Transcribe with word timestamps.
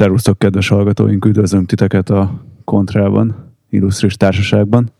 Szervusztok, 0.00 0.38
kedves 0.38 0.68
hallgatóink, 0.68 1.24
üdvözlünk 1.24 1.66
titeket 1.66 2.10
a 2.10 2.42
Kontrában, 2.64 3.54
illusztris 3.70 4.16
társaságban. 4.16 4.92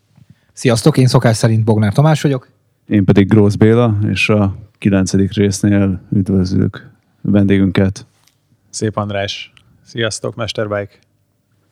Sziasztok, 0.52 0.96
én 0.96 1.06
szokás 1.06 1.36
szerint 1.36 1.64
Bognár 1.64 1.92
Tamás 1.92 2.22
vagyok. 2.22 2.48
Én 2.86 3.04
pedig 3.04 3.28
Grósz 3.28 3.54
Béla, 3.54 3.98
és 4.08 4.28
a 4.28 4.56
kilencedik 4.78 5.32
résznél 5.32 6.00
üdvözlük 6.12 6.90
vendégünket. 7.20 8.06
Szép 8.70 8.96
András. 8.96 9.52
Sziasztok, 9.82 10.34
Mesterbike. 10.34 10.92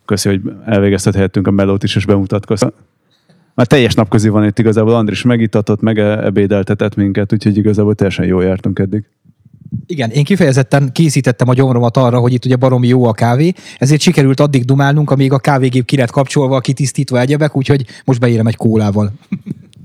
Köszi, 0.04 0.28
hogy 0.28 0.40
elvégeztethettünk 0.64 1.46
a 1.46 1.50
melót 1.50 1.82
is, 1.82 1.96
és 1.96 2.06
bemutatkoztam. 2.06 2.70
Már 3.54 3.66
teljes 3.66 3.94
napközi 3.94 4.28
van 4.28 4.44
itt 4.44 4.58
igazából, 4.58 4.94
Andris 4.94 5.22
megitatott, 5.22 5.80
meg 5.80 5.98
ebédeltetett 5.98 6.94
minket, 6.94 7.32
úgyhogy 7.32 7.56
igazából 7.56 7.94
teljesen 7.94 8.26
jól 8.26 8.44
jártunk 8.44 8.78
eddig. 8.78 9.04
Igen, 9.86 10.10
én 10.10 10.24
kifejezetten 10.24 10.92
készítettem 10.92 11.48
a 11.48 11.54
gyomromat 11.54 11.96
arra, 11.96 12.18
hogy 12.18 12.32
itt 12.32 12.44
ugye 12.44 12.56
baromi 12.56 12.88
jó 12.88 13.04
a 13.04 13.12
kávé, 13.12 13.52
ezért 13.78 14.00
sikerült 14.00 14.40
addig 14.40 14.64
dumálnunk, 14.64 15.10
amíg 15.10 15.32
a 15.32 15.38
kávégép 15.38 15.84
ki 15.84 15.96
lett 15.96 16.10
kapcsolva, 16.10 16.60
kitisztítva 16.60 17.20
egyebek, 17.20 17.56
úgyhogy 17.56 17.84
most 18.04 18.20
beérem 18.20 18.46
egy 18.46 18.56
kólával. 18.56 19.12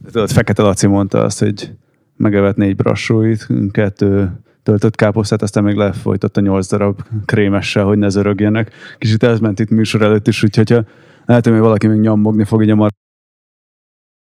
Tudod, 0.05 0.31
Fekete 0.31 0.61
Laci 0.61 0.87
mondta 0.87 1.23
azt, 1.23 1.39
hogy 1.39 1.71
megevett 2.17 2.55
négy 2.55 2.75
brassóit, 2.75 3.47
kettő 3.71 4.31
töltött 4.63 4.95
káposztát, 4.95 5.41
aztán 5.41 5.63
még 5.63 5.75
lefolytatta 5.75 6.41
nyolc 6.41 6.67
darab 6.67 7.01
krémessel, 7.25 7.85
hogy 7.85 7.97
ne 7.97 8.09
zörögjenek. 8.09 8.71
Kicsit 8.97 9.23
ez 9.23 9.39
ment 9.39 9.59
itt 9.59 9.69
műsor 9.69 10.01
előtt 10.01 10.27
is, 10.27 10.43
úgyhogy 10.43 10.69
ha 10.69 10.85
lehet, 11.25 11.47
hogy 11.47 11.57
valaki 11.57 11.87
még 11.87 11.99
nyomogni 11.99 12.43
fog 12.43 12.63
így 12.63 12.69
a 12.69 12.75
mar... 12.75 12.91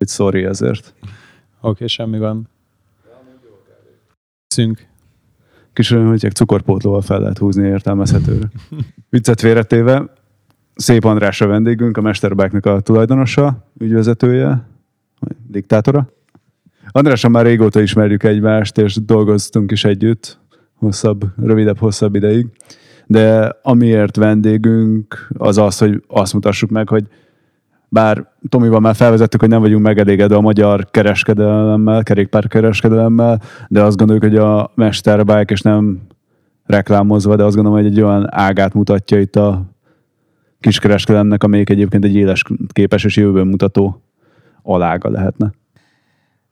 sorry 0.06 0.44
ezért. 0.44 0.94
Oké, 1.02 1.14
okay, 1.60 1.88
semmi 1.88 2.20
van. 2.20 2.50
Szünk. 4.48 4.88
Kis 5.76 5.90
hogy 5.90 6.34
cukorpótlóval 6.34 7.02
fel 7.02 7.20
lehet 7.20 7.38
húzni 7.38 7.68
értelmezhetőre. 7.68 8.46
Viccet 9.10 9.42
véretéve, 9.42 10.10
Szép 10.76 11.06
András 11.06 11.42
a 11.42 11.48
vendégünk, 11.48 11.98
a 11.98 12.02
Mesterbáknak 12.02 12.66
a 12.66 12.80
tulajdonosa, 12.80 13.68
ügyvezetője, 13.78 14.68
diktátora. 15.48 16.10
Andrással 16.88 17.30
már 17.30 17.46
régóta 17.46 17.82
ismerjük 17.82 18.24
egymást, 18.24 18.78
és 18.78 18.96
dolgoztunk 18.96 19.72
is 19.72 19.84
együtt, 19.84 20.40
hosszabb, 20.74 21.26
rövidebb, 21.42 21.78
hosszabb 21.78 22.16
ideig. 22.16 22.48
De 23.06 23.56
amiért 23.62 24.16
vendégünk, 24.16 25.28
az 25.38 25.58
az, 25.58 25.78
hogy 25.78 26.04
azt 26.08 26.34
mutassuk 26.34 26.70
meg, 26.70 26.90
hogy 26.90 27.08
bár 27.96 28.26
Tomival 28.50 28.80
már 28.80 28.96
felvezettük, 28.96 29.40
hogy 29.40 29.50
nem 29.50 29.62
vagyunk 29.62 29.84
megelégedve 29.84 30.36
a 30.36 30.42
magyar 30.42 30.88
kereskedelemmel, 30.92 32.04
kerékpárkereskedelemmel, 32.04 33.42
de 33.68 33.82
azt 33.82 33.98
gondoljuk, 33.98 34.24
hogy 34.24 34.36
a 34.36 34.72
Mesterbike, 34.74 35.54
és 35.54 35.62
nem 35.62 36.02
reklámozva, 36.66 37.36
de 37.36 37.44
azt 37.44 37.56
gondolom, 37.56 37.80
hogy 37.80 37.92
egy 37.92 38.02
olyan 38.02 38.28
ágát 38.30 38.74
mutatja 38.74 39.20
itt 39.20 39.36
a 39.36 39.62
kiskereskedelemnek, 40.60 41.44
amelyik 41.44 41.70
egyébként 41.70 42.06
egy 42.06 42.16
éles 42.16 42.44
képes 42.68 43.04
és 43.04 43.18
jövőben 43.18 43.48
mutató 43.48 44.02
alága 44.62 45.10
lehetne 45.10 45.52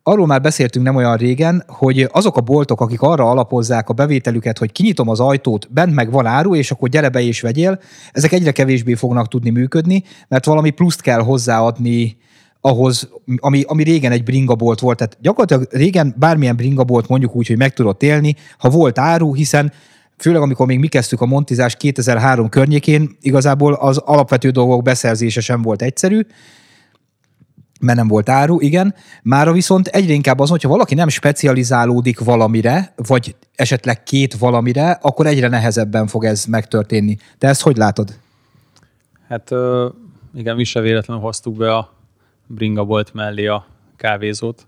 arról 0.03 0.25
már 0.25 0.41
beszéltünk 0.41 0.85
nem 0.85 0.95
olyan 0.95 1.17
régen, 1.17 1.63
hogy 1.67 2.09
azok 2.11 2.37
a 2.37 2.41
boltok, 2.41 2.81
akik 2.81 3.01
arra 3.01 3.29
alapozzák 3.29 3.89
a 3.89 3.93
bevételüket, 3.93 4.57
hogy 4.57 4.71
kinyitom 4.71 5.09
az 5.09 5.19
ajtót, 5.19 5.71
bent 5.71 5.93
meg 5.93 6.11
van 6.11 6.25
áru, 6.25 6.55
és 6.55 6.71
akkor 6.71 6.89
gyere 6.89 7.09
be 7.09 7.21
és 7.21 7.41
vegyél, 7.41 7.79
ezek 8.11 8.31
egyre 8.31 8.51
kevésbé 8.51 8.93
fognak 8.93 9.27
tudni 9.27 9.49
működni, 9.49 10.03
mert 10.27 10.45
valami 10.45 10.69
pluszt 10.69 11.01
kell 11.01 11.19
hozzáadni 11.19 12.17
ahhoz, 12.61 13.09
ami, 13.37 13.63
ami 13.67 13.83
régen 13.83 14.11
egy 14.11 14.23
bringabolt 14.23 14.79
volt. 14.79 14.97
Tehát 14.97 15.17
gyakorlatilag 15.21 15.67
régen 15.71 16.15
bármilyen 16.17 16.55
bringabolt 16.55 17.07
mondjuk 17.07 17.35
úgy, 17.35 17.47
hogy 17.47 17.57
meg 17.57 17.73
tudott 17.73 18.03
élni, 18.03 18.35
ha 18.57 18.69
volt 18.69 18.99
áru, 18.99 19.33
hiszen 19.33 19.71
főleg 20.17 20.41
amikor 20.41 20.67
még 20.67 20.79
mi 20.79 20.87
kezdtük 20.87 21.21
a 21.21 21.25
montizás 21.25 21.75
2003 21.75 22.49
környékén, 22.49 23.17
igazából 23.21 23.73
az 23.73 23.97
alapvető 23.97 24.49
dolgok 24.49 24.83
beszerzése 24.83 25.41
sem 25.41 25.61
volt 25.61 25.81
egyszerű, 25.81 26.21
mert 27.83 27.97
nem 27.97 28.07
volt 28.07 28.29
áru, 28.29 28.59
igen. 28.59 28.95
Mára 29.23 29.51
viszont 29.51 29.87
egyre 29.87 30.13
inkább 30.13 30.39
az, 30.39 30.49
hogyha 30.49 30.69
valaki 30.69 30.95
nem 30.95 31.07
specializálódik 31.07 32.19
valamire, 32.19 32.93
vagy 32.95 33.35
esetleg 33.55 34.03
két 34.03 34.33
valamire, 34.33 34.99
akkor 35.01 35.25
egyre 35.25 35.47
nehezebben 35.47 36.07
fog 36.07 36.23
ez 36.23 36.45
megtörténni. 36.45 37.17
Te 37.37 37.47
ezt 37.47 37.61
hogy 37.61 37.77
látod? 37.77 38.19
Hát 39.27 39.51
igen, 40.35 40.55
mi 40.55 40.63
se 40.63 40.79
véletlenül 40.79 41.23
hoztuk 41.23 41.57
be 41.57 41.75
a 41.75 41.93
bringabolt 42.47 43.13
mellé 43.13 43.45
a 43.45 43.65
kávézót. 43.95 44.67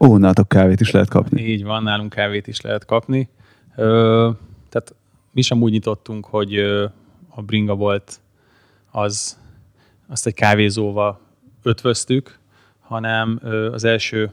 Ó, 0.00 0.16
nálatok 0.16 0.48
kávét 0.48 0.80
is 0.80 0.90
lehet 0.90 1.08
kapni. 1.08 1.42
Így 1.42 1.64
van, 1.64 1.82
nálunk 1.82 2.12
kávét 2.12 2.46
is 2.46 2.60
lehet 2.60 2.84
kapni. 2.84 3.28
Ö, 3.76 4.30
tehát 4.68 4.94
mi 5.32 5.42
sem 5.42 5.62
úgy 5.62 5.72
nyitottunk, 5.72 6.26
hogy 6.26 6.58
a 7.28 7.42
bringabolt 7.42 8.20
az 8.90 9.38
azt 10.08 10.26
egy 10.26 10.34
kávézóval 10.34 11.20
ötvöztük, 11.66 12.38
hanem 12.80 13.40
az 13.72 13.84
első 13.84 14.30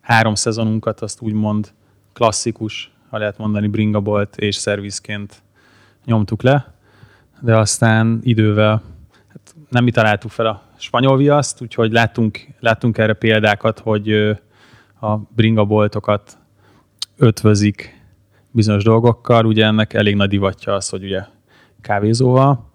három 0.00 0.34
szezonunkat 0.34 1.00
azt 1.00 1.20
úgymond 1.20 1.72
klasszikus, 2.12 2.90
ha 3.08 3.18
lehet 3.18 3.38
mondani, 3.38 3.66
bringabolt 3.66 4.36
és 4.36 4.54
szervizként 4.54 5.42
nyomtuk 6.04 6.42
le, 6.42 6.74
de 7.40 7.56
aztán 7.56 8.20
idővel 8.22 8.82
hát 9.28 9.54
nem 9.68 9.84
mi 9.84 9.90
találtuk 9.90 10.30
fel 10.30 10.46
a 10.46 10.62
spanyol 10.76 11.16
viaszt, 11.16 11.62
úgyhogy 11.62 11.92
láttunk, 11.92 12.38
láttunk 12.60 12.98
erre 12.98 13.12
példákat, 13.12 13.78
hogy 13.78 14.12
a 15.00 15.16
bringaboltokat 15.16 16.38
ötvözik 17.16 18.02
bizonyos 18.50 18.84
dolgokkal, 18.84 19.44
ugye 19.46 19.64
ennek 19.64 19.94
elég 19.94 20.14
nagy 20.14 20.28
divatja 20.28 20.74
az, 20.74 20.88
hogy 20.88 21.04
ugye 21.04 21.24
kávézóval. 21.80 22.70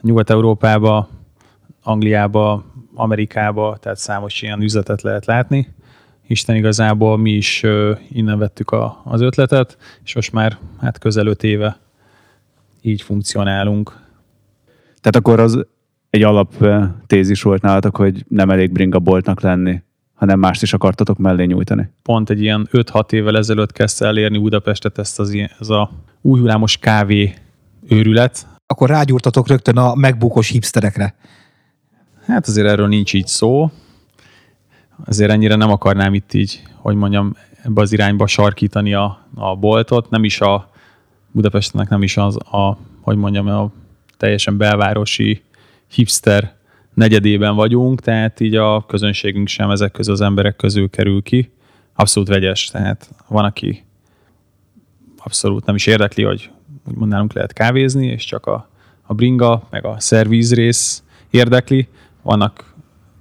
Nyugat-Európába, 0.00 1.08
Angliába 1.82 2.64
Amerikába, 2.94 3.76
tehát 3.80 3.98
számos 3.98 4.42
ilyen 4.42 4.62
üzletet 4.62 5.02
lehet 5.02 5.24
látni. 5.24 5.74
Isten 6.26 6.56
igazából 6.56 7.18
mi 7.18 7.30
is 7.30 7.62
innen 8.12 8.38
vettük 8.38 8.70
a, 8.70 9.00
az 9.04 9.20
ötletet, 9.20 9.78
és 10.04 10.14
most 10.14 10.32
már 10.32 10.58
hát 10.80 10.98
közel 10.98 11.26
öt 11.26 11.42
éve 11.42 11.78
így 12.80 13.02
funkcionálunk. 13.02 14.02
Tehát 15.00 15.16
akkor 15.16 15.40
az 15.40 15.66
egy 16.10 16.22
alap 16.22 16.66
tézis 17.06 17.42
volt 17.42 17.62
nálatok, 17.62 17.96
hogy 17.96 18.24
nem 18.28 18.50
elég 18.50 18.72
bringa 18.72 18.98
boltnak 18.98 19.40
lenni, 19.40 19.82
hanem 20.14 20.38
mást 20.38 20.62
is 20.62 20.72
akartatok 20.72 21.18
mellé 21.18 21.44
nyújtani. 21.44 21.90
Pont 22.02 22.30
egy 22.30 22.40
ilyen 22.40 22.68
5-6 22.72 23.12
évvel 23.12 23.36
ezelőtt 23.36 23.72
kezdte 23.72 24.06
elérni 24.06 24.38
Budapestet 24.38 24.98
ezt 24.98 25.20
az 25.20 25.32
ilyen, 25.32 25.50
ez 25.60 25.68
a 25.68 25.90
új 26.20 26.40
hullámos 26.40 26.76
kávé 26.76 27.34
őrület. 27.88 28.46
Akkor 28.66 28.88
rágyúrtatok 28.88 29.48
rögtön 29.48 29.76
a 29.76 29.94
megbukos 29.94 30.48
hipsterekre. 30.48 31.14
Hát 32.26 32.46
azért 32.46 32.68
erről 32.68 32.88
nincs 32.88 33.14
így 33.14 33.26
szó. 33.26 33.70
Azért 35.04 35.30
ennyire 35.30 35.54
nem 35.54 35.70
akarnám 35.70 36.14
itt 36.14 36.32
így, 36.32 36.62
hogy 36.76 36.94
mondjam, 36.94 37.36
ebbe 37.62 37.80
az 37.80 37.92
irányba 37.92 38.26
sarkítani 38.26 38.94
a, 38.94 39.26
a 39.34 39.56
boltot. 39.56 40.10
Nem 40.10 40.24
is 40.24 40.40
a 40.40 40.70
Budapestnek 41.30 41.88
nem 41.88 42.02
is 42.02 42.16
az 42.16 42.36
a, 42.36 42.78
hogy 43.00 43.16
mondjam, 43.16 43.48
a 43.48 43.70
teljesen 44.16 44.56
belvárosi 44.56 45.42
hipster 45.90 46.54
negyedében 46.94 47.54
vagyunk, 47.54 48.00
tehát 48.00 48.40
így 48.40 48.54
a 48.54 48.86
közönségünk 48.86 49.48
sem 49.48 49.70
ezek 49.70 49.92
közül 49.92 50.12
az 50.12 50.20
emberek 50.20 50.56
közül 50.56 50.90
kerül 50.90 51.22
ki. 51.22 51.50
Abszolút 51.94 52.28
vegyes, 52.28 52.66
tehát 52.66 53.10
van, 53.28 53.44
aki 53.44 53.84
abszolút 55.18 55.64
nem 55.64 55.74
is 55.74 55.86
érdekli, 55.86 56.22
hogy 56.22 56.50
úgymond 56.88 57.10
nálunk 57.10 57.32
lehet 57.32 57.52
kávézni, 57.52 58.06
és 58.06 58.24
csak 58.24 58.46
a, 58.46 58.68
a 59.02 59.14
bringa, 59.14 59.66
meg 59.70 59.84
a 59.84 59.94
szervíz 59.98 60.54
rész 60.54 61.02
érdekli 61.30 61.88
vannak 62.24 62.74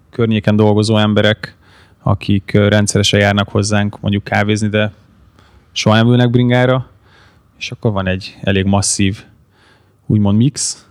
környéken 0.09 0.55
dolgozó 0.55 0.97
emberek, 0.97 1.57
akik 2.03 2.51
rendszeresen 2.51 3.19
járnak 3.19 3.49
hozzánk 3.49 3.99
mondjuk 3.99 4.23
kávézni, 4.23 4.67
de 4.67 4.93
soha 5.71 5.95
nem 5.95 6.07
ülnek 6.07 6.29
bringára, 6.29 6.89
és 7.57 7.71
akkor 7.71 7.91
van 7.91 8.07
egy 8.07 8.37
elég 8.41 8.65
masszív 8.65 9.23
úgymond 10.05 10.37
mix, 10.37 10.87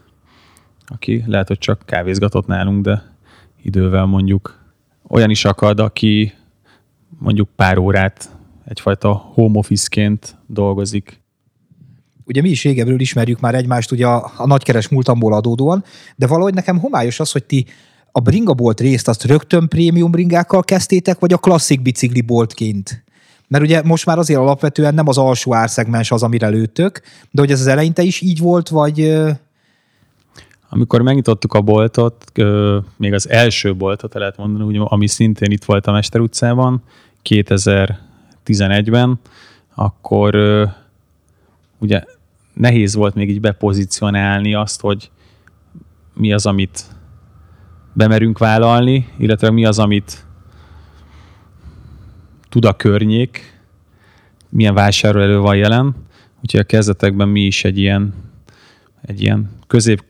aki 0.87 1.25
lehet, 1.27 1.49
hogy 1.49 1.59
csak 1.59 1.83
kávézgatott 1.87 2.47
nálunk, 2.47 2.85
de 2.85 3.03
idővel 3.63 4.05
mondjuk 4.05 4.59
olyan 5.09 5.31
is 5.31 5.45
akad, 5.45 5.81
aki 5.81 6.33
mondjuk 7.19 7.49
pár 7.57 7.79
órát 7.79 8.31
egyfajta 8.65 9.13
home 9.13 9.59
office-ként 9.59 10.37
dolgozik. 10.47 11.21
Ugye 12.25 12.41
mi 12.41 12.49
is 12.49 12.63
régebről 12.63 13.01
ismerjük 13.01 13.41
már 13.41 13.55
egymást 13.55 13.93
ugye 13.93 14.07
a, 14.07 14.33
a 14.37 14.47
nagykeres 14.47 14.89
múltamból 14.89 15.35
adódóan, 15.35 15.85
de 16.17 16.27
valahogy 16.27 16.55
nekem 16.55 16.79
homályos 16.79 17.21
az, 17.21 17.33
hogy 17.33 17.45
ti 17.45 17.67
a 18.13 18.21
bringabolt 18.21 18.81
részt 18.81 19.09
azt 19.09 19.25
rögtön 19.25 19.69
prémium 19.69 20.11
bringákkal 20.11 20.63
kezdtétek, 20.63 21.19
vagy 21.19 21.33
a 21.33 21.39
klasszik 21.39 21.83
bicikliboltként? 21.83 23.05
Mert 23.49 23.65
ugye 23.65 23.83
most 23.83 24.07
már 24.07 24.19
azért 24.19 24.39
alapvetően 24.39 24.95
nem 24.95 25.09
az 25.09 25.19
alsó 25.19 25.55
árszegmens 25.55 26.11
az, 26.11 26.23
amire 26.23 26.49
lőttök, 26.49 27.01
de 27.31 27.41
hogy 27.41 27.51
ez 27.51 27.61
az 27.61 27.67
eleinte 27.67 28.03
is 28.03 28.21
így 28.21 28.39
volt, 28.39 28.69
vagy... 28.69 29.23
Amikor 30.69 31.03
megnyitottuk 31.03 31.55
a 31.55 31.61
boltot, 31.61 32.33
még 32.97 33.13
az 33.13 33.29
első 33.29 33.77
boltot, 33.77 34.15
lehet 34.15 34.37
mondani, 34.37 34.79
ami 34.85 35.07
szintén 35.07 35.51
itt 35.51 35.65
volt 35.65 35.87
a 35.87 35.93
Mester 35.93 36.21
utcában, 36.21 36.83
11-ben, 38.47 39.21
akkor 39.75 40.37
ugye 41.79 42.05
nehéz 42.53 42.95
volt 42.95 43.15
még 43.15 43.31
így 43.31 43.41
bepozícionálni 43.41 44.55
azt, 44.55 44.81
hogy 44.81 45.11
mi 46.15 46.33
az, 46.33 46.47
amit 46.47 46.85
bemerünk 47.93 48.39
vállalni, 48.39 49.09
illetve 49.19 49.51
mi 49.51 49.65
az, 49.65 49.79
amit 49.79 50.27
tud 52.49 52.65
a 52.65 52.73
környék, 52.73 53.61
milyen 54.49 54.75
vásároló 54.75 55.43
van 55.43 55.57
jelen. 55.57 55.95
Úgyhogy 56.43 56.61
a 56.61 56.65
kezdetekben 56.65 57.29
mi 57.29 57.41
is 57.41 57.65
egy 57.65 57.79
ilyen, 57.79 58.15
egy 59.03 59.21
ilyen 59.21 59.51
közép, 59.67 60.05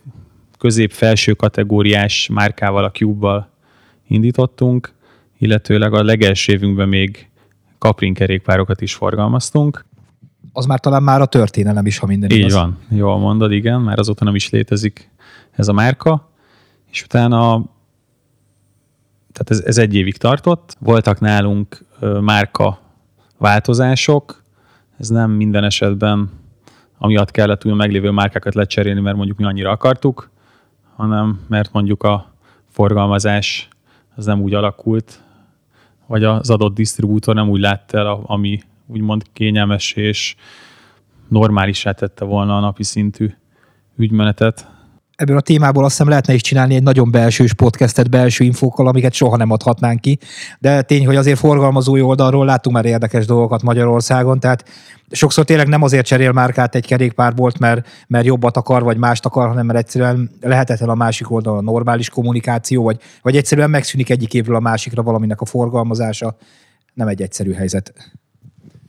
közép-felső 0.59 1.33
kategóriás 1.33 2.29
márkával, 2.33 2.85
a 2.85 2.91
Cube-val 2.91 3.49
indítottunk, 4.07 4.93
illetőleg 5.39 5.93
a 5.93 6.03
legelső 6.03 6.53
évünkben 6.53 6.89
még 6.89 7.31
Caprin 7.79 8.15
kerékpárokat 8.15 8.81
is 8.81 8.95
forgalmaztunk. 8.95 9.85
Az 10.53 10.67
már 10.67 10.81
talán 10.81 11.03
már 11.03 11.21
a 11.21 11.27
történelem 11.27 11.87
is, 11.87 11.99
ha 11.99 12.07
minden 12.07 12.31
Így 12.31 12.39
igaz. 12.39 12.53
van, 12.53 12.79
jól 12.89 13.19
mondod, 13.19 13.53
igen, 13.53 13.81
már 13.81 13.99
azóta 13.99 14.25
nem 14.25 14.35
is 14.35 14.51
létezik 14.51 15.11
ez 15.53 15.69
a 15.69 15.73
márka, 15.73 16.32
és 16.93 17.03
utána 17.03 17.65
tehát 19.33 19.51
ez, 19.51 19.61
ez 19.61 19.79
egy 19.79 19.95
évig 19.95 20.17
tartott. 20.17 20.77
Voltak 20.79 21.21
nálunk 21.21 21.85
márka 22.21 22.79
változások, 23.39 24.43
ez 24.99 25.09
nem 25.09 25.31
minden 25.31 25.65
esetben 25.65 26.31
amiatt 26.99 27.31
kellett 27.31 27.65
új 27.65 27.73
meglévő 27.73 28.11
márkákat 28.11 28.55
lecserélni, 28.55 29.01
mert 29.01 29.17
mondjuk 29.17 29.39
mi 29.39 29.45
annyira 29.45 29.71
akartuk, 29.71 30.31
hanem 30.97 31.41
mert 31.49 31.73
mondjuk 31.73 32.03
a 32.03 32.33
forgalmazás 32.69 33.69
az 34.15 34.25
nem 34.25 34.41
úgy 34.41 34.55
alakult, 34.55 35.23
vagy 36.07 36.25
az 36.25 36.51
adott 36.51 36.75
disztribútor 36.75 37.35
nem 37.35 37.49
úgy 37.49 37.61
látta 37.61 37.99
el, 37.99 38.23
ami 38.27 38.63
úgymond 38.87 39.23
kényelmes 39.33 39.93
és 39.93 40.37
normálisá 41.29 41.93
tette 41.93 42.25
volna 42.25 42.57
a 42.57 42.61
napi 42.61 42.83
szintű 42.83 43.35
ügymenetet. 43.97 44.71
Ebből 45.23 45.37
a 45.37 45.41
témából 45.41 45.85
azt 45.85 45.93
hiszem 45.93 46.09
lehetne 46.09 46.35
is 46.35 46.41
csinálni 46.41 46.75
egy 46.75 46.83
nagyon 46.83 47.11
belsős 47.11 47.55
podcastet 47.55 48.11
belső 48.11 48.45
infókkal, 48.45 48.87
amiket 48.87 49.13
soha 49.13 49.37
nem 49.37 49.51
adhatnánk 49.51 50.01
ki. 50.01 50.19
De 50.59 50.83
tény, 50.83 51.07
hogy 51.07 51.17
azért 51.17 51.39
forgalmazói 51.39 52.01
oldalról 52.01 52.45
láttunk 52.45 52.77
már 52.77 52.85
érdekes 52.85 53.27
dolgokat 53.27 53.63
Magyarországon, 53.63 54.41
tehát 54.41 54.65
sokszor 55.11 55.45
tényleg 55.45 55.69
nem 55.69 55.83
azért 55.83 56.07
cserél 56.07 56.33
márkát 56.33 56.75
egy 56.75 56.87
kerékpárbolt, 56.87 57.59
mert, 57.59 57.89
mert 58.07 58.25
jobbat 58.25 58.57
akar, 58.57 58.83
vagy 58.83 58.97
mást 58.97 59.25
akar, 59.25 59.49
hanem 59.49 59.67
mert 59.67 59.79
egyszerűen 59.79 60.31
lehetetlen 60.41 60.89
a 60.89 60.95
másik 60.95 61.31
oldalon 61.31 61.59
a 61.59 61.71
normális 61.71 62.09
kommunikáció, 62.09 62.83
vagy, 62.83 63.01
vagy 63.23 63.37
egyszerűen 63.37 63.71
megszűnik 63.71 64.11
egyik 64.11 64.35
évről 64.35 64.57
a 64.57 64.61
másikra 64.61 65.03
valaminek 65.03 65.41
a 65.41 65.45
forgalmazása. 65.45 66.37
Nem 66.95 67.09
egy 67.09 67.23
egyszerű 67.23 67.53
helyzet. 67.53 67.93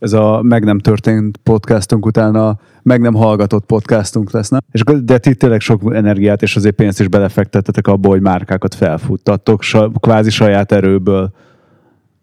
Ez 0.03 0.13
a 0.13 0.41
meg 0.41 0.63
nem 0.63 0.79
történt 0.79 1.37
podcastunk 1.37 2.05
után 2.05 2.35
a 2.35 2.59
meg 2.81 3.01
nem 3.01 3.13
hallgatott 3.13 3.65
podcastunk 3.65 4.31
lesz, 4.31 4.49
nem? 4.49 4.59
És 4.71 4.83
de 4.83 5.17
ti 5.17 5.35
tényleg 5.35 5.59
sok 5.59 5.93
energiát 5.93 6.41
és 6.41 6.55
azért 6.55 6.75
pénzt 6.75 6.99
is 6.99 7.07
belefektettetek 7.07 7.87
abba, 7.87 8.09
hogy 8.09 8.21
márkákat 8.21 8.75
felfuttatok, 8.75 9.61
sa, 9.61 9.91
kvázi 9.99 10.29
saját 10.29 10.71
erőből. 10.71 11.31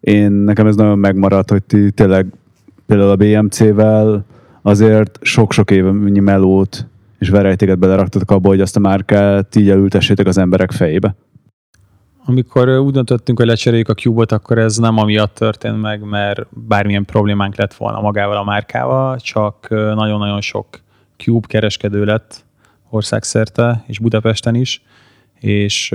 Én, 0.00 0.32
nekem 0.32 0.66
ez 0.66 0.76
nagyon 0.76 0.98
megmaradt, 0.98 1.50
hogy 1.50 1.62
ti 1.62 1.90
tényleg 1.90 2.26
például 2.86 3.10
a 3.10 3.16
BMC-vel 3.16 4.24
azért 4.62 5.18
sok-sok 5.22 5.70
évnyi 5.70 6.20
melót 6.20 6.86
és 7.18 7.28
verejtéket 7.28 7.78
beleraktatok 7.78 8.30
abba, 8.30 8.48
hogy 8.48 8.60
azt 8.60 8.76
a 8.76 8.80
márkát 8.80 9.56
így 9.56 9.70
elültessétek 9.70 10.26
az 10.26 10.38
emberek 10.38 10.70
fejébe. 10.70 11.14
Amikor 12.24 12.68
úgy 12.68 12.92
döntöttünk, 12.92 13.38
hogy 13.38 13.46
lecseréljük 13.46 13.88
a 13.88 13.94
Cube-ot, 13.94 14.32
akkor 14.32 14.58
ez 14.58 14.76
nem 14.76 14.98
amiatt 14.98 15.34
történt 15.34 15.80
meg, 15.80 16.02
mert 16.02 16.46
bármilyen 16.50 17.04
problémánk 17.04 17.56
lett 17.56 17.74
volna 17.74 18.00
magával 18.00 18.36
a 18.36 18.44
márkával, 18.44 19.18
csak 19.18 19.68
nagyon-nagyon 19.70 20.40
sok 20.40 20.66
Cube 21.16 21.46
kereskedő 21.46 22.04
lett 22.04 22.44
országszerte, 22.90 23.84
és 23.86 23.98
Budapesten 23.98 24.54
is, 24.54 24.82
és 25.34 25.88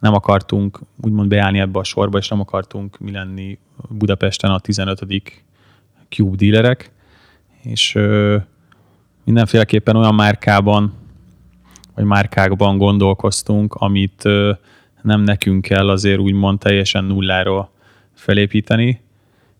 nem 0.00 0.14
akartunk 0.14 0.80
úgymond 1.02 1.28
beállni 1.28 1.58
ebbe 1.58 1.78
a 1.78 1.84
sorba, 1.84 2.18
és 2.18 2.28
nem 2.28 2.40
akartunk 2.40 2.98
mi 2.98 3.12
lenni 3.12 3.58
Budapesten 3.88 4.50
a 4.50 4.58
15. 4.58 5.06
Cube 6.08 6.36
dílerek, 6.36 6.90
és 7.62 7.98
mindenféleképpen 9.24 9.96
olyan 9.96 10.14
márkában, 10.14 10.92
vagy 12.00 12.08
márkákban 12.08 12.78
gondolkoztunk, 12.78 13.74
amit 13.74 14.22
nem 15.02 15.20
nekünk 15.20 15.62
kell 15.62 15.88
azért 15.88 16.18
úgymond 16.18 16.58
teljesen 16.58 17.04
nulláról 17.04 17.70
felépíteni, 18.14 19.00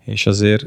és 0.04 0.26
azért 0.26 0.64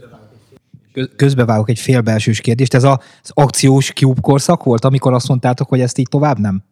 Kö- 0.94 1.16
Közbevágok 1.16 1.70
egy 1.70 1.80
félbelsős 1.80 2.42
kérdést. 2.42 2.74
Ez 2.74 2.84
a- 2.84 3.02
az 3.24 3.32
akciós 3.34 3.92
Cube 3.92 4.22
korszak 4.22 4.64
volt, 4.64 4.86
amikor 4.86 5.14
azt 5.14 5.28
mondtátok, 5.28 5.70
hogy 5.70 5.80
ezt 5.80 5.98
így 5.98 6.10
tovább 6.10 6.38
nem? 6.38 6.64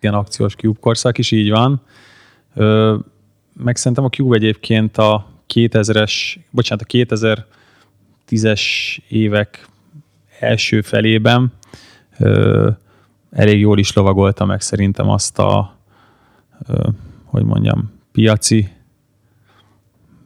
ilyen 0.00 0.14
akciós 0.14 0.54
Cube 0.54 0.78
korszak 0.80 1.18
is 1.18 1.30
így 1.30 1.50
van. 1.50 1.82
Ö, 2.54 2.96
meg 3.52 3.76
szerintem 3.76 4.04
a 4.04 4.08
Cube 4.08 4.36
egyébként 4.36 4.98
a 4.98 5.26
2000-es, 5.54 6.36
bocsánat, 6.50 6.84
a 6.88 6.96
2010-es 8.28 8.62
évek 9.08 9.66
első 10.40 10.80
felében 10.80 11.52
ö, 12.18 12.70
elég 13.36 13.60
jól 13.60 13.78
is 13.78 13.92
lovagolta 13.92 14.44
meg 14.44 14.60
szerintem 14.60 15.08
azt 15.08 15.38
a, 15.38 15.76
hogy 17.24 17.44
mondjam, 17.44 17.92
piaci 18.12 18.68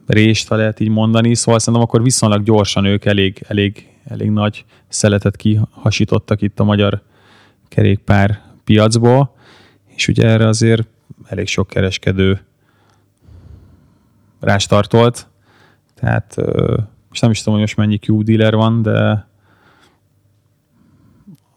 rést, 0.07 0.47
ha 0.47 0.55
lehet 0.55 0.79
így 0.79 0.89
mondani, 0.89 1.35
szóval 1.35 1.59
szerintem 1.59 1.83
akkor 1.83 2.03
viszonylag 2.03 2.43
gyorsan 2.43 2.85
ők 2.85 3.05
elég, 3.05 3.43
elég, 3.47 3.89
elég 4.03 4.29
nagy 4.29 4.65
szeletet 4.87 5.35
kihasítottak 5.35 6.41
itt 6.41 6.59
a 6.59 6.63
magyar 6.63 7.01
kerékpár 7.67 8.41
piacból, 8.63 9.35
és 9.87 10.07
ugye 10.07 10.27
erre 10.27 10.47
azért 10.47 10.87
elég 11.25 11.47
sok 11.47 11.67
kereskedő 11.67 12.41
rástartolt, 14.39 15.27
tehát 15.95 16.35
most 17.09 17.21
nem 17.21 17.31
is 17.31 17.37
tudom, 17.37 17.53
hogy 17.53 17.61
most 17.61 17.77
mennyi 17.77 17.99
Q 18.05 18.23
dealer 18.23 18.55
van, 18.55 18.81
de 18.81 19.29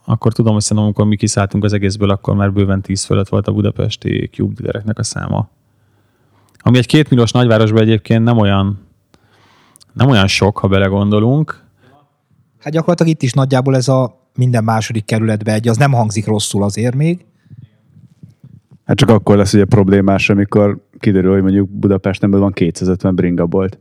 akkor 0.05 0.33
tudom, 0.33 0.53
hogy 0.53 0.63
szerintem 0.63 0.85
amikor 0.85 1.07
mi 1.07 1.17
kiszálltunk 1.17 1.65
az 1.65 1.73
egészből, 1.73 2.11
akkor 2.11 2.35
már 2.35 2.53
bőven 2.53 2.83
10 2.83 3.05
fölött 3.05 3.29
volt 3.29 3.49
a 3.49 3.53
budapesti 3.53 4.29
Cube 4.33 4.55
dealereknek 4.55 4.99
a 4.99 5.03
száma. 5.03 5.49
Ami 6.59 6.79
egy 6.79 6.87
két 6.87 7.11
milliós 7.11 7.31
nagyvárosban 7.31 7.83
egyébként 7.83 8.25
nem 8.25 8.39
olyan, 8.39 8.79
nem 9.93 10.09
olyan 10.09 10.27
sok, 10.27 10.59
ha 10.59 10.69
belegondolunk. 10.69 11.63
Hát 12.59 12.73
gyakorlatilag 12.73 13.13
itt 13.13 13.23
is 13.23 13.33
nagyjából 13.33 13.77
ez 13.77 13.89
a 13.89 14.21
minden 14.35 14.65
második 14.65 15.05
kerületbe 15.05 15.53
egy, 15.53 15.69
az 15.69 15.77
nem 15.77 15.93
hangzik 15.93 16.27
rosszul 16.27 16.63
azért 16.63 16.95
még. 16.95 17.25
Hát 18.85 18.97
csak 18.97 19.09
akkor 19.09 19.37
lesz 19.37 19.53
ugye 19.53 19.65
problémás, 19.65 20.31
amikor 20.31 20.87
kiderül, 20.99 21.33
hogy 21.33 21.43
mondjuk 21.43 21.69
Budapesten 21.69 22.31
van 22.31 22.53
250 22.53 23.15
bringabolt. 23.15 23.79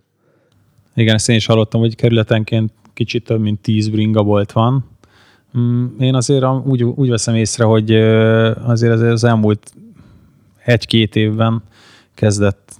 Igen, 0.96 1.16
ezt 1.16 1.30
én 1.30 1.36
is 1.36 1.46
hallottam, 1.46 1.82
hogy 1.82 1.96
kerületenként 1.96 2.72
kicsit 2.94 3.24
több 3.24 3.42
mint 3.42 3.60
10 3.60 3.90
bringabolt 3.90 4.52
van. 4.52 4.86
Mm, 5.58 5.86
Én 6.00 6.16
azért 6.16 6.46
úgy, 6.66 6.84
úgy 6.84 7.10
veszem 7.10 7.36
észre, 7.36 7.64
hogy 7.64 7.92
ö, 7.92 8.52
azért 8.64 9.02
az, 9.02 9.24
elmúlt 9.24 9.74
egy-két 10.66 11.16
évben 11.16 11.64
kezdett, 12.14 12.74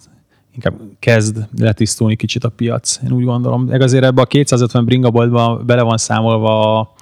inkább 0.54 0.80
kezd 1.00 1.48
letisztulni 1.58 2.16
kicsit 2.16 2.44
a 2.44 2.50
piac. 2.50 3.00
Én 3.04 3.12
úgy 3.12 3.24
gondolom. 3.24 3.64
Meg 3.64 3.82
azért 3.82 4.04
ebbe 4.04 4.22
a 4.22 4.26
250 4.26 4.86
bringaboltba 4.86 5.62
bele 5.66 5.82
van 5.82 5.98
számolva 5.98 6.80
a 6.80 6.94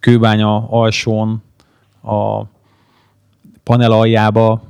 kőbánya 0.00 0.68
alsón, 0.70 1.42
a 2.02 2.42
panel 3.62 3.92
aljába 3.92 4.62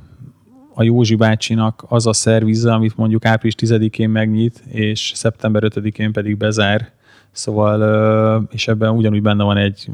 a 0.73 0.83
Józsi 0.83 1.15
bácsinak 1.15 1.85
az 1.87 2.07
a 2.07 2.13
szervize, 2.13 2.73
amit 2.73 2.97
mondjuk 2.97 3.25
április 3.25 3.55
10-én 3.57 4.09
megnyit, 4.09 4.63
és 4.67 5.11
szeptember 5.15 5.63
5-én 5.65 6.11
pedig 6.11 6.37
bezár. 6.37 6.91
Szóval, 7.35 8.47
és 8.51 8.67
ebben 8.67 8.89
ugyanúgy 8.89 9.21
benne 9.21 9.43
van 9.43 9.57
egy, 9.57 9.89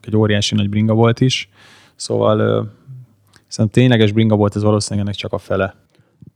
egy 0.00 0.16
óriási 0.16 0.54
nagy 0.54 0.68
bringabolt 0.68 1.20
is. 1.20 1.48
Szóval 1.94 2.36
szerintem 3.46 3.82
tényleges 3.82 4.12
bringabolt 4.12 4.56
ez 4.56 4.62
valószínűleg 4.62 5.06
ennek 5.06 5.18
csak 5.18 5.32
a 5.32 5.38
fele. 5.38 5.74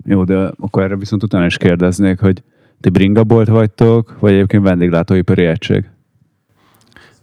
Jó, 0.04 0.24
de 0.24 0.50
akkor 0.58 0.82
erre 0.82 0.96
viszont 0.96 1.22
utána 1.22 1.46
is 1.46 1.56
kérdeznék, 1.56 2.20
hogy 2.20 2.42
ti 2.80 2.88
bringabolt 2.88 3.48
vagytok, 3.48 4.16
vagy 4.20 4.32
egyébként 4.32 4.62
vendéglátóipari 4.62 5.44
egység? 5.44 5.90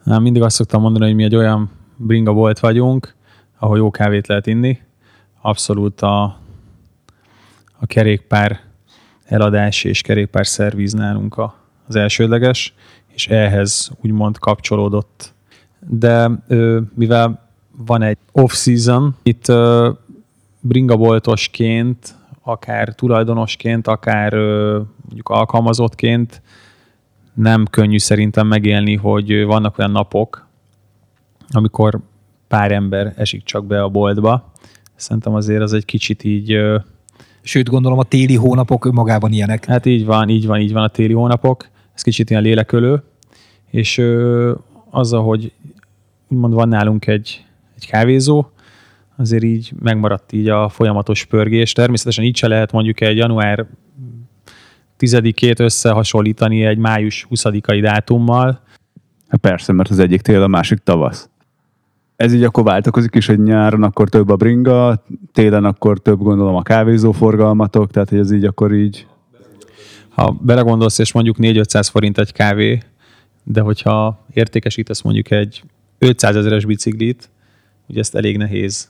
Nem, 0.04 0.22
mindig 0.22 0.42
azt 0.42 0.56
szoktam 0.56 0.82
mondani, 0.82 1.06
hogy 1.06 1.16
mi 1.16 1.24
egy 1.24 1.36
olyan 1.36 1.70
bringabolt 1.98 2.60
vagyunk, 2.60 3.16
ahol 3.60 3.78
jó 3.78 3.92
kávét 3.92 4.28
lehet 4.28 4.48
inni. 4.48 4.80
Abszolút 5.42 6.02
a, 6.02 6.24
a 7.80 7.86
kerékpár 7.86 8.60
eladás 9.26 9.84
és 9.84 10.02
kerékpár 10.02 10.48
szerviz 10.48 10.94
nálunk 10.94 11.38
a, 11.38 11.65
az 11.88 11.96
elsődleges, 11.96 12.74
és 13.08 13.28
ehhez 13.28 13.92
úgymond 14.02 14.38
kapcsolódott. 14.38 15.34
De 15.80 16.32
mivel 16.94 17.50
van 17.78 18.02
egy 18.02 18.18
off-season, 18.32 19.16
itt 19.24 19.52
bringaboltosként, 20.60 22.16
akár 22.42 22.96
tulajdonosként, 22.96 23.88
akár 23.88 24.34
mondjuk 25.06 25.30
alkalmazottként 25.30 26.42
nem 27.34 27.66
könnyű 27.66 27.98
szerintem 27.98 28.48
megélni, 28.48 28.96
hogy 28.96 29.44
vannak 29.44 29.78
olyan 29.78 29.92
napok, 29.92 30.48
amikor 31.50 32.00
pár 32.48 32.72
ember 32.72 33.14
esik 33.18 33.44
csak 33.44 33.66
be 33.66 33.84
a 33.84 33.90
boltba. 33.90 34.52
Szerintem 34.96 35.34
azért 35.34 35.62
az 35.62 35.74
egy 35.74 35.86
kicsit 35.86 36.24
így... 36.24 36.58
Sőt, 37.42 37.70
gondolom 37.70 38.00
a 38.00 38.04
téli 38.04 38.36
hónapok 38.36 38.92
magában 38.92 39.32
ilyenek. 39.32 39.66
Hát 39.66 39.86
így 39.86 40.06
van, 40.06 40.30
így 40.30 40.46
van, 40.48 40.60
így 40.60 40.74
van 40.74 40.84
a 40.84 40.88
téli 40.88 41.14
hónapok. 41.14 41.68
Ez 41.96 42.02
kicsit 42.02 42.30
ilyen 42.30 42.42
lélekölő. 42.42 43.04
És 43.70 44.02
azzal, 44.90 45.24
hogy 45.24 45.52
úgymond 46.28 46.54
van 46.54 46.68
nálunk 46.68 47.08
egy, 47.08 47.46
egy 47.76 47.88
kávézó, 47.88 48.46
azért 49.18 49.44
így 49.44 49.74
megmaradt 49.80 50.32
így 50.32 50.50
a 50.50 50.70
folyamatos 50.70 51.26
pörgés. 51.26 51.72
Természetesen 51.72 52.24
így 52.24 52.38
se 52.38 52.48
lehet 52.48 52.72
mondjuk 52.72 53.02
egy 53.02 53.18
január 53.18 53.66
10-ét 55.00 55.60
összehasonlítani 55.60 56.66
egy 56.66 56.78
május 56.78 57.28
20-ai 57.30 57.80
dátummal. 57.82 58.62
Hát 59.28 59.40
persze, 59.40 59.74
mert 59.74 59.90
az 59.90 60.00
egyik 60.00 60.22
tél, 60.22 60.42
a 60.42 60.48
másik 60.48 60.80
tavasz. 60.80 61.30
Ez 62.16 62.34
így 62.34 62.44
akkor 62.44 62.64
változik 62.64 63.16
is, 63.16 63.26
hogy 63.26 63.44
nyáron 63.44 63.84
akkor 63.84 64.10
több 64.10 64.30
a 64.30 64.36
bringa, 64.36 65.04
télen 65.34 65.66
akkor 65.66 66.00
több 66.00 66.20
gondolom 66.20 66.56
a 66.56 66.62
kávézó 66.62 67.12
forgalmatok, 67.12 67.92
tehát 67.92 68.10
hogy 68.10 68.20
ez 68.20 68.32
így 68.32 68.46
akkor 68.46 68.74
így... 68.74 69.08
Ha 70.16 70.38
belegondolsz, 70.42 71.00
és 71.00 71.12
mondjuk 71.12 71.36
4-500 71.40 71.88
forint 71.92 72.18
egy 72.18 72.32
kávé, 72.32 72.80
de 73.44 73.62
hogyha 73.62 74.26
értékesítesz 74.34 75.02
mondjuk 75.02 75.32
egy 75.32 75.64
500 75.98 76.36
ezeres 76.36 76.66
biciklit, 76.66 77.30
ugye 77.88 78.00
ezt 78.00 78.16
elég 78.16 78.38
nehéz 78.38 78.90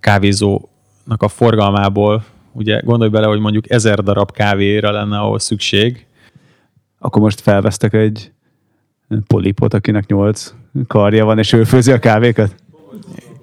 kávézónak 0.00 1.18
a 1.18 1.28
forgalmából, 1.28 2.24
ugye 2.52 2.80
gondolj 2.80 3.10
bele, 3.10 3.26
hogy 3.26 3.40
mondjuk 3.40 3.70
ezer 3.70 4.02
darab 4.02 4.32
kávéra 4.32 4.90
lenne 4.90 5.18
ahol 5.18 5.38
szükség. 5.38 6.06
Akkor 6.98 7.22
most 7.22 7.40
felvesztek 7.40 7.92
egy 7.92 8.32
polipot, 9.26 9.74
akinek 9.74 10.06
nyolc 10.06 10.54
karja 10.86 11.24
van, 11.24 11.38
és 11.38 11.52
ő 11.52 11.64
főzi 11.64 11.92
a 11.92 11.98
kávékat? 11.98 12.54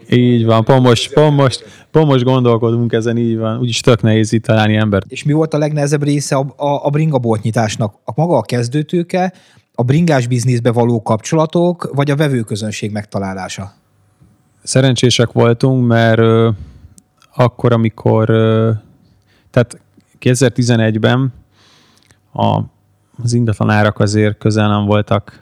Így 0.09 0.45
van, 0.45 0.63
pont 0.63 0.81
most, 0.81 1.13
pont 1.13 1.35
most, 1.35 1.65
pont 1.91 2.07
most 2.07 2.23
gondolkodunk 2.23 2.93
ezen, 2.93 3.17
így 3.17 3.37
van. 3.37 3.59
Úgyis 3.59 3.79
tök 3.79 4.01
nehéz 4.01 4.33
itt 4.33 4.43
találni 4.43 4.75
embert. 4.75 5.11
És 5.11 5.23
mi 5.23 5.33
volt 5.33 5.53
a 5.53 5.57
legnehezebb 5.57 6.03
része 6.03 6.35
a, 6.35 6.53
a, 6.55 6.85
a 6.85 6.89
bringa 6.89 7.17
boltnyitásnak? 7.17 7.95
A 8.05 8.11
maga 8.15 8.37
a 8.37 8.41
kezdőtőke, 8.41 9.33
a 9.73 9.83
bringás 9.83 10.27
bizniszbe 10.27 10.71
való 10.71 11.01
kapcsolatok, 11.01 11.89
vagy 11.93 12.11
a 12.11 12.15
vevőközönség 12.15 12.91
megtalálása? 12.91 13.73
Szerencsések 14.63 15.31
voltunk, 15.31 15.87
mert 15.87 16.19
ö, 16.19 16.49
akkor, 17.35 17.71
amikor 17.71 18.29
ö, 18.29 18.71
tehát 19.51 19.81
2011-ben 20.19 21.33
a, 22.33 22.61
az 23.23 23.33
ingatlan 23.33 23.69
árak 23.69 23.99
azért 23.99 24.37
közel 24.37 24.69
nem 24.69 24.85
voltak 24.85 25.41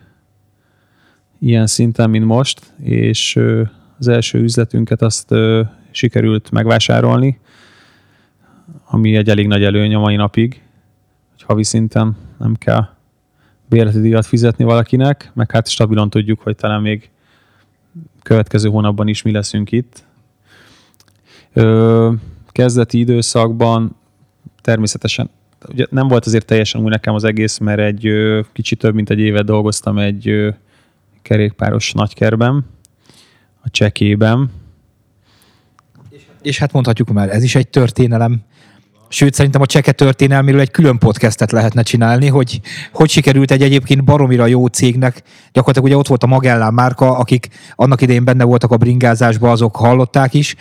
ilyen 1.39 1.67
szinten, 1.67 2.09
mint 2.09 2.25
most, 2.25 2.73
és 2.83 3.39
az 3.99 4.07
első 4.07 4.39
üzletünket 4.39 5.01
azt 5.01 5.31
ö, 5.31 5.61
sikerült 5.91 6.51
megvásárolni, 6.51 7.39
ami 8.85 9.15
egy 9.15 9.29
elég 9.29 9.47
nagy 9.47 9.63
előny 9.63 9.95
a 9.95 9.99
mai 9.99 10.15
napig, 10.15 10.61
hogy 11.31 11.43
havi 11.43 11.63
szinten 11.63 12.17
nem 12.37 12.55
kell 12.55 12.87
bérleti 13.69 13.99
díjat 13.99 14.25
fizetni 14.25 14.63
valakinek, 14.63 15.31
meg 15.33 15.51
hát 15.51 15.67
stabilan 15.67 16.09
tudjuk, 16.09 16.41
hogy 16.41 16.55
talán 16.55 16.81
még 16.81 17.09
következő 18.21 18.69
hónapban 18.69 19.07
is 19.07 19.21
mi 19.21 19.31
leszünk 19.31 19.71
itt. 19.71 20.03
Ö, 21.53 22.11
kezdeti 22.47 22.99
időszakban 22.99 23.95
természetesen 24.61 25.29
ugye 25.69 25.85
nem 25.89 26.07
volt 26.07 26.25
azért 26.25 26.45
teljesen 26.45 26.81
új 26.81 26.89
nekem 26.89 27.13
az 27.13 27.23
egész, 27.23 27.57
mert 27.57 27.79
egy 27.79 28.05
ö, 28.07 28.41
kicsit 28.53 28.79
több 28.79 28.93
mint 28.93 29.09
egy 29.09 29.19
évet 29.19 29.45
dolgoztam 29.45 29.97
egy 29.97 30.29
ö, 30.29 30.49
kerékpáros 31.21 31.91
nagykerben, 31.93 32.65
a 33.65 33.69
csekében. 33.71 34.51
És 36.41 36.57
hát 36.57 36.71
mondhatjuk 36.71 37.09
már, 37.13 37.29
ez 37.29 37.43
is 37.43 37.55
egy 37.55 37.67
történelem. 37.67 38.41
Sőt, 39.09 39.33
szerintem 39.33 39.61
a 39.61 39.65
cseke 39.65 39.91
történelméről 39.91 40.59
egy 40.59 40.71
külön 40.71 40.97
podcastet 40.97 41.51
lehetne 41.51 41.81
csinálni, 41.81 42.27
hogy 42.27 42.61
hogy 42.93 43.09
sikerült 43.09 43.51
egy 43.51 43.61
egyébként 43.61 44.03
baromira 44.03 44.45
jó 44.45 44.67
cégnek, 44.67 45.21
gyakorlatilag 45.51 45.87
ugye 45.87 45.97
ott 45.97 46.07
volt 46.07 46.23
a 46.23 46.27
Magellán 46.27 46.73
márka, 46.73 47.17
akik 47.17 47.47
annak 47.75 48.01
idején 48.01 48.23
benne 48.23 48.43
voltak 48.43 48.71
a 48.71 48.77
bringázásban, 48.77 49.51
azok 49.51 49.75
hallották 49.75 50.33
is, 50.33 50.55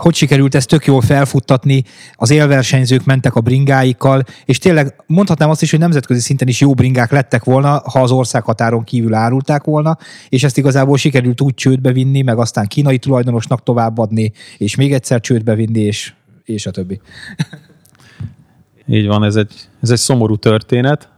hogy 0.00 0.14
sikerült 0.14 0.54
ezt 0.54 0.68
tök 0.68 0.84
jól 0.84 1.00
felfuttatni, 1.00 1.84
az 2.14 2.30
élversenyzők 2.30 3.04
mentek 3.04 3.34
a 3.34 3.40
bringáikkal, 3.40 4.24
és 4.44 4.58
tényleg 4.58 4.94
mondhatnám 5.06 5.50
azt 5.50 5.62
is, 5.62 5.70
hogy 5.70 5.78
nemzetközi 5.78 6.20
szinten 6.20 6.48
is 6.48 6.60
jó 6.60 6.74
bringák 6.74 7.10
lettek 7.10 7.44
volna, 7.44 7.82
ha 7.90 8.02
az 8.02 8.10
országhatáron 8.10 8.84
kívül 8.84 9.14
árulták 9.14 9.64
volna, 9.64 9.98
és 10.28 10.44
ezt 10.44 10.58
igazából 10.58 10.96
sikerült 10.96 11.40
úgy 11.40 11.54
csődbe 11.54 11.92
vinni, 11.92 12.22
meg 12.22 12.38
aztán 12.38 12.66
kínai 12.66 12.98
tulajdonosnak 12.98 13.62
továbbadni, 13.62 14.32
és 14.58 14.76
még 14.76 14.92
egyszer 14.92 15.20
csődbe 15.20 15.54
vinni, 15.54 15.80
és, 15.80 16.12
és 16.44 16.66
a 16.66 16.70
többi. 16.70 17.00
Így 18.90 19.06
van, 19.06 19.24
ez 19.24 19.36
egy, 19.36 19.54
ez 19.80 19.90
egy 19.90 19.98
szomorú 19.98 20.36
történet. 20.36 21.08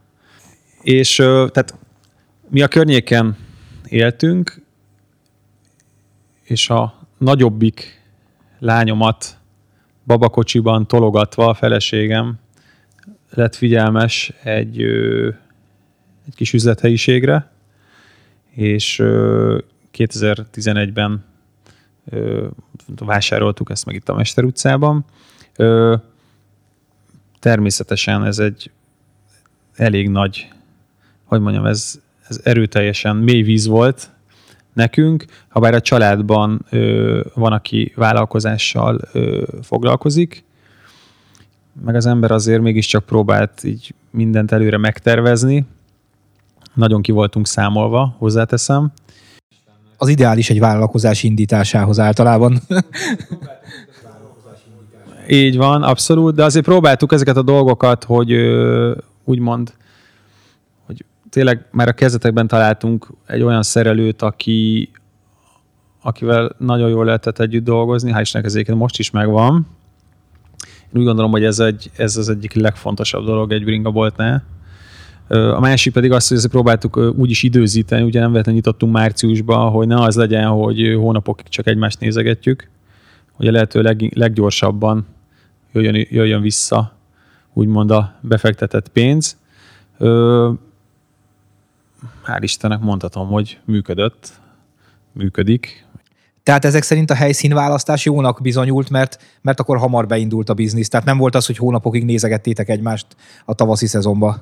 És 0.83 1.15
tehát 1.15 1.75
mi 2.49 2.63
a 2.63 2.69
környéken 2.69 3.37
éltünk, 3.89 4.63
és 6.43 6.71
a 6.71 7.07
nagyobbik 7.19 8.00
lányomat 8.61 9.39
babakocsiban 10.07 10.87
tologatva 10.87 11.49
a 11.49 11.55
feleségem 11.55 12.39
lett 13.31 13.55
figyelmes 13.55 14.33
egy, 14.43 14.83
egy 16.27 16.35
kis 16.35 16.53
üzlethelyiségre, 16.53 17.51
és 18.51 19.03
2011-ben 19.93 21.25
vásároltuk 22.99 23.71
ezt 23.71 23.87
meg 23.87 23.95
itt 23.95 24.09
a 24.09 24.15
Mester 24.15 24.45
utcában. 24.45 25.05
Természetesen 27.39 28.25
ez 28.25 28.39
egy 28.39 28.71
elég 29.75 30.09
nagy, 30.09 30.49
hogy 31.25 31.41
mondjam, 31.41 31.67
ez, 31.67 32.01
ez 32.29 32.41
erőteljesen 32.45 33.17
mély 33.17 33.43
víz 33.43 33.67
volt, 33.67 34.11
nekünk, 34.81 35.25
ha 35.49 35.61
bár 35.61 35.75
a 35.75 35.81
családban 35.81 36.65
ö, 36.71 37.21
van, 37.35 37.53
aki 37.53 37.93
vállalkozással 37.97 39.01
ö, 39.13 39.43
foglalkozik, 39.63 40.45
meg 41.85 41.95
az 41.95 42.07
ember 42.07 42.31
azért 42.31 42.61
mégiscsak 42.61 43.05
próbált 43.05 43.65
így 43.65 43.95
mindent 44.11 44.53
előre 44.53 44.77
megtervezni. 44.77 45.65
Nagyon 46.75 47.03
ki 47.03 47.13
voltunk 47.13 47.47
számolva, 47.47 48.15
hozzáteszem. 48.19 48.93
Az 49.97 50.09
ideális 50.09 50.51
egy 50.51 50.61
vállalkozás 50.61 51.23
indításához 51.23 51.99
általában. 51.99 52.61
Így 55.29 55.57
van, 55.57 55.83
abszolút, 55.83 56.35
de 56.35 56.45
azért 56.45 56.65
próbáltuk 56.65 57.13
ezeket 57.13 57.37
a 57.37 57.43
dolgokat, 57.43 58.05
hogy 58.05 58.33
ö, 58.33 58.95
úgymond 59.25 59.73
tényleg 61.31 61.67
már 61.71 61.89
a 61.89 61.93
kezdetekben 61.93 62.47
találtunk 62.47 63.07
egy 63.27 63.43
olyan 63.43 63.63
szerelőt, 63.63 64.23
aki, 64.23 64.91
akivel 66.03 66.55
nagyon 66.59 66.89
jól 66.89 67.05
lehetett 67.05 67.39
együtt 67.39 67.65
dolgozni, 67.65 68.13
hál' 68.15 68.21
Istennek 68.21 68.47
ezért 68.47 68.75
most 68.75 68.99
is 68.99 69.11
megvan. 69.11 69.67
Én 70.63 71.01
úgy 71.01 71.05
gondolom, 71.05 71.31
hogy 71.31 71.45
ez, 71.45 71.59
egy, 71.59 71.91
ez 71.97 72.17
az 72.17 72.29
egyik 72.29 72.53
legfontosabb 72.53 73.25
dolog 73.25 73.53
egy 73.53 73.65
bringaboltnál. 73.65 74.45
A 75.29 75.61
másik 75.61 75.93
pedig 75.93 76.13
az, 76.13 76.29
hogy 76.29 76.37
ezt 76.37 76.47
próbáltuk 76.47 76.97
úgy 77.17 77.31
is 77.31 77.43
időzíteni, 77.43 78.03
ugye 78.03 78.21
nem 78.21 78.31
véletlenül 78.31 78.61
nyitottunk 78.61 78.93
márciusban, 78.93 79.71
hogy 79.71 79.87
ne 79.87 80.03
az 80.03 80.17
legyen, 80.17 80.47
hogy 80.47 80.95
hónapokig 80.95 81.49
csak 81.49 81.67
egymást 81.67 82.01
nézegetjük, 82.01 82.69
hogy 83.33 83.47
a 83.47 83.51
lehető 83.51 83.83
leg, 83.83 84.13
leggyorsabban 84.15 85.07
jöjjön, 85.73 86.07
jöjjön 86.11 86.41
vissza 86.41 86.93
úgymond 87.53 87.91
a 87.91 88.15
befektetett 88.21 88.89
pénz 88.89 89.37
hál' 92.31 92.43
Istennek 92.43 92.81
mondhatom, 92.81 93.29
hogy 93.29 93.59
működött, 93.65 94.33
működik. 95.13 95.87
Tehát 96.43 96.65
ezek 96.65 96.83
szerint 96.83 97.11
a 97.11 97.15
helyszínválasztás 97.15 98.05
jónak 98.05 98.41
bizonyult, 98.43 98.91
mert, 98.91 99.23
mert 99.43 99.61
akkor 99.61 99.79
hamar 99.79 100.07
beindult 100.07 100.49
a 100.49 100.55
biznisz. 100.55 100.89
Tehát 100.89 101.07
nem 101.07 101.19
volt 101.19 101.35
az, 101.35 101.47
hogy 101.47 101.57
hónapokig 101.57 102.05
nézegettétek 102.05 102.69
egymást 102.69 103.07
a 103.45 103.55
tavaszi 103.55 103.87
szezonba. 103.87 104.39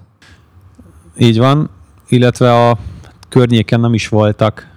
Így 1.18 1.38
van, 1.38 1.70
illetve 2.08 2.68
a 2.68 2.78
környéken 3.28 3.80
nem 3.80 3.94
is 3.94 4.08
voltak 4.08 4.76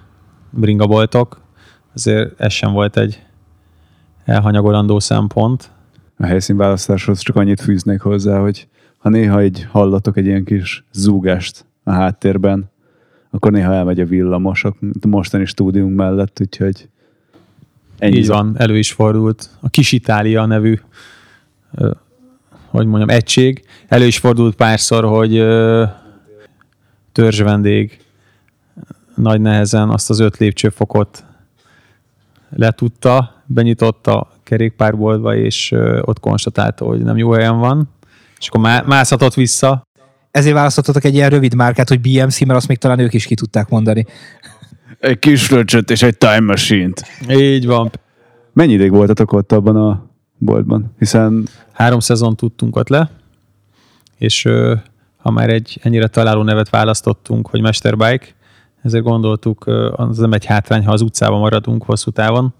bringaboltok, 0.50 1.40
azért 1.94 2.40
ez 2.40 2.52
sem 2.52 2.72
volt 2.72 2.96
egy 2.96 3.22
elhanyagolandó 4.24 4.98
szempont. 4.98 5.70
A 6.16 6.26
helyszínválasztáshoz 6.26 7.20
csak 7.20 7.36
annyit 7.36 7.60
fűznék 7.60 8.00
hozzá, 8.00 8.38
hogy 8.38 8.68
ha 8.98 9.08
néha 9.08 9.38
egy 9.38 9.66
hallatok 9.70 10.16
egy 10.16 10.26
ilyen 10.26 10.44
kis 10.44 10.84
zúgást 10.92 11.64
a 11.84 11.90
háttérben, 11.90 12.70
akkor 13.34 13.52
néha 13.52 13.74
elmegy 13.74 14.00
a 14.00 14.04
villamos 14.04 14.64
a 14.64 14.74
mostani 15.08 15.44
stúdiunk 15.44 15.96
mellett, 15.96 16.40
úgyhogy 16.40 16.88
ennyi. 17.98 18.16
Így 18.16 18.26
van, 18.26 18.54
elő 18.58 18.78
is 18.78 18.92
fordult. 18.92 19.50
A 19.60 19.68
Kis 19.68 19.92
Itália 19.92 20.46
nevű 20.46 20.78
hogy 22.72 22.86
mondjam, 22.86 23.08
egység. 23.08 23.64
Elő 23.88 24.06
is 24.06 24.18
fordult 24.18 24.54
párszor, 24.54 25.04
hogy 25.04 25.32
törzs 27.12 27.40
vendég 27.40 28.00
nagy 29.14 29.40
nehezen 29.40 29.90
azt 29.90 30.10
az 30.10 30.18
öt 30.18 30.36
lépcsőfokot 30.36 31.24
letudta, 32.50 33.42
benyitotta 33.46 34.30
kerékpárboltba, 34.42 35.36
és 35.36 35.74
ott 36.00 36.20
konstatálta, 36.20 36.84
hogy 36.84 37.02
nem 37.02 37.16
jó 37.16 37.30
helyen 37.30 37.58
van, 37.58 37.88
és 38.38 38.48
akkor 38.48 38.60
má- 38.60 38.86
mászhatott 38.86 39.34
vissza. 39.34 39.82
Ezért 40.32 40.54
választottatok 40.54 41.04
egy 41.04 41.14
ilyen 41.14 41.30
rövid 41.30 41.54
márkát, 41.54 41.88
hogy 41.88 42.00
BMC, 42.00 42.40
mert 42.40 42.58
azt 42.58 42.68
még 42.68 42.78
talán 42.78 42.98
ők 42.98 43.12
is 43.12 43.26
ki 43.26 43.34
tudták 43.34 43.68
mondani. 43.68 44.06
Egy 45.00 45.18
kis 45.18 45.50
röcsöt 45.50 45.90
és 45.90 46.02
egy 46.02 46.18
time 46.18 46.40
machine-t. 46.40 47.04
Így 47.28 47.66
van. 47.66 47.90
Mennyi 48.52 48.72
ideig 48.72 48.90
voltatok 48.90 49.32
ott 49.32 49.52
abban 49.52 49.76
a 49.76 50.06
boltban? 50.38 50.94
Hiszen 50.98 51.48
Három 51.72 52.00
szezon 52.00 52.36
tudtunk 52.36 52.76
ott 52.76 52.88
le, 52.88 53.10
és 54.18 54.48
ha 55.16 55.30
már 55.30 55.50
egy 55.50 55.80
ennyire 55.82 56.06
találó 56.06 56.42
nevet 56.42 56.70
választottunk, 56.70 57.48
hogy 57.48 57.60
Mesterbike, 57.60 58.26
ezért 58.82 59.04
gondoltuk, 59.04 59.66
az 59.92 60.18
nem 60.18 60.32
egy 60.32 60.44
hátrány, 60.44 60.84
ha 60.84 60.92
az 60.92 61.00
utcában 61.00 61.40
maradunk 61.40 61.84
hosszú 61.84 62.10
távon. 62.10 62.54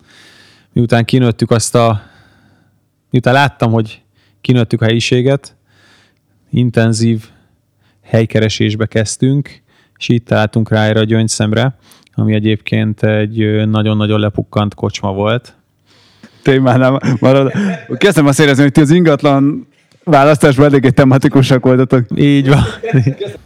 Miután 0.72 1.04
kinőttük 1.04 1.50
azt 1.50 1.74
a... 1.74 2.00
Miután 3.10 3.32
láttam, 3.32 3.72
hogy 3.72 4.02
kinőttük 4.40 4.82
a 4.82 4.84
helyiséget, 4.84 5.56
intenzív 6.50 7.28
helykeresésbe 8.12 8.86
kezdtünk, 8.86 9.62
és 9.96 10.08
így 10.08 10.22
találtunk 10.22 10.70
rá 10.70 10.84
erre 10.84 11.00
a 11.00 11.04
gyöngyszemre, 11.04 11.76
ami 12.14 12.34
egyébként 12.34 13.02
egy 13.02 13.66
nagyon-nagyon 13.68 14.20
lepukkant 14.20 14.74
kocsma 14.74 15.12
volt. 15.12 15.54
témánál 16.42 17.00
marad. 17.20 17.52
Kezdtem 17.96 18.26
azt 18.26 18.40
érezni, 18.40 18.62
hogy 18.62 18.72
ti 18.72 18.80
az 18.80 18.90
ingatlan 18.90 19.66
választásban 20.04 20.66
eléggé 20.66 20.90
tematikusak 20.90 21.64
voltatok. 21.64 22.06
Így 22.14 22.48
van. 22.48 22.62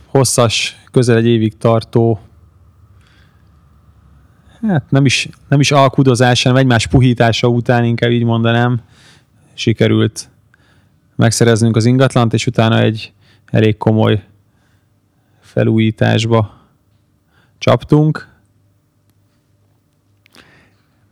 Hosszas, 0.06 0.76
közel 0.90 1.16
egy 1.16 1.26
évig 1.26 1.56
tartó 1.56 2.20
hát 4.68 4.90
nem 4.90 5.04
is, 5.04 5.28
nem 5.48 5.60
is 5.60 5.70
alkudozás, 5.70 6.42
hanem 6.42 6.58
egymás 6.58 6.86
puhítása 6.86 7.48
után 7.48 7.84
inkább 7.84 8.10
így 8.10 8.24
mondanám, 8.24 8.80
sikerült 9.54 10.28
megszereznünk 11.16 11.76
az 11.76 11.84
ingatlant, 11.84 12.32
és 12.32 12.46
utána 12.46 12.80
egy 12.80 13.12
elég 13.50 13.76
komoly 13.76 14.22
felújításba 15.56 16.60
csaptunk, 17.58 18.28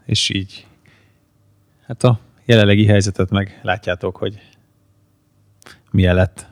és 0.05 0.31
így 0.31 0.67
hát 1.87 2.05
a 2.05 2.19
jelenlegi 2.45 2.87
helyzetet 2.87 3.31
meg 3.31 3.61
látjátok, 3.63 4.17
hogy 4.17 4.39
milyen 5.91 6.15
lett. 6.15 6.47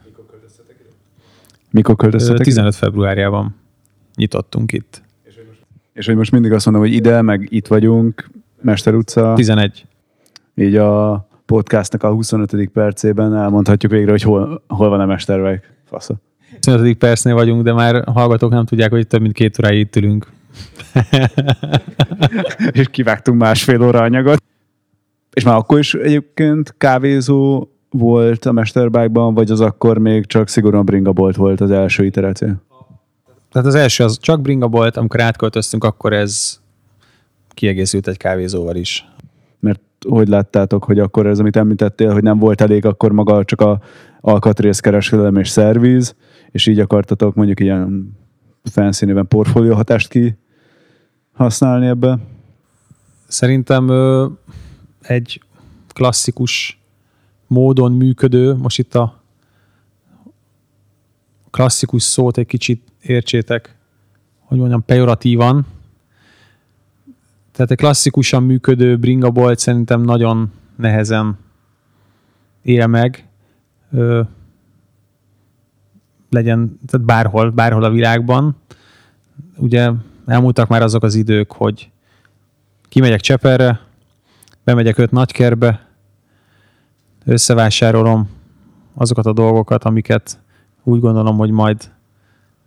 Mikor 1.71 1.95
Ö, 1.95 1.97
költöztetek? 1.97 2.45
15 2.45 2.75
februárjában 2.75 3.55
nyitottunk 4.15 4.73
itt. 4.73 5.03
És 5.93 6.07
hogy 6.07 6.17
most 6.17 6.33
mindig 6.33 6.53
azt 6.53 6.65
mondom, 6.65 6.83
hogy 6.83 6.93
ide, 6.93 7.23
meg 7.23 7.47
itt 7.51 7.67
vagyunk, 7.67 8.31
Mester 8.61 8.95
utca, 8.95 9.35
11. 9.35 9.87
így 10.55 10.77
a 10.77 11.27
podcastnak 11.47 12.03
a 12.03 12.13
25. 12.13 12.69
percében 12.69 13.35
elmondhatjuk 13.35 13.93
végre, 13.93 14.11
hogy 14.11 14.23
hol, 14.23 14.63
hol 14.69 14.89
van 14.89 15.01
a 15.01 15.07
Mestervek. 15.07 15.73
Fasza. 15.85 16.21
25. 16.61 16.97
percnél 16.97 17.35
vagyunk, 17.35 17.63
de 17.63 17.73
már 17.73 18.05
hallgatók 18.07 18.51
nem 18.51 18.65
tudják, 18.65 18.91
hogy 18.91 19.07
több 19.07 19.21
mint 19.21 19.33
két 19.33 19.59
óráig 19.59 19.79
itt 19.79 19.97
ülünk. 19.97 20.27
és 22.73 22.87
kivágtunk 22.91 23.39
másfél 23.39 23.83
óra 23.83 24.01
anyagot. 24.01 24.43
És 25.33 25.45
már 25.45 25.57
akkor 25.57 25.79
is 25.79 25.95
egyébként 25.95 26.75
kávézó 26.79 27.69
volt 27.91 28.45
a 28.45 28.53
Mesterbike-ban, 28.53 29.35
vagy 29.35 29.51
az 29.51 29.61
akkor 29.61 29.99
még 29.99 30.27
csak 30.27 30.49
szigorúan 30.49 30.85
bringabolt 30.85 31.37
volt 31.37 31.61
az 31.61 31.71
első 31.71 32.05
iteráció? 32.05 32.49
Tehát 33.53 33.69
az 33.69 33.75
első 33.75 34.05
az 34.05 34.19
csak 34.21 34.41
bringa 34.41 34.69
volt, 34.69 34.97
amikor 34.97 35.21
átköltöztünk, 35.21 35.85
akkor 35.85 36.13
ez 36.13 36.61
kiegészült 37.49 38.09
egy 38.09 38.17
kávézóval 38.17 38.77
is. 38.77 39.09
Mert 39.61 39.81
hogy 40.09 40.29
láttátok, 40.29 40.85
hogy 40.85 40.99
akkor 40.99 41.27
ez, 41.27 41.39
amit 41.39 41.57
említettél, 41.57 42.13
hogy 42.13 42.23
nem 42.23 42.39
volt 42.39 42.61
elég, 42.61 42.85
akkor 42.85 43.13
maga 43.13 43.45
csak 43.45 43.61
a 43.61 43.81
alkatrészkereskedelem 44.21 45.37
és 45.37 45.49
szerviz, 45.49 46.15
és 46.53 46.67
így 46.67 46.81
akartatok 46.81 47.35
mondjuk 47.35 47.61
ilyen 47.61 48.17
néven 49.01 49.29
portfólió 49.29 49.75
hatást 49.75 50.09
ki 50.09 50.37
használni 51.33 51.87
ebbe? 51.87 52.19
Szerintem 53.29 53.89
ö, 53.89 54.27
egy 55.01 55.43
klasszikus 55.89 56.81
módon 57.47 57.93
működő, 57.93 58.55
most 58.55 58.79
itt 58.79 58.95
a 58.95 59.23
klasszikus 61.51 62.03
szót 62.03 62.39
egy 62.39 62.47
kicsit 62.47 62.83
értsétek, 63.01 63.77
hogy 64.41 64.59
mondjam, 64.59 64.85
pejoratívan. 64.85 65.67
Tehát 67.53 67.71
egy 67.71 67.77
klasszikusan 67.77 68.43
működő 68.43 68.99
bringabolt 68.99 69.59
szerintem 69.59 70.01
nagyon 70.01 70.53
nehezen 70.77 71.39
él 72.63 72.87
meg. 72.87 73.29
Ö, 73.91 74.23
legyen, 76.33 76.81
tehát 76.87 77.07
bárhol, 77.07 77.51
bárhol 77.51 77.85
a 77.85 77.91
világban. 77.91 78.57
Ugye 79.57 79.91
elmúltak 80.27 80.69
már 80.69 80.83
azok 80.83 81.03
az 81.03 81.15
idők, 81.15 81.53
hogy 81.53 81.91
kimegyek 82.89 83.21
Cseperre, 83.21 83.81
bemegyek 84.65 84.99
öt 84.99 85.11
nagykerbe, 85.11 85.87
összevásárolom 87.25 88.29
azokat 88.95 89.27
a 89.27 89.33
dolgokat, 89.33 89.85
amiket 89.85 90.39
úgy 90.83 91.01
gondolom, 91.01 91.37
hogy 91.37 91.51
majd 91.51 91.91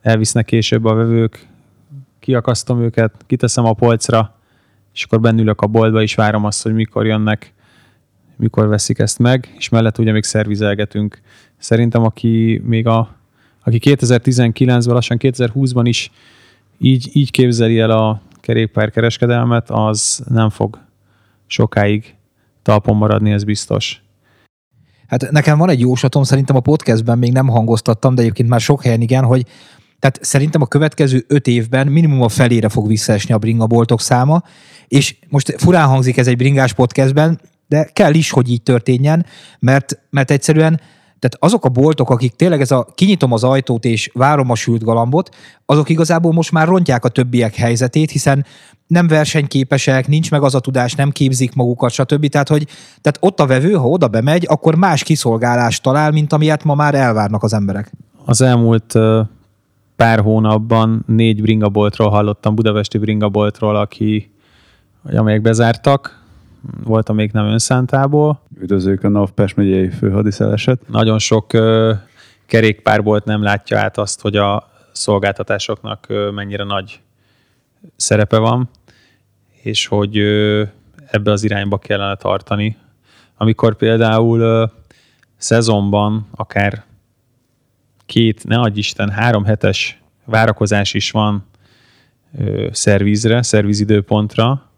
elvisznek 0.01 0.45
később 0.45 0.85
a 0.85 0.93
vevők, 0.93 1.47
kiakasztom 2.19 2.81
őket, 2.81 3.13
kiteszem 3.27 3.65
a 3.65 3.73
polcra, 3.73 4.35
és 4.93 5.03
akkor 5.03 5.19
bennülök 5.19 5.61
a 5.61 5.67
boltba, 5.67 6.01
és 6.01 6.15
várom 6.15 6.45
azt, 6.45 6.63
hogy 6.63 6.73
mikor 6.73 7.05
jönnek, 7.05 7.53
mikor 8.35 8.67
veszik 8.67 8.99
ezt 8.99 9.19
meg, 9.19 9.53
és 9.57 9.69
mellett 9.69 9.97
ugye 9.97 10.11
még 10.11 10.23
szervizelgetünk. 10.23 11.21
Szerintem, 11.57 12.03
aki 12.03 12.61
még 12.65 12.87
a, 12.87 13.15
aki 13.65 13.79
2019-ben, 13.81 14.93
lassan 14.93 15.17
2020-ban 15.21 15.83
is 15.83 16.11
így, 16.79 17.09
így 17.13 17.31
képzeli 17.31 17.79
el 17.79 17.91
a 17.91 18.21
kerékpárkereskedelmet, 18.39 19.69
az 19.69 20.23
nem 20.29 20.49
fog 20.49 20.79
sokáig 21.47 22.15
talpon 22.61 22.95
maradni, 22.95 23.31
ez 23.31 23.43
biztos. 23.43 24.03
Hát 25.07 25.31
nekem 25.31 25.57
van 25.57 25.69
egy 25.69 25.79
jóslatom, 25.79 26.23
szerintem 26.23 26.55
a 26.55 26.59
podcastben 26.59 27.17
még 27.17 27.31
nem 27.31 27.47
hangoztattam, 27.47 28.15
de 28.15 28.21
egyébként 28.21 28.49
már 28.49 28.61
sok 28.61 28.83
helyen 28.83 29.01
igen, 29.01 29.23
hogy 29.23 29.45
tehát 29.99 30.19
szerintem 30.21 30.61
a 30.61 30.65
következő 30.65 31.25
öt 31.27 31.47
évben 31.47 31.87
minimum 31.87 32.21
a 32.21 32.29
felére 32.29 32.69
fog 32.69 32.87
visszaesni 32.87 33.33
a 33.33 33.37
bringaboltok 33.37 34.01
száma, 34.01 34.43
és 34.87 35.15
most 35.29 35.55
furán 35.57 35.87
hangzik 35.87 36.17
ez 36.17 36.27
egy 36.27 36.37
bringás 36.37 36.73
podcastben, 36.73 37.41
de 37.67 37.83
kell 37.83 38.13
is, 38.13 38.31
hogy 38.31 38.51
így 38.51 38.61
történjen, 38.61 39.25
mert, 39.59 39.99
mert 40.09 40.31
egyszerűen 40.31 40.79
tehát 41.19 41.37
azok 41.39 41.65
a 41.65 41.69
boltok, 41.69 42.09
akik 42.09 42.35
tényleg 42.35 42.61
ez 42.61 42.71
a 42.71 42.87
kinyitom 42.95 43.31
az 43.31 43.43
ajtót 43.43 43.85
és 43.85 44.09
várom 44.13 44.49
a 44.49 44.55
sült 44.55 44.83
galambot, 44.83 45.35
azok 45.65 45.89
igazából 45.89 46.33
most 46.33 46.51
már 46.51 46.67
rontják 46.67 47.05
a 47.05 47.09
többiek 47.09 47.55
helyzetét, 47.55 48.11
hiszen 48.11 48.45
nem 48.87 49.07
versenyképesek, 49.07 50.07
nincs 50.07 50.31
meg 50.31 50.43
az 50.43 50.55
a 50.55 50.59
tudás, 50.59 50.93
nem 50.93 51.09
képzik 51.09 51.55
magukat, 51.55 51.91
stb. 51.91 52.27
Tehát, 52.27 52.47
hogy 52.47 52.67
tehát 53.01 53.17
ott 53.19 53.39
a 53.39 53.45
vevő, 53.45 53.73
ha 53.73 53.87
oda 53.87 54.07
bemegy, 54.07 54.45
akkor 54.49 54.75
más 54.75 55.03
kiszolgálást 55.03 55.83
talál, 55.83 56.11
mint 56.11 56.33
amilyet 56.33 56.63
ma 56.63 56.75
már 56.75 56.95
elvárnak 56.95 57.43
az 57.43 57.53
emberek. 57.53 57.91
Az 58.25 58.41
elmúlt 58.41 58.93
pár 59.95 60.19
hónapban 60.19 61.03
négy 61.07 61.41
bringaboltról 61.41 62.09
hallottam, 62.09 62.55
budapesti 62.55 62.97
bringaboltról, 62.97 63.75
aki, 63.75 64.31
amelyek 65.03 65.41
bezártak, 65.41 66.23
voltam 66.83 67.15
még 67.15 67.31
nem 67.31 67.45
önszántából. 67.45 68.41
Üdvözlők 68.59 69.03
a 69.03 69.09
NAV 69.09 69.29
megyei 69.55 69.89
főhadiszeleset. 69.89 70.87
Nagyon 70.87 71.19
sok 71.19 71.53
ö, 71.53 71.93
kerékpárbolt 72.45 73.25
nem 73.25 73.43
látja 73.43 73.79
át 73.79 73.97
azt, 73.97 74.21
hogy 74.21 74.35
a 74.35 74.69
szolgáltatásoknak 74.91 76.05
ö, 76.09 76.29
mennyire 76.29 76.63
nagy 76.63 77.01
szerepe 77.95 78.37
van, 78.37 78.69
és 79.61 79.87
hogy 79.87 80.17
ö, 80.17 80.63
ebbe 81.05 81.31
az 81.31 81.43
irányba 81.43 81.77
kellene 81.77 82.15
tartani. 82.15 82.77
Amikor 83.37 83.75
például 83.75 84.39
ö, 84.39 84.65
szezonban 85.37 86.27
akár 86.35 86.83
két, 88.05 88.47
ne 88.47 88.59
adj 88.59 88.79
Isten, 88.79 89.09
három 89.09 89.43
hetes 89.43 90.01
várakozás 90.25 90.93
is 90.93 91.11
van 91.11 91.45
ö, 92.37 92.67
szervizre, 92.71 93.41
szervizidőpontra, 93.41 94.69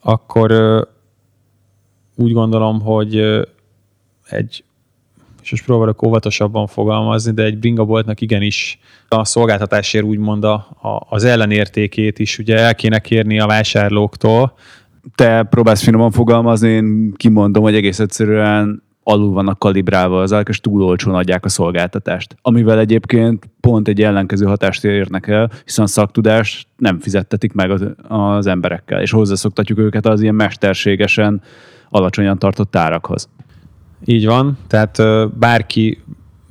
akkor 0.00 0.50
úgy 2.18 2.32
gondolom, 2.32 2.80
hogy 2.80 3.16
egy, 4.28 4.64
és 5.42 5.50
most 5.50 5.64
próbálok 5.64 6.02
óvatosabban 6.02 6.66
fogalmazni, 6.66 7.32
de 7.32 7.42
egy 7.42 7.58
bringaboltnak 7.58 8.20
igenis 8.20 8.78
a 9.08 9.24
szolgáltatásért 9.24 10.04
úgymond 10.04 10.44
a, 10.44 10.54
a, 10.54 11.06
az 11.08 11.24
ellenértékét 11.24 12.18
is 12.18 12.38
ugye 12.38 12.58
el 12.58 12.74
kéne 12.74 12.98
kérni 12.98 13.40
a 13.40 13.46
vásárlóktól. 13.46 14.52
Te 15.14 15.42
próbálsz 15.42 15.82
finoman 15.82 16.10
fogalmazni, 16.10 16.68
én 16.68 17.12
kimondom, 17.16 17.62
hogy 17.62 17.74
egész 17.74 17.98
egyszerűen 17.98 18.82
alul 19.02 19.32
vannak 19.32 19.58
kalibrálva 19.58 20.20
az 20.20 20.32
árak, 20.32 20.48
és 20.48 20.60
túl 20.60 20.82
olcsón 20.82 21.14
adják 21.14 21.44
a 21.44 21.48
szolgáltatást. 21.48 22.36
Amivel 22.42 22.78
egyébként 22.78 23.48
pont 23.60 23.88
egy 23.88 24.02
ellenkező 24.02 24.46
hatást 24.46 24.84
érnek 24.84 25.26
el, 25.26 25.50
hiszen 25.64 25.84
a 25.84 25.88
szaktudást 25.88 26.66
nem 26.76 27.00
fizettetik 27.00 27.52
meg 27.52 27.70
az, 27.70 27.84
az 28.08 28.46
emberekkel, 28.46 29.00
és 29.00 29.10
hozzászoktatjuk 29.10 29.78
őket 29.78 30.06
az 30.06 30.20
ilyen 30.22 30.34
mesterségesen 30.34 31.42
alacsonyan 31.88 32.38
tartott 32.38 32.76
árakhoz. 32.76 33.28
Így 34.04 34.26
van, 34.26 34.58
tehát 34.66 34.98
bárki 35.38 36.02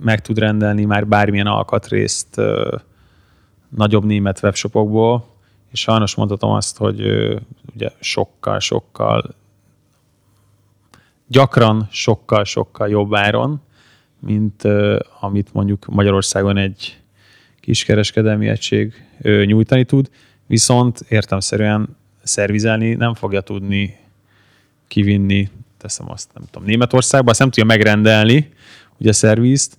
meg 0.04 0.22
tud 0.22 0.38
rendelni 0.38 0.86
már 0.86 1.08
bármilyen 1.08 1.48
alkatrészt 1.48 2.42
nagyobb 3.70 4.06
német 4.06 4.40
webshopokból, 4.44 5.26
és 5.72 5.80
sajnos 5.80 6.16
mondhatom 6.16 6.52
azt, 6.52 6.78
hogy 6.78 7.02
ugye 7.76 7.90
sokkal-sokkal 8.00 9.36
gyakran 11.28 11.88
sokkal-sokkal 11.92 12.90
jobb 12.90 13.16
áron, 13.16 13.62
mint 14.20 14.64
amit 15.20 15.54
mondjuk 15.54 15.86
Magyarországon 15.86 16.58
egy 16.58 17.02
kiskereskedelmi 17.60 18.48
egység 18.48 18.94
nyújtani 19.46 19.86
tud, 19.86 20.10
viszont 20.48 21.00
értemszerűen 21.10 21.98
szervizelni 22.24 22.94
nem 22.94 23.14
fogja 23.14 23.42
tudni 23.42 23.98
kivinni, 24.88 25.50
teszem 25.78 26.12
azt, 26.12 26.30
nem 26.34 26.44
tudom, 26.52 26.68
Németországba, 26.68 27.30
azt 27.30 27.40
nem 27.40 27.50
tudja 27.50 27.66
megrendelni, 27.66 28.50
ugye 29.00 29.12
szervizt, 29.12 29.78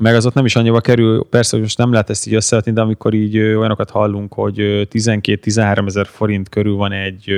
meg 0.00 0.14
az 0.14 0.26
ott 0.26 0.34
nem 0.34 0.44
is 0.44 0.56
annyiba 0.56 0.80
kerül, 0.80 1.26
persze, 1.30 1.50
hogy 1.50 1.60
most 1.60 1.78
nem 1.78 1.92
lehet 1.92 2.10
ezt 2.10 2.26
így 2.26 2.34
összevetni, 2.34 2.72
de 2.72 2.80
amikor 2.80 3.14
így 3.14 3.38
olyanokat 3.38 3.90
hallunk, 3.90 4.32
hogy 4.32 4.60
ö, 4.60 4.82
12-13 4.90 5.86
ezer 5.86 6.06
forint 6.06 6.48
körül 6.48 6.74
van 6.74 6.92
egy 6.92 7.32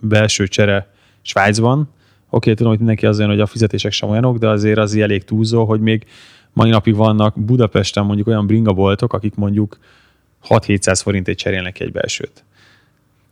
belső 0.00 0.46
csere 0.46 0.90
Svájcban, 1.22 1.80
oké, 1.80 1.90
okay, 2.28 2.54
tudom, 2.54 2.68
hogy 2.68 2.78
mindenki 2.78 3.06
az 3.06 3.18
olyan, 3.18 3.30
hogy 3.30 3.40
a 3.40 3.46
fizetések 3.46 3.92
sem 3.92 4.08
olyanok, 4.08 4.38
de 4.38 4.48
azért 4.48 4.78
az 4.78 4.96
elég 4.96 5.24
túlzó, 5.24 5.64
hogy 5.64 5.80
még 5.80 6.06
mai 6.52 6.70
napig 6.70 6.94
vannak 6.94 7.44
Budapesten 7.44 8.04
mondjuk 8.04 8.26
olyan 8.26 8.46
bringaboltok, 8.46 9.12
akik 9.12 9.34
mondjuk 9.34 9.78
6-700 10.48 11.00
forintért 11.02 11.38
cserélnek 11.38 11.80
egy 11.80 11.92
belsőt. 11.92 12.44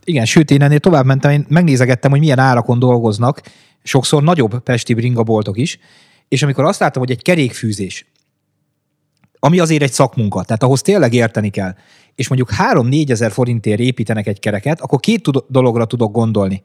Igen, 0.05 0.25
sőt, 0.25 0.51
én 0.51 0.61
ennél 0.61 0.79
tovább 0.79 1.05
mentem, 1.05 1.31
én 1.31 1.45
megnézegettem, 1.49 2.11
hogy 2.11 2.19
milyen 2.19 2.39
árakon 2.39 2.79
dolgoznak, 2.79 3.41
sokszor 3.83 4.23
nagyobb 4.23 4.59
pesti 4.59 4.93
bringaboltok 4.93 5.57
is, 5.57 5.79
és 6.27 6.43
amikor 6.43 6.63
azt 6.63 6.79
láttam, 6.79 7.01
hogy 7.01 7.11
egy 7.11 7.21
kerékfűzés, 7.21 8.05
ami 9.39 9.59
azért 9.59 9.81
egy 9.83 9.91
szakmunka, 9.91 10.43
tehát 10.43 10.63
ahhoz 10.63 10.81
tényleg 10.81 11.13
érteni 11.13 11.49
kell, 11.49 11.75
és 12.15 12.27
mondjuk 12.27 12.49
3-4 12.57 13.09
ezer 13.09 13.31
forintért 13.31 13.79
építenek 13.79 14.27
egy 14.27 14.39
kereket, 14.39 14.81
akkor 14.81 14.99
két 14.99 15.29
dologra 15.47 15.85
tudok 15.85 16.11
gondolni. 16.11 16.63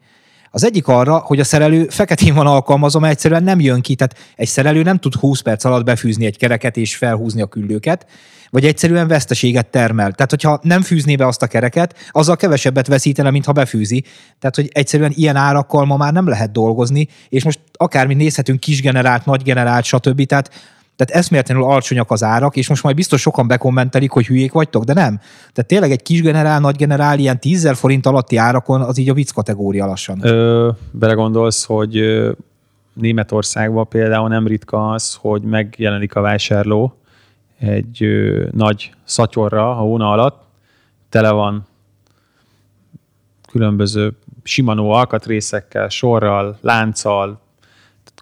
Az 0.51 0.65
egyik 0.65 0.87
arra, 0.87 1.19
hogy 1.19 1.41
a 1.41 1.45
szerelő 1.45 1.87
feketén 1.89 2.35
van 2.35 2.47
alkalmazom, 2.47 3.05
egyszerűen 3.05 3.43
nem 3.43 3.61
jön 3.61 3.81
ki, 3.81 3.95
tehát 3.95 4.17
egy 4.37 4.49
szerelő 4.49 4.83
nem 4.83 4.99
tud 4.99 5.15
20 5.15 5.41
perc 5.41 5.65
alatt 5.65 5.85
befűzni 5.85 6.27
egy 6.27 6.37
kereket 6.37 6.77
és 6.77 6.97
felhúzni 6.97 7.41
a 7.41 7.47
küllőket, 7.47 8.07
vagy 8.51 8.65
egyszerűen 8.65 9.09
veszteséget 9.09 9.67
termel. 9.67 10.13
Tehát, 10.13 10.31
hogyha 10.31 10.61
nem 10.63 10.83
fűzné 10.83 11.17
be 11.17 11.27
azt 11.27 11.43
a 11.43 11.47
kereket, 11.47 11.95
azzal 12.11 12.37
kevesebbet 12.37 12.87
veszítene, 12.87 13.31
mint 13.31 13.45
ha 13.45 13.53
befűzi. 13.53 14.05
Tehát, 14.39 14.57
hogy 14.57 14.69
egyszerűen 14.73 15.13
ilyen 15.15 15.37
árakkal 15.37 15.85
ma 15.85 15.97
már 15.97 16.13
nem 16.13 16.29
lehet 16.29 16.53
dolgozni, 16.53 17.09
és 17.29 17.45
most 17.45 17.61
akármit 17.73 18.17
nézhetünk, 18.17 18.61
kisgenerált, 18.61 19.25
nagygenerált, 19.25 19.85
stb. 19.85 20.27
Tehát 20.27 20.51
tehát 21.01 21.23
eszméletlenül 21.23 21.65
alacsonyak 21.65 22.11
az 22.11 22.23
árak, 22.23 22.57
és 22.57 22.69
most 22.69 22.83
majd 22.83 22.97
biztos 22.97 23.21
sokan 23.21 23.47
bekommentelik, 23.47 24.11
hogy 24.11 24.27
hülyék 24.27 24.53
vagytok, 24.53 24.85
de 24.85 24.93
nem. 24.93 25.19
Tehát 25.53 25.67
tényleg 25.67 25.91
egy 25.91 26.03
kis 26.03 26.23
generál, 26.23 26.61
nagy 26.61 26.77
generál, 26.77 27.19
ilyen 27.19 27.41
10 27.41 27.71
forint 27.75 28.07
alatti 28.07 28.37
árakon 28.37 28.81
az 28.81 28.99
így 28.99 29.09
a 29.09 29.15
vicc 29.15 29.31
kategória 29.31 29.87
lassan. 29.87 30.19
Ö, 30.23 30.71
belegondolsz, 30.91 31.65
hogy 31.65 32.01
Németországban 32.93 33.89
például 33.89 34.29
nem 34.29 34.47
ritka 34.47 34.91
az, 34.91 35.15
hogy 35.21 35.43
megjelenik 35.43 36.15
a 36.15 36.21
vásárló 36.21 36.95
egy 37.59 38.03
ö, 38.03 38.47
nagy 38.53 38.93
szatyorra 39.05 39.71
a 39.71 39.75
hóna 39.75 40.11
alatt, 40.11 40.43
tele 41.09 41.31
van 41.31 41.67
különböző 43.51 44.17
simanó 44.43 44.91
alkatrészekkel, 44.91 45.89
sorral, 45.89 46.59
lánccal, 46.61 47.41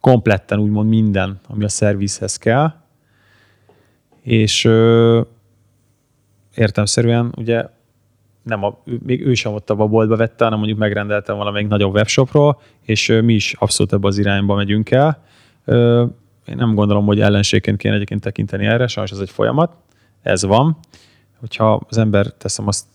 kompletten 0.01 0.59
úgymond 0.59 0.89
minden, 0.89 1.41
ami 1.47 1.65
a 1.65 1.69
szervizhez 1.69 2.37
kell. 2.37 2.73
És 4.23 4.65
ö, 4.65 5.21
értemszerűen 6.55 7.33
ugye 7.37 7.67
nem 8.43 8.65
a, 8.65 8.79
még 8.85 9.27
ő 9.27 9.35
sem 9.35 9.53
ott 9.53 9.71
a 9.71 9.75
boltba 9.75 10.17
vette, 10.17 10.45
hanem 10.45 10.59
mondjuk 10.59 10.79
megrendeltem 10.79 11.37
valamelyik 11.37 11.69
nagyobb 11.69 11.95
webshopról, 11.95 12.61
és 12.83 13.09
ö, 13.09 13.21
mi 13.21 13.35
is 13.35 13.55
abszolút 13.59 13.93
ebbe 13.93 14.07
az 14.07 14.19
irányba 14.19 14.55
megyünk 14.55 14.91
el. 14.91 15.23
Ö, 15.65 16.05
én 16.47 16.57
nem 16.57 16.75
gondolom, 16.75 17.07
hogy 17.07 17.21
ellenségként 17.21 17.77
kéne 17.77 17.95
egyébként 17.95 18.21
tekinteni 18.21 18.67
erre, 18.67 18.87
sajnos 18.87 19.13
ez 19.13 19.19
egy 19.19 19.31
folyamat, 19.31 19.73
ez 20.23 20.45
van. 20.45 20.77
Hogyha 21.41 21.81
az 21.89 21.99
ember, 21.99 22.27
teszem 22.27 22.67
azt, 22.67 22.87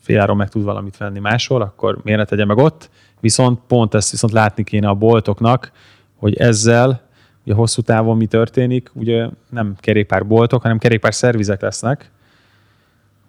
féláron 0.00 0.36
meg 0.36 0.48
tud 0.48 0.62
valamit 0.62 0.96
venni 0.96 1.18
máshol, 1.18 1.62
akkor 1.62 1.98
miért 2.02 2.18
ne 2.18 2.24
tegye 2.24 2.44
meg 2.44 2.56
ott, 2.56 2.90
viszont 3.20 3.60
pont 3.66 3.94
ezt 3.94 4.10
viszont 4.10 4.32
látni 4.32 4.64
kéne 4.64 4.88
a 4.88 4.94
boltoknak, 4.94 5.72
hogy 6.16 6.36
ezzel 6.36 7.04
ugye 7.44 7.54
hosszú 7.54 7.82
távon 7.82 8.16
mi 8.16 8.26
történik, 8.26 8.90
ugye 8.92 9.28
nem 9.50 9.74
kerékpárboltok, 9.80 10.62
hanem 10.62 10.78
kerékpár 10.78 11.14
szervizek 11.14 11.60
lesznek. 11.60 12.10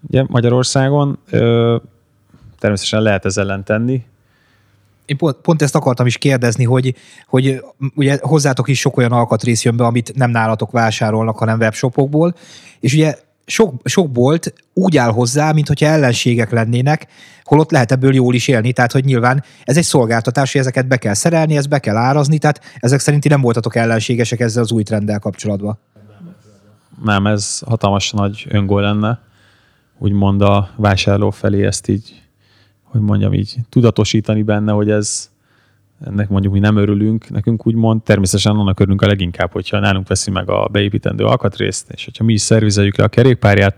Ugye 0.07 0.23
Magyarországon 0.27 1.17
ö, 1.29 1.77
természetesen 2.59 3.01
lehet 3.01 3.25
ez 3.25 3.37
ellen 3.37 3.63
tenni, 3.63 4.05
Én 5.07 5.17
pont, 5.17 5.35
pont 5.35 5.61
ezt 5.61 5.75
akartam 5.75 6.05
is 6.05 6.17
kérdezni, 6.17 6.63
hogy, 6.63 6.95
hogy 7.27 7.63
ugye 7.95 8.17
hozzátok 8.21 8.67
is 8.67 8.79
sok 8.79 8.97
olyan 8.97 9.11
alkatrész 9.11 9.63
jön 9.63 9.77
be, 9.77 9.85
amit 9.85 10.15
nem 10.15 10.29
nálatok 10.29 10.71
vásárolnak, 10.71 11.37
hanem 11.37 11.59
webshopokból, 11.59 12.35
és 12.79 12.93
ugye 12.93 13.15
sok, 13.47 13.73
sok 13.83 14.11
bolt 14.11 14.53
úgy 14.73 14.97
áll 14.97 15.11
hozzá, 15.11 15.51
mintha 15.51 15.85
ellenségek 15.85 16.51
lennének, 16.51 17.07
holott 17.43 17.71
lehet 17.71 17.91
ebből 17.91 18.13
jól 18.13 18.33
is 18.33 18.47
élni, 18.47 18.73
tehát 18.73 18.91
hogy 18.91 19.05
nyilván 19.05 19.43
ez 19.63 19.77
egy 19.77 19.83
szolgáltatás, 19.83 20.51
hogy 20.51 20.61
ezeket 20.61 20.87
be 20.87 20.97
kell 20.97 21.13
szerelni, 21.13 21.57
ezt 21.57 21.69
be 21.69 21.79
kell 21.79 21.95
árazni, 21.95 22.37
tehát 22.37 22.61
ezek 22.79 22.99
szerint 22.99 23.29
nem 23.29 23.41
voltatok 23.41 23.75
ellenségesek 23.75 24.39
ezzel 24.39 24.63
az 24.63 24.71
új 24.71 24.83
trenddel 24.83 25.19
kapcsolatban. 25.19 25.79
nem, 27.03 27.27
ez 27.27 27.59
hatalmas 27.59 28.11
nagy 28.11 28.45
öngól 28.49 28.81
lenne, 28.81 29.19
úgymond 29.97 30.41
a 30.41 30.69
vásárló 30.75 31.29
felé 31.29 31.65
ezt 31.65 31.87
így, 31.87 32.21
hogy 32.83 33.01
mondjam 33.01 33.33
így, 33.33 33.55
tudatosítani 33.69 34.41
benne, 34.41 34.71
hogy 34.71 34.89
ez 34.89 35.29
ennek 36.05 36.29
mondjuk 36.29 36.53
mi 36.53 36.59
nem 36.59 36.77
örülünk, 36.77 37.29
nekünk 37.29 37.67
úgymond. 37.67 38.03
Természetesen 38.03 38.55
annak 38.55 38.79
örülünk 38.79 39.01
a 39.01 39.07
leginkább, 39.07 39.51
hogyha 39.51 39.79
nálunk 39.79 40.07
veszi 40.07 40.31
meg 40.31 40.49
a 40.49 40.67
beépítendő 40.71 41.23
alkatrészt, 41.23 41.91
és 41.91 42.05
hogyha 42.05 42.23
mi 42.23 42.33
is 42.33 42.41
szervizeljük 42.41 42.97
le 42.97 43.03
a 43.03 43.07
kerékpárját, 43.07 43.75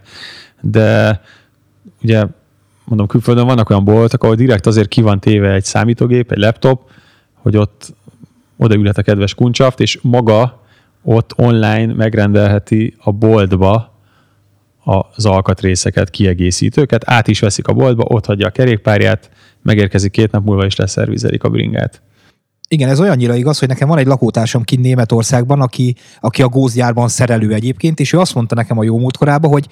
de 0.62 1.22
ugye 2.02 2.26
mondom, 2.86 3.08
külföldön 3.08 3.46
vannak 3.46 3.70
olyan 3.70 3.84
boltok, 3.84 4.24
ahol 4.24 4.36
direkt 4.36 4.66
azért 4.66 4.88
ki 4.88 5.02
van 5.02 5.20
téve 5.20 5.54
egy 5.54 5.64
számítógép, 5.64 6.32
egy 6.32 6.38
laptop, 6.38 6.90
hogy 7.34 7.58
ott 7.58 7.94
odaülhet 8.58 8.98
a 8.98 9.02
kedves 9.02 9.34
kuncsaft, 9.34 9.80
és 9.80 10.00
maga 10.02 10.64
ott 11.02 11.34
online 11.38 11.94
megrendelheti 11.94 12.96
a 12.98 13.12
boltba 13.12 13.98
az 15.16 15.26
alkatrészeket, 15.26 16.10
kiegészítőket, 16.10 17.10
át 17.10 17.28
is 17.28 17.40
veszik 17.40 17.68
a 17.68 17.74
boltba, 17.74 18.04
ott 18.08 18.26
hagyja 18.26 18.48
a 18.48 18.52
kerékpárját, 18.52 19.30
megérkezik 19.62 20.12
két 20.12 20.32
nap 20.32 20.46
múlva, 20.46 20.66
és 20.66 20.76
leszervizelik 20.76 21.44
a 21.44 21.50
bringát. 21.50 22.02
Igen, 22.72 22.90
ez 22.90 23.00
olyannyira 23.00 23.36
igaz, 23.36 23.60
hogy 23.60 23.68
nekem 23.68 23.88
van 23.88 23.98
egy 23.98 24.06
lakótársam 24.06 24.64
kint 24.64 24.82
Németországban, 24.82 25.62
aki, 25.62 25.96
aki 26.20 26.42
a 26.42 26.48
gózgyárban 26.48 27.08
szerelő 27.08 27.54
egyébként, 27.54 28.00
és 28.00 28.14
ő 28.14 28.20
azt 28.20 28.36
mondta 28.36 28.56
nekem 28.56 28.78
a 28.78 28.84
jó 28.84 28.98
múltkorában, 28.98 29.52
hogy 29.52 29.68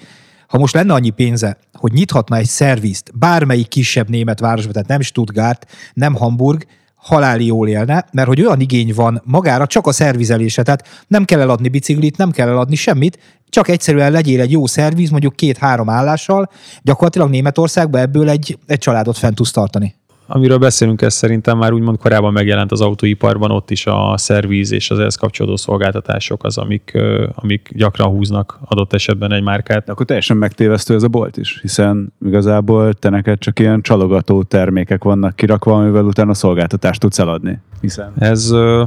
ha 0.48 0.58
most 0.58 0.74
lenne 0.74 0.92
annyi 0.92 1.10
pénze, 1.10 1.58
hogy 1.72 1.92
nyithatna 1.92 2.36
egy 2.36 2.46
szervizt 2.46 3.18
bármelyik 3.18 3.68
kisebb 3.68 4.08
német 4.08 4.40
városban, 4.40 4.72
tehát 4.72 4.88
nem 4.88 5.00
Stuttgart, 5.00 5.66
nem 5.94 6.14
Hamburg, 6.14 6.66
haláli 6.94 7.46
jól 7.46 7.68
élne, 7.68 8.06
mert 8.12 8.28
hogy 8.28 8.40
olyan 8.40 8.60
igény 8.60 8.92
van 8.94 9.22
magára 9.24 9.66
csak 9.66 9.86
a 9.86 9.92
szervizelése, 9.92 10.62
tehát 10.62 11.04
nem 11.06 11.24
kell 11.24 11.40
eladni 11.40 11.68
biciklit, 11.68 12.16
nem 12.16 12.30
kell 12.30 12.48
eladni 12.48 12.76
semmit, 12.76 13.18
csak 13.48 13.68
egyszerűen 13.68 14.12
legyél 14.12 14.40
egy 14.40 14.50
jó 14.50 14.66
szerviz, 14.66 15.10
mondjuk 15.10 15.36
két-három 15.36 15.88
állással, 15.88 16.50
gyakorlatilag 16.82 17.30
Németországban 17.30 18.00
ebből 18.00 18.28
egy, 18.28 18.58
egy 18.66 18.78
családot 18.78 19.18
fent 19.18 19.34
tudsz 19.34 19.50
tartani. 19.50 19.97
Amiről 20.30 20.58
beszélünk, 20.58 21.02
ez 21.02 21.14
szerintem 21.14 21.58
már 21.58 21.72
úgymond 21.72 21.98
korábban 21.98 22.32
megjelent 22.32 22.72
az 22.72 22.80
autóiparban, 22.80 23.50
ott 23.50 23.70
is 23.70 23.86
a 23.86 24.14
szervíz 24.16 24.72
és 24.72 24.90
az 24.90 24.98
ehhez 24.98 25.14
kapcsolódó 25.14 25.56
szolgáltatások 25.56 26.44
az, 26.44 26.58
amik, 26.58 26.98
amik 27.34 27.70
gyakran 27.72 28.08
húznak 28.08 28.58
adott 28.64 28.92
esetben 28.92 29.32
egy 29.32 29.42
márkát. 29.42 29.84
De 29.84 29.92
akkor 29.92 30.06
teljesen 30.06 30.36
megtévesztő 30.36 30.94
ez 30.94 31.02
a 31.02 31.08
bolt 31.08 31.36
is, 31.36 31.58
hiszen 31.60 32.12
igazából 32.24 32.92
te 32.92 33.08
neked 33.08 33.38
csak 33.38 33.58
ilyen 33.58 33.82
csalogató 33.82 34.42
termékek 34.42 35.04
vannak 35.04 35.36
kirakva, 35.36 35.74
amivel 35.74 36.04
utána 36.04 36.34
szolgáltatást 36.34 37.00
tudsz 37.00 37.18
eladni. 37.18 37.58
Hiszen 37.80 38.12
Ez 38.18 38.50
ö, 38.50 38.84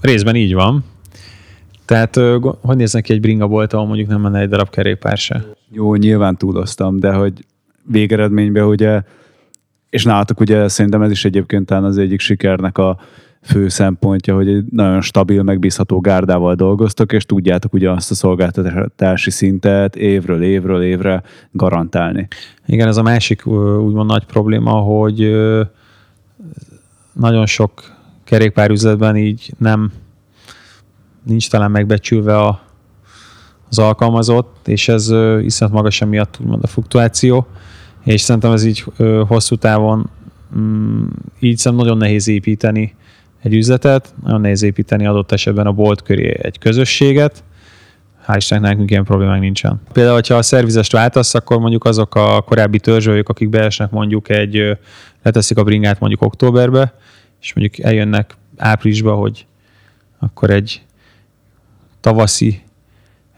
részben 0.00 0.34
így 0.34 0.54
van. 0.54 0.84
Tehát 1.84 2.16
hogy 2.60 2.76
néz 2.76 2.92
neki 2.92 3.12
egy 3.12 3.20
bringa 3.20 3.46
bolt, 3.46 3.72
ahol 3.72 3.86
mondjuk 3.86 4.08
nem 4.08 4.20
menne 4.20 4.38
egy 4.38 4.48
darab 4.48 4.70
kerékpár 4.70 5.16
se? 5.16 5.44
jó, 5.70 5.94
nyilván 5.94 6.36
túloztam, 6.36 7.00
de 7.00 7.12
hogy 7.12 7.32
végeredményben 7.82 8.64
ugye, 8.64 9.02
és 9.92 10.04
nálatok 10.04 10.40
ugye 10.40 10.68
szerintem 10.68 11.02
ez 11.02 11.10
is 11.10 11.24
egyébként 11.24 11.70
az 11.70 11.98
egyik 11.98 12.20
sikernek 12.20 12.78
a 12.78 12.98
fő 13.42 13.68
szempontja, 13.68 14.34
hogy 14.34 14.48
egy 14.48 14.64
nagyon 14.70 15.00
stabil, 15.00 15.42
megbízható 15.42 16.00
gárdával 16.00 16.54
dolgoztok, 16.54 17.12
és 17.12 17.24
tudjátok 17.24 17.72
ugye 17.72 17.90
azt 17.90 18.10
a 18.10 18.14
szolgáltatási 18.14 19.30
szintet 19.30 19.96
évről 19.96 20.42
évről 20.42 20.82
évre 20.82 21.22
garantálni. 21.50 22.28
Igen, 22.66 22.88
ez 22.88 22.96
a 22.96 23.02
másik 23.02 23.46
úgymond 23.46 24.06
nagy 24.06 24.24
probléma, 24.24 24.70
hogy 24.70 25.36
nagyon 27.12 27.46
sok 27.46 27.82
kerékpárüzletben 28.24 29.16
így 29.16 29.52
nem 29.58 29.92
nincs 31.22 31.50
talán 31.50 31.70
megbecsülve 31.70 32.38
a, 32.38 32.60
az 33.68 33.78
alkalmazott, 33.78 34.68
és 34.68 34.88
ez 34.88 35.12
iszonyat 35.42 35.74
magas 35.74 36.00
emiatt 36.00 36.36
úgymond 36.40 36.62
a 36.64 36.66
fluktuáció, 36.66 37.46
és 38.04 38.20
szerintem 38.20 38.52
ez 38.52 38.64
így 38.64 38.84
hosszú 39.26 39.56
távon 39.56 40.10
mm, 40.58 41.04
így 41.40 41.56
szerintem 41.56 41.86
nagyon 41.86 42.02
nehéz 42.02 42.28
építeni 42.28 42.94
egy 43.42 43.54
üzletet, 43.54 44.14
nagyon 44.22 44.40
nehéz 44.40 44.62
építeni 44.62 45.06
adott 45.06 45.32
esetben 45.32 45.66
a 45.66 45.72
bolt 45.72 46.02
köré 46.02 46.38
egy 46.42 46.58
közösséget, 46.58 47.44
hál' 48.26 48.36
Istennek 48.36 48.70
nekünk 48.70 48.90
ilyen 48.90 49.04
problémák 49.04 49.40
nincsen. 49.40 49.80
Például, 49.92 50.20
ha 50.28 50.34
a 50.34 50.42
szervizest 50.42 50.92
váltasz, 50.92 51.34
akkor 51.34 51.58
mondjuk 51.58 51.84
azok 51.84 52.14
a 52.14 52.40
korábbi 52.40 52.78
törzsőjük, 52.78 53.28
akik 53.28 53.48
beesnek 53.48 53.90
mondjuk 53.90 54.28
egy, 54.28 54.78
leteszik 55.22 55.56
a 55.56 55.62
bringát 55.64 56.00
mondjuk 56.00 56.22
októberbe, 56.22 56.94
és 57.40 57.52
mondjuk 57.54 57.84
eljönnek 57.86 58.36
áprilisba, 58.56 59.14
hogy 59.14 59.46
akkor 60.18 60.50
egy 60.50 60.82
tavaszi 62.00 62.62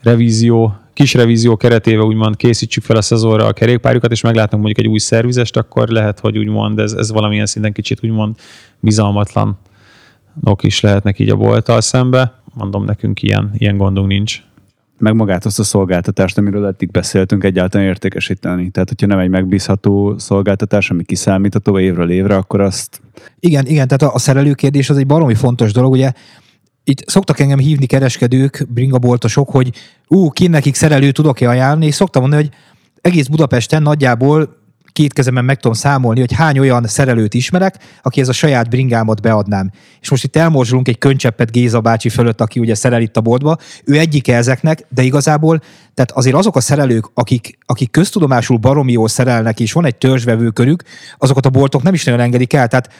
revízió, 0.02 0.76
kis 0.94 1.14
revízió 1.14 1.56
keretében 1.56 2.04
úgymond 2.04 2.36
készítsük 2.36 2.84
fel 2.84 2.96
a 2.96 3.02
szezonra 3.02 3.46
a 3.46 3.52
kerékpárjukat, 3.52 4.10
és 4.10 4.20
meglátnak 4.20 4.60
mondjuk 4.60 4.78
egy 4.86 4.92
új 4.92 4.98
szervizest, 4.98 5.56
akkor 5.56 5.88
lehet, 5.88 6.20
hogy 6.20 6.38
úgymond 6.38 6.78
ez, 6.78 6.92
ez 6.92 7.12
valamilyen 7.12 7.46
szinten 7.46 7.72
kicsit 7.72 8.04
úgymond 8.04 8.36
bizalmatlan 8.80 9.58
ok 10.44 10.62
is 10.62 10.80
lehetnek 10.80 11.18
így 11.18 11.30
a 11.30 11.36
bolttal 11.36 11.80
szembe. 11.80 12.42
Mondom, 12.54 12.84
nekünk 12.84 13.22
ilyen, 13.22 13.50
ilyen 13.58 13.76
gondunk 13.76 14.06
nincs 14.06 14.42
meg 14.98 15.14
magát 15.14 15.44
azt 15.44 15.58
a 15.58 15.64
szolgáltatást, 15.64 16.38
amiről 16.38 16.66
eddig 16.66 16.90
beszéltünk, 16.90 17.44
egyáltalán 17.44 17.86
értékesíteni. 17.86 18.70
Tehát, 18.70 18.88
hogyha 18.88 19.06
nem 19.06 19.18
egy 19.18 19.28
megbízható 19.28 20.18
szolgáltatás, 20.18 20.90
ami 20.90 21.04
kiszámítható 21.04 21.78
évről 21.78 22.10
évre, 22.10 22.36
akkor 22.36 22.60
azt... 22.60 23.00
Igen, 23.40 23.66
igen, 23.66 23.88
tehát 23.88 24.14
a, 24.14 24.18
szerelő 24.18 24.52
kérdés 24.52 24.90
az 24.90 24.96
egy 24.96 25.06
baromi 25.06 25.34
fontos 25.34 25.72
dolog, 25.72 25.92
ugye 25.92 26.12
itt 26.84 27.08
szoktak 27.08 27.40
engem 27.40 27.58
hívni 27.58 27.86
kereskedők, 27.86 28.66
bringaboltosok, 28.68 29.50
hogy 29.50 29.72
ú, 30.08 30.30
ki 30.30 30.46
nekik 30.46 30.74
szerelő 30.74 31.10
tudok-e 31.10 31.48
ajánlani, 31.48 31.86
és 31.86 31.94
szoktam 31.94 32.22
mondani, 32.22 32.42
hogy 32.42 32.52
egész 33.00 33.26
Budapesten 33.26 33.82
nagyjából 33.82 34.62
két 34.94 35.12
kezemben 35.12 35.44
meg 35.44 35.56
tudom 35.56 35.72
számolni, 35.72 36.20
hogy 36.20 36.32
hány 36.32 36.58
olyan 36.58 36.86
szerelőt 36.86 37.34
ismerek, 37.34 37.78
aki 38.02 38.20
ez 38.20 38.28
a 38.28 38.32
saját 38.32 38.68
bringámat 38.68 39.20
beadnám. 39.20 39.70
És 40.00 40.10
most 40.10 40.24
itt 40.24 40.36
elmorzsolunk 40.36 40.88
egy 40.88 40.98
könycseppet 40.98 41.50
Géza 41.50 41.80
bácsi 41.80 42.08
fölött, 42.08 42.40
aki 42.40 42.60
ugye 42.60 42.74
szerel 42.74 43.00
itt 43.02 43.16
a 43.16 43.20
boltba. 43.20 43.58
Ő 43.84 43.98
egyik 43.98 44.28
ezeknek, 44.28 44.86
de 44.88 45.02
igazából, 45.02 45.58
tehát 45.94 46.10
azért 46.10 46.36
azok 46.36 46.56
a 46.56 46.60
szerelők, 46.60 47.10
akik, 47.14 47.58
akik 47.66 47.90
köztudomásul 47.90 48.56
baromi 48.56 48.92
jól 48.92 49.08
szerelnek, 49.08 49.60
és 49.60 49.72
van 49.72 49.84
egy 49.84 49.96
törzsvevő 49.96 50.48
körük, 50.48 50.82
azokat 51.18 51.46
a 51.46 51.50
boltok 51.50 51.82
nem 51.82 51.94
is 51.94 52.04
nagyon 52.04 52.20
engedik 52.20 52.52
el. 52.52 52.68
Tehát 52.68 52.90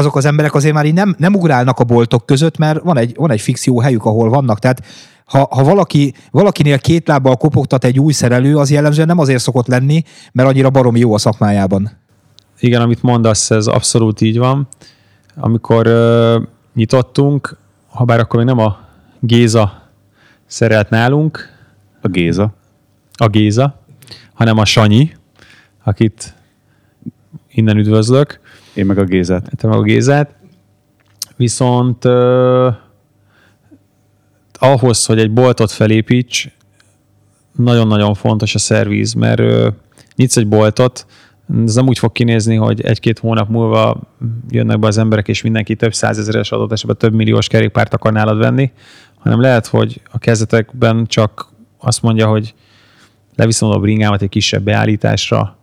azok 0.00 0.16
az 0.16 0.24
emberek 0.24 0.54
azért 0.54 0.74
már 0.74 0.86
így 0.86 0.94
nem, 0.94 1.14
nem 1.18 1.34
ugrálnak 1.34 1.78
a 1.78 1.84
boltok 1.84 2.26
között, 2.26 2.58
mert 2.58 2.82
van 2.82 2.96
egy, 2.96 3.14
van 3.16 3.30
egy 3.30 3.40
fix 3.40 3.66
jó 3.66 3.80
helyük, 3.80 4.04
ahol 4.04 4.28
vannak. 4.28 4.58
Tehát 4.58 4.82
ha, 5.24 5.48
ha 5.50 5.64
valaki, 5.64 6.14
valakinél 6.30 6.78
két 6.78 7.08
lábbal 7.08 7.36
kopogtat 7.36 7.84
egy 7.84 7.98
új 7.98 8.12
szerelő, 8.12 8.56
az 8.56 8.70
jellemzően 8.70 9.06
nem 9.06 9.18
azért 9.18 9.42
szokott 9.42 9.66
lenni, 9.66 10.02
mert 10.32 10.48
annyira 10.48 10.70
baromi 10.70 10.98
jó 10.98 11.14
a 11.14 11.18
szakmájában. 11.18 11.90
Igen, 12.60 12.80
amit 12.80 13.02
mondasz, 13.02 13.50
ez 13.50 13.66
abszolút 13.66 14.20
így 14.20 14.38
van. 14.38 14.68
Amikor 15.36 15.86
uh, 15.86 16.42
nyitottunk, 16.74 17.56
ha 17.88 18.04
bár 18.04 18.18
akkor 18.18 18.36
még 18.38 18.54
nem 18.54 18.66
a 18.66 18.78
Géza 19.20 19.82
szerelt 20.46 20.90
nálunk. 20.90 21.48
A 22.00 22.08
Géza. 22.08 22.52
A 23.12 23.28
Géza, 23.28 23.80
hanem 24.34 24.58
a 24.58 24.64
Sanyi, 24.64 25.16
akit 25.84 26.34
innen 27.48 27.76
üdvözlök. 27.76 28.40
Én 28.80 28.86
meg 28.86 28.98
a 28.98 29.04
Gézát. 29.04 29.50
Te 29.56 29.66
meg 29.66 29.78
a 29.78 29.82
Gézát. 29.82 30.34
Viszont 31.36 32.04
uh, 32.04 32.74
ahhoz, 34.58 35.06
hogy 35.06 35.18
egy 35.18 35.32
boltot 35.32 35.70
felépíts, 35.70 36.48
nagyon-nagyon 37.56 38.14
fontos 38.14 38.54
a 38.54 38.58
szerviz, 38.58 39.12
mert 39.12 39.40
uh, 39.40 39.66
nyitsz 40.16 40.36
egy 40.36 40.48
boltot, 40.48 41.06
ez 41.64 41.74
nem 41.74 41.88
úgy 41.88 41.98
fog 41.98 42.12
kinézni, 42.12 42.56
hogy 42.56 42.80
egy-két 42.80 43.18
hónap 43.18 43.48
múlva 43.48 44.00
jönnek 44.48 44.78
be 44.78 44.86
az 44.86 44.98
emberek, 44.98 45.28
és 45.28 45.42
mindenki 45.42 45.76
több 45.76 45.94
százezeres 45.94 46.52
adott 46.52 46.72
esetben 46.72 46.96
több 46.96 47.14
milliós 47.14 47.46
kerékpárt 47.46 47.94
akar 47.94 48.12
nálad 48.12 48.38
venni, 48.38 48.72
hanem 49.18 49.40
lehet, 49.40 49.66
hogy 49.66 50.00
a 50.10 50.18
kezdetekben 50.18 51.06
csak 51.06 51.48
azt 51.78 52.02
mondja, 52.02 52.26
hogy 52.26 52.54
leviszem 53.34 53.68
a 53.68 53.78
bringámat 53.78 54.22
egy 54.22 54.28
kisebb 54.28 54.62
beállításra, 54.62 55.56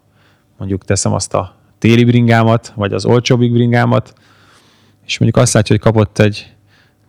mondjuk 0.58 0.86
teszem 0.86 1.14
azt 1.14 1.34
a 1.34 1.57
téli 1.80 2.04
bringámat, 2.04 2.74
vagy 2.76 2.94
az 2.94 3.06
olcsóbbik 3.06 3.52
bringámat, 3.52 4.14
és 5.06 5.18
mondjuk 5.18 5.44
azt 5.44 5.54
látja, 5.54 5.76
hogy 5.76 5.94
kapott 5.94 6.20
egy 6.20 6.54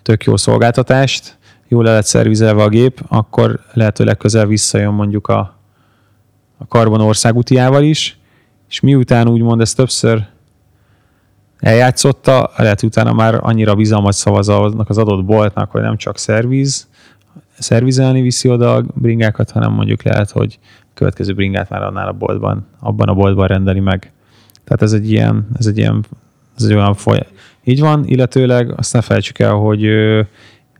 tök 0.02 0.24
jó 0.24 0.36
szolgáltatást, 0.36 1.36
jól 1.68 1.84
le 1.84 1.92
lett 1.92 2.04
szervizelve 2.04 2.62
a 2.62 2.68
gép, 2.68 3.00
akkor 3.08 3.60
lehetőleg 3.72 4.16
közel 4.16 4.46
visszajön 4.46 4.92
mondjuk 4.92 5.26
a, 5.26 5.38
a 6.58 6.66
Karbon 6.66 7.00
országútiával 7.00 7.82
is, 7.82 8.18
és 8.68 8.80
miután 8.80 9.28
úgymond 9.28 9.60
ezt 9.60 9.76
többször 9.76 10.26
eljátszotta, 11.58 12.50
lehet 12.56 12.82
utána 12.82 13.12
már 13.12 13.38
annyira 13.40 13.74
bizalmat 13.74 14.12
szavaz 14.12 14.48
az 14.48 14.98
adott 14.98 15.24
boltnak, 15.24 15.70
hogy 15.70 15.80
nem 15.80 15.96
csak 15.96 16.18
szerviz, 16.18 16.88
szervizelni 17.58 18.20
viszi 18.20 18.48
oda 18.48 18.74
a 18.74 18.84
bringákat, 18.94 19.50
hanem 19.50 19.72
mondjuk 19.72 20.02
lehet, 20.02 20.30
hogy 20.30 20.58
a 20.62 20.90
következő 20.94 21.34
bringát 21.34 21.68
már 21.68 21.82
annál 21.82 22.08
a 22.08 22.12
boltban, 22.12 22.66
abban 22.80 23.08
a 23.08 23.14
boltban 23.14 23.46
rendeli 23.46 23.80
meg. 23.80 24.12
Tehát 24.68 24.82
ez 24.82 24.92
egy 24.92 25.10
ilyen, 25.10 25.48
ez 25.58 25.66
egy 25.66 25.78
ilyen, 25.78 26.04
ez 26.56 26.64
egy 26.64 26.74
olyan 26.74 26.94
foly. 26.94 27.26
Így 27.64 27.80
van, 27.80 28.04
illetőleg 28.06 28.78
azt 28.78 28.92
ne 28.92 29.00
felejtsük 29.00 29.38
el, 29.38 29.52
hogy 29.52 29.86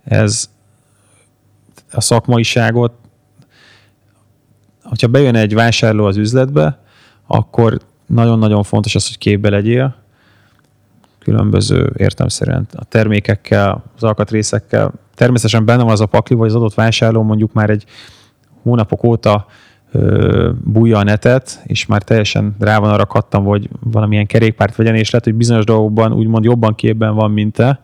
ez 0.04 0.50
a 1.92 2.00
szakmaiságot, 2.00 2.92
hogyha 4.82 5.06
bejön 5.06 5.34
egy 5.34 5.54
vásárló 5.54 6.04
az 6.04 6.16
üzletbe, 6.16 6.78
akkor 7.26 7.78
nagyon-nagyon 8.06 8.62
fontos 8.62 8.94
az, 8.94 9.06
hogy 9.06 9.18
képbe 9.18 9.50
legyél, 9.50 9.96
különböző 11.18 11.92
értelmszerűen 11.96 12.66
a 12.74 12.84
termékekkel, 12.84 13.84
az 13.96 14.02
alkatrészekkel. 14.02 14.92
Természetesen 15.14 15.64
benne 15.64 15.82
van 15.82 15.92
az 15.92 16.00
a 16.00 16.06
pakli, 16.06 16.34
vagy 16.36 16.48
az 16.48 16.54
adott 16.54 16.74
vásárló 16.74 17.22
mondjuk 17.22 17.52
már 17.52 17.70
egy 17.70 17.84
hónapok 18.62 19.04
óta 19.04 19.46
bújja 20.64 20.98
a 20.98 21.02
netet, 21.02 21.62
és 21.64 21.86
már 21.86 22.02
teljesen 22.02 22.56
rá 22.58 22.78
van 22.78 22.90
arra 22.90 23.06
kattam, 23.06 23.44
hogy 23.44 23.68
valamilyen 23.80 24.26
kerékpárt 24.26 24.76
vegyen, 24.76 24.94
és 24.94 25.10
lehet, 25.10 25.26
hogy 25.26 25.34
bizonyos 25.34 25.64
dolgokban 25.64 26.12
úgymond 26.12 26.44
jobban 26.44 26.74
képben 26.74 27.14
van, 27.14 27.30
mint 27.30 27.54
te. 27.54 27.80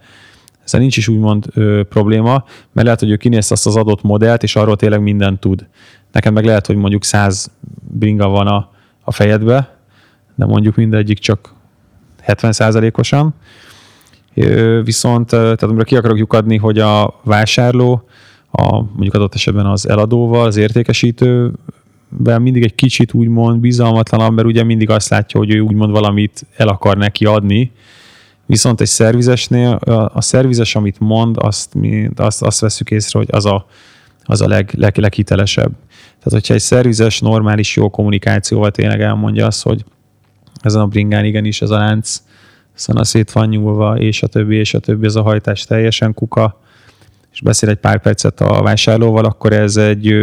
Ezzel 0.65 0.81
nincs 0.81 0.97
is 0.97 1.09
úgymond 1.09 1.47
ö, 1.55 1.83
probléma, 1.89 2.45
mert 2.73 2.87
lehet, 2.87 3.01
hogy 3.01 3.11
ő 3.11 3.17
kinéz 3.17 3.51
azt 3.51 3.67
az 3.67 3.77
adott 3.77 4.03
modellt, 4.03 4.43
és 4.43 4.57
arról 4.57 4.77
tényleg 4.77 5.03
mindent 5.03 5.41
tud. 5.41 5.67
Nekem 6.13 6.33
meg 6.33 6.45
lehet, 6.45 6.67
hogy 6.67 6.77
mondjuk 6.77 7.05
száz 7.05 7.51
bringa 7.81 8.29
van 8.29 8.47
a, 8.47 8.71
a 9.01 9.13
fejedbe, 9.13 9.79
de 10.35 10.45
mondjuk 10.45 10.75
mindegyik 10.75 11.19
csak 11.19 11.55
70%-osan. 12.27 13.35
Viszont, 14.85 15.27
tehát 15.27 15.63
amire 15.63 15.85
ki 15.85 15.97
akarok 15.97 16.19
lyukadni, 16.19 16.57
hogy 16.57 16.79
a 16.79 17.21
vásárló, 17.25 18.09
a, 18.51 18.81
mondjuk 18.81 19.15
adott 19.15 19.35
esetben 19.35 19.67
az 19.67 19.89
eladóval, 19.89 20.47
az 20.47 20.57
értékesítő 20.57 21.53
mindig 22.19 22.63
egy 22.63 22.75
kicsit 22.75 23.13
úgymond 23.13 23.61
bizalmatlan, 23.61 24.35
mert 24.35 24.49
ugye 24.49 24.63
mindig 24.63 24.91
azt 24.91 25.09
látja, 25.09 25.41
hogy 25.41 25.55
ő 25.55 25.61
úgymond 25.61 25.91
valamit 25.91 26.47
el 26.57 26.69
akar 26.69 26.97
neki 26.97 27.25
adni, 27.25 27.73
viszont 28.47 28.81
egy 28.81 28.87
szervizesnél 28.87 29.71
a 30.13 30.21
szervizes, 30.21 30.75
amit 30.75 30.99
mond, 30.99 31.37
azt, 31.39 31.75
mi, 31.75 32.11
azt, 32.17 32.43
azt 32.43 32.61
veszük 32.61 32.91
észre, 32.91 33.19
hogy 33.19 33.29
az 33.31 33.47
a, 33.47 33.67
az 34.25 34.41
a 34.41 34.49
leg, 34.49 34.71
leg, 34.77 34.97
leghitelesebb. 34.97 35.73
Tehát, 36.19 36.41
hogyha 36.41 36.55
egy 36.55 36.61
szervizes 36.61 37.21
normális 37.21 37.77
jó 37.77 37.91
kommunikációval 37.91 38.71
tényleg 38.71 39.01
elmondja 39.01 39.47
azt, 39.47 39.63
hogy 39.63 39.85
ezen 40.63 40.81
a 40.81 40.87
bringán 40.87 41.25
igenis 41.25 41.63
ez 41.63 41.71
a 41.71 41.77
lánc 41.77 42.23
szana 42.75 43.05
szét 43.05 43.33
van 43.33 43.49
nyúlva, 43.49 43.99
és 43.99 44.23
a 44.23 44.27
többi, 44.27 44.57
és 44.57 44.75
a 44.75 44.79
többi, 44.79 45.07
ez 45.07 45.15
a 45.15 45.23
hajtás 45.23 45.65
teljesen 45.65 46.15
kuka, 46.15 46.61
és 47.33 47.41
beszél 47.41 47.69
egy 47.69 47.77
pár 47.77 48.01
percet 48.01 48.41
a 48.41 48.63
vásárlóval, 48.63 49.25
akkor 49.25 49.53
ez 49.53 49.77
egy 49.77 50.15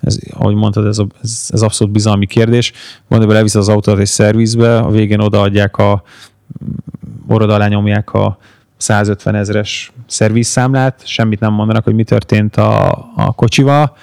ez, 0.00 0.18
ahogy 0.30 0.54
mondtad, 0.54 0.86
ez, 0.86 0.98
a, 0.98 1.06
ez, 1.22 1.48
ez 1.48 1.62
abszolút 1.62 1.92
bizalmi 1.92 2.26
kérdés. 2.26 2.72
Gondolj 3.08 3.32
bele, 3.32 3.44
az 3.52 3.68
autót 3.68 3.98
egy 3.98 4.06
szervizbe, 4.06 4.78
a 4.78 4.90
végén 4.90 5.20
odaadják 5.20 5.76
a 5.76 6.02
orrod 7.26 7.50
alá 7.50 7.66
nyomják 7.66 8.12
a 8.12 8.38
150 8.76 9.34
ezeres 9.34 9.92
szervizszámlát, 10.06 11.02
semmit 11.06 11.40
nem 11.40 11.52
mondanak, 11.52 11.84
hogy 11.84 11.94
mi 11.94 12.04
történt 12.04 12.56
a, 12.56 12.90
a 13.16 13.32
kocsival, 13.32 13.96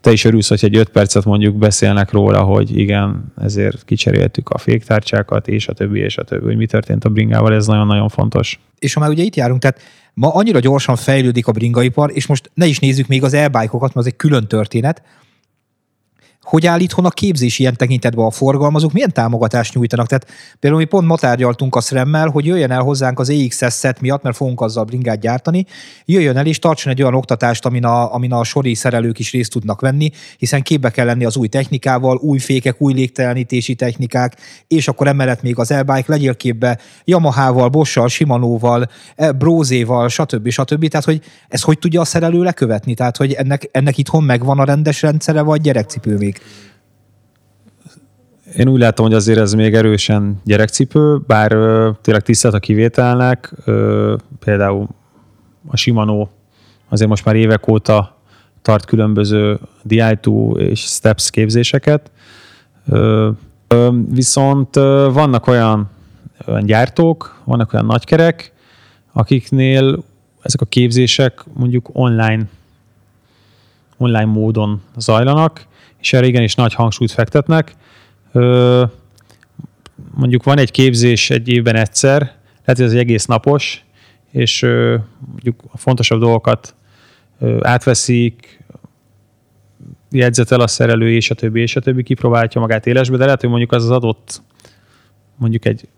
te 0.00 0.12
is 0.12 0.24
örülsz, 0.24 0.48
hogy 0.48 0.64
egy 0.64 0.76
öt 0.76 0.88
percet 0.88 1.24
mondjuk 1.24 1.56
beszélnek 1.56 2.10
róla, 2.10 2.42
hogy 2.42 2.78
igen, 2.78 3.32
ezért 3.42 3.84
kicseréltük 3.84 4.48
a 4.48 4.58
féktárcsákat, 4.58 5.48
és 5.48 5.68
a 5.68 5.72
többi, 5.72 5.98
és 5.98 6.16
a 6.16 6.22
többi, 6.22 6.44
hogy 6.44 6.56
mi 6.56 6.66
történt 6.66 7.04
a 7.04 7.08
bringával, 7.08 7.54
ez 7.54 7.66
nagyon-nagyon 7.66 8.08
fontos. 8.08 8.60
És 8.78 8.94
ha 8.94 9.00
már 9.00 9.08
ugye 9.08 9.22
itt 9.22 9.36
járunk, 9.36 9.60
tehát 9.60 9.80
ma 10.14 10.34
annyira 10.34 10.58
gyorsan 10.58 10.96
fejlődik 10.96 11.46
a 11.46 11.52
bringaipar, 11.52 12.10
és 12.14 12.26
most 12.26 12.50
ne 12.54 12.66
is 12.66 12.78
nézzük 12.78 13.06
még 13.06 13.22
az 13.22 13.34
e-bike-okat, 13.34 13.94
mert 13.94 13.96
az 13.96 14.06
egy 14.06 14.16
külön 14.16 14.46
történet, 14.46 15.02
hogy 16.42 16.66
áll 16.66 16.80
itthon 16.80 17.04
a 17.04 17.10
képzés 17.10 17.58
ilyen 17.58 17.76
tekintetben 17.76 18.24
a 18.24 18.30
forgalmazók, 18.30 18.92
milyen 18.92 19.12
támogatást 19.12 19.74
nyújtanak? 19.74 20.06
Tehát 20.06 20.26
például 20.60 20.82
mi 20.82 20.88
pont 20.88 21.06
ma 21.06 21.16
tárgyaltunk 21.16 21.76
a 21.76 21.80
SREM-mel, 21.80 22.28
hogy 22.28 22.46
jöjjön 22.46 22.70
el 22.70 22.80
hozzánk 22.80 23.18
az 23.18 23.30
EXS 23.30 23.78
set 23.78 24.00
miatt, 24.00 24.22
mert 24.22 24.36
fogunk 24.36 24.60
azzal 24.60 24.84
bringát 24.84 25.20
gyártani, 25.20 25.66
jöjjön 26.04 26.36
el 26.36 26.46
és 26.46 26.58
tartson 26.58 26.92
egy 26.92 27.02
olyan 27.02 27.14
oktatást, 27.14 27.66
amin 27.66 27.84
a, 27.84 28.14
amin 28.14 28.32
a 28.32 28.44
sori 28.44 28.74
szerelők 28.74 29.18
is 29.18 29.32
részt 29.32 29.50
tudnak 29.50 29.80
venni, 29.80 30.10
hiszen 30.38 30.62
képbe 30.62 30.90
kell 30.90 31.06
lenni 31.06 31.24
az 31.24 31.36
új 31.36 31.48
technikával, 31.48 32.16
új 32.16 32.38
fékek, 32.38 32.80
új 32.80 32.92
légtelenítési 32.92 33.74
technikák, 33.74 34.36
és 34.68 34.88
akkor 34.88 35.06
emellett 35.06 35.42
még 35.42 35.58
az 35.58 35.70
e-bike, 35.70 36.04
legyél 36.06 36.36
képbe 36.36 36.78
Yamaha-val, 37.04 37.68
Bosch-sal, 37.68 38.08
Shimano-val, 38.08 38.88
e, 39.16 39.32
Brózéval, 39.32 40.08
stb. 40.08 40.48
stb. 40.48 40.88
Tehát, 40.88 41.06
hogy 41.06 41.22
ez 41.48 41.62
hogy 41.62 41.78
tudja 41.78 42.00
a 42.00 42.04
szerelő 42.04 42.42
lekövetni? 42.42 42.94
Tehát, 42.94 43.16
hogy 43.16 43.32
ennek, 43.32 43.68
ennek 43.72 43.98
itthon 43.98 44.24
megvan 44.24 44.58
a 44.58 44.64
rendes 44.64 45.02
rendszere, 45.02 45.42
vagy 45.42 45.60
gyerekcipő 45.60 46.16
még? 46.30 46.42
Én 48.56 48.68
úgy 48.68 48.80
látom, 48.80 49.06
hogy 49.06 49.14
azért 49.14 49.38
ez 49.38 49.52
még 49.52 49.74
erősen 49.74 50.40
gyerekcipő, 50.44 51.20
bár 51.26 51.52
ö, 51.52 51.90
tényleg 52.02 52.22
tisztelt 52.22 52.54
a 52.54 52.58
kivételnek, 52.58 53.52
ö, 53.64 54.16
például 54.38 54.88
a 55.68 55.76
Shimano 55.76 56.28
azért 56.88 57.08
most 57.08 57.24
már 57.24 57.36
évek 57.36 57.68
óta 57.68 58.18
tart 58.62 58.84
különböző 58.84 59.58
DI2 59.88 60.56
és 60.58 60.80
STEPS 60.80 61.30
képzéseket, 61.30 62.10
ö, 62.88 63.30
ö, 63.68 63.88
viszont 64.08 64.76
ö, 64.76 65.10
vannak 65.12 65.46
olyan, 65.46 65.90
olyan 66.46 66.64
gyártók, 66.64 67.40
vannak 67.44 67.72
olyan 67.72 67.86
nagykerek, 67.86 68.52
akiknél 69.12 70.02
ezek 70.42 70.60
a 70.60 70.64
képzések 70.64 71.44
mondjuk 71.52 71.88
online 71.92 72.48
online 74.00 74.24
módon 74.24 74.82
zajlanak, 74.96 75.66
és 76.00 76.12
erre 76.12 76.26
igenis 76.26 76.54
nagy 76.54 76.74
hangsúlyt 76.74 77.10
fektetnek. 77.10 77.74
Mondjuk 80.14 80.44
van 80.44 80.58
egy 80.58 80.70
képzés 80.70 81.30
egy 81.30 81.48
évben 81.48 81.76
egyszer, 81.76 82.18
lehet, 82.64 82.76
hogy 82.76 82.80
ez 82.80 82.92
egy 82.92 82.98
egész 82.98 83.24
napos, 83.24 83.84
és 84.30 84.62
mondjuk 85.30 85.62
a 85.72 85.78
fontosabb 85.78 86.20
dolgokat 86.20 86.74
átveszik, 87.60 88.60
jegyzetel 90.10 90.60
a 90.60 90.66
szerelő, 90.66 91.10
és 91.10 91.30
a 91.30 91.34
többi, 91.34 91.60
és 91.60 91.76
a 91.76 91.80
többi 91.80 92.02
kipróbálja 92.02 92.60
magát 92.60 92.86
élesbe, 92.86 93.16
de 93.16 93.24
lehet, 93.24 93.40
hogy 93.40 93.50
mondjuk 93.50 93.72
az 93.72 93.84
az 93.84 93.90
adott 93.90 94.42
mondjuk 95.36 95.64
egy, 95.64 95.88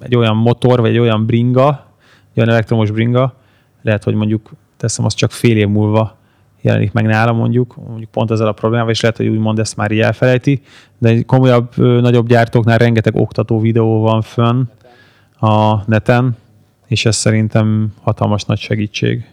egy 0.00 0.16
olyan 0.16 0.36
motor, 0.36 0.80
vagy 0.80 0.90
egy 0.90 0.98
olyan 0.98 1.26
bringa, 1.26 1.86
egy 2.32 2.38
olyan 2.38 2.50
elektromos 2.50 2.90
bringa, 2.90 3.34
lehet, 3.82 4.04
hogy 4.04 4.14
mondjuk 4.14 4.50
teszem 4.76 5.04
azt 5.04 5.16
csak 5.16 5.30
fél 5.30 5.56
év 5.56 5.68
múlva 5.68 6.17
jelenik 6.60 6.92
meg 6.92 7.06
nála 7.06 7.32
mondjuk, 7.32 7.76
mondjuk 7.88 8.10
pont 8.10 8.30
ezzel 8.30 8.46
a 8.46 8.52
problémával, 8.52 8.92
és 8.92 9.00
lehet, 9.00 9.16
hogy 9.16 9.28
úgymond 9.28 9.58
ezt 9.58 9.76
már 9.76 9.90
így 9.90 10.00
elfelejti, 10.00 10.60
de 10.98 11.08
egy 11.08 11.26
komolyabb, 11.26 11.76
nagyobb 11.76 12.28
gyártóknál 12.28 12.78
rengeteg 12.78 13.16
oktató 13.16 13.60
videó 13.60 14.00
van 14.00 14.22
fönn 14.22 14.62
a 15.40 15.82
neten, 15.86 16.36
és 16.86 17.06
ez 17.06 17.16
szerintem 17.16 17.94
hatalmas 18.02 18.44
nagy 18.44 18.58
segítség. 18.58 19.26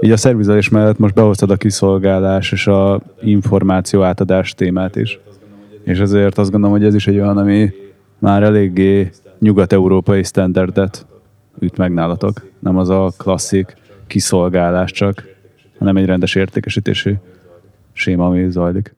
Így 0.00 0.10
a 0.10 0.16
szervizelés 0.16 0.68
mellett 0.68 0.98
most 0.98 1.14
behoztad 1.14 1.50
a 1.50 1.56
kiszolgálás 1.56 2.52
és 2.52 2.66
a 2.66 3.00
információ 3.20 4.02
átadás 4.02 4.54
témát 4.54 4.96
is. 4.96 5.18
És 5.84 5.98
ezért 5.98 6.38
azt 6.38 6.50
gondolom, 6.50 6.76
hogy 6.76 6.86
ez 6.86 6.94
is 6.94 7.06
egy 7.06 7.18
olyan, 7.18 7.38
ami 7.38 7.72
már 8.18 8.42
eléggé 8.42 9.10
nyugat-európai 9.38 10.22
standardet 10.22 11.06
üt 11.58 11.76
meg 11.76 11.92
nálatok. 11.92 12.50
Nem 12.58 12.76
az 12.76 12.88
a 12.88 13.12
klasszik 13.16 13.76
kiszolgálás 14.06 14.92
csak, 14.92 15.24
hanem 15.78 15.96
egy 15.96 16.04
rendes 16.04 16.34
értékesítési 16.34 17.18
séma, 17.92 18.26
ami 18.26 18.50
zajlik. 18.50 18.94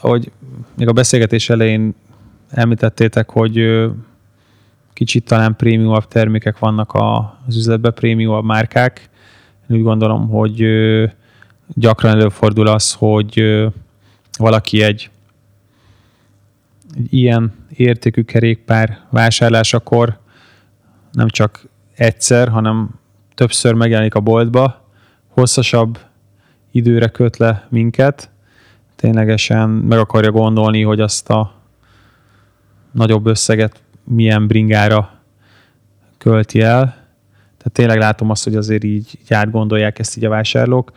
Ahogy 0.00 0.30
még 0.76 0.88
a 0.88 0.92
beszélgetés 0.92 1.50
elején 1.50 1.94
említettétek, 2.50 3.30
hogy 3.30 3.88
kicsit 4.92 5.24
talán 5.24 5.56
prémiumabb 5.56 6.08
termékek 6.08 6.58
vannak 6.58 6.92
az 7.46 7.56
üzletben, 7.56 7.94
prémiumabb 7.94 8.44
márkák. 8.44 9.10
Én 9.68 9.76
úgy 9.76 9.82
gondolom, 9.82 10.28
hogy 10.28 10.64
gyakran 11.66 12.12
előfordul 12.12 12.66
az, 12.66 12.92
hogy 12.92 13.42
valaki 14.38 14.82
egy, 14.82 15.10
egy 16.96 17.12
ilyen 17.12 17.52
értékű 17.68 18.22
kerékpár 18.22 18.98
vásárlásakor 19.10 20.18
nem 21.12 21.28
csak 21.28 21.68
egyszer, 21.94 22.48
hanem 22.48 23.00
többször 23.34 23.74
megjelenik 23.74 24.14
a 24.14 24.20
boltba, 24.20 24.88
hosszasabb 25.28 25.98
időre 26.70 27.08
köt 27.08 27.36
le 27.36 27.66
minket, 27.70 28.30
ténylegesen 28.96 29.68
meg 29.68 29.98
akarja 29.98 30.30
gondolni, 30.30 30.82
hogy 30.82 31.00
azt 31.00 31.30
a 31.30 31.54
nagyobb 32.92 33.26
összeget 33.26 33.82
milyen 34.04 34.46
bringára 34.46 35.10
költi 36.18 36.60
el. 36.60 36.84
Tehát 37.56 37.72
tényleg 37.72 37.98
látom 37.98 38.30
azt, 38.30 38.44
hogy 38.44 38.56
azért 38.56 38.84
így, 38.84 39.18
így 39.22 39.34
átgondolják 39.34 39.98
ezt 39.98 40.16
így 40.16 40.24
a 40.24 40.28
vásárlók. 40.28 40.92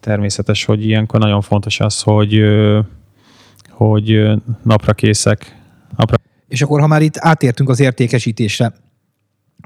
Természetes, 0.00 0.64
hogy 0.64 0.84
ilyenkor 0.86 1.20
nagyon 1.20 1.40
fontos 1.40 1.80
az, 1.80 2.02
hogy, 2.02 2.42
hogy 3.70 4.30
napra 4.62 4.92
készek. 4.92 5.56
Napra... 5.96 6.16
És 6.48 6.62
akkor, 6.62 6.80
ha 6.80 6.86
már 6.86 7.02
itt 7.02 7.16
átértünk 7.18 7.68
az 7.68 7.80
értékesítésre, 7.80 8.72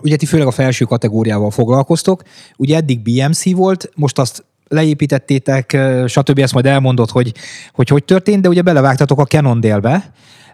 Ugye 0.02 0.16
ti 0.16 0.26
főleg 0.26 0.46
a 0.46 0.50
felső 0.50 0.85
kategóriával 0.85 1.50
foglalkoztok, 1.50 2.22
ugye 2.56 2.76
eddig 2.76 3.00
BMC 3.00 3.52
volt, 3.52 3.90
most 3.94 4.18
azt 4.18 4.44
leépítettétek, 4.68 5.78
stb. 6.06 6.38
ezt 6.38 6.52
majd 6.52 6.66
elmondod, 6.66 7.11
hogy, 7.11 7.35
hogy 7.72 7.88
hogy 7.88 8.04
történt, 8.04 8.42
de 8.42 8.48
ugye 8.48 8.62
belevágtatok 8.62 9.20
a 9.20 9.24
Cannondale-be, 9.24 10.12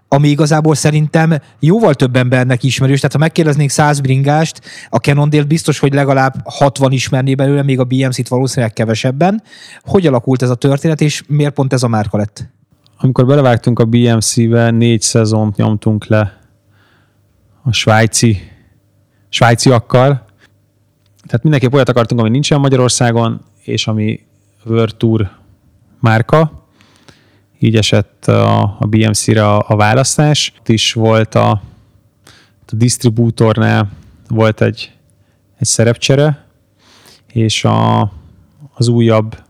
ami 0.08 0.28
igazából 0.28 0.74
szerintem 0.74 1.34
jóval 1.60 1.94
több 1.94 2.16
embernek 2.16 2.62
ismerős. 2.62 2.96
Tehát 2.96 3.12
ha 3.12 3.18
megkérdeznénk 3.18 3.70
100 3.70 4.00
bringást, 4.00 4.60
a 4.88 4.96
Cannondale 4.96 5.44
biztos, 5.44 5.78
hogy 5.78 5.94
legalább 5.94 6.34
60 6.44 6.92
ismerné 6.92 7.34
belőle, 7.34 7.62
még 7.62 7.78
a 7.78 7.84
BMC-t 7.84 8.28
valószínűleg 8.28 8.72
kevesebben. 8.72 9.42
Hogy 9.82 10.06
alakult 10.06 10.42
ez 10.42 10.50
a 10.50 10.54
történet, 10.54 11.00
és 11.00 11.22
miért 11.26 11.54
pont 11.54 11.72
ez 11.72 11.82
a 11.82 11.88
márka 11.88 12.16
lett? 12.16 12.50
Amikor 12.98 13.26
belevágtunk 13.26 13.78
a 13.78 13.84
BMC-be, 13.84 14.70
négy 14.70 15.00
szezont 15.00 15.56
nyomtunk 15.56 16.06
le 16.06 16.38
a 17.62 17.72
svájci 17.72 18.51
svájciakkal. 19.32 20.24
Tehát 21.26 21.42
mindenképp 21.42 21.72
olyat 21.72 21.88
akartunk, 21.88 22.20
ami 22.20 22.30
nincsen 22.30 22.60
Magyarországon, 22.60 23.40
és 23.62 23.86
ami 23.86 24.20
World 24.64 24.96
Tour 24.96 25.30
márka. 26.00 26.66
Így 27.58 27.76
esett 27.76 28.26
a, 28.26 28.62
a 28.62 28.86
BMC-re 28.86 29.54
a, 29.54 29.76
választás. 29.76 30.52
Itt 30.58 30.68
is 30.68 30.92
volt 30.92 31.34
a, 31.34 31.50
a 32.66 32.74
distribútornál 32.74 33.90
volt 34.28 34.60
egy, 34.60 34.92
egy 35.58 35.66
szerepcsere, 35.66 36.46
és 37.26 37.64
a, 37.64 38.00
az 38.74 38.88
újabb, 38.88 39.42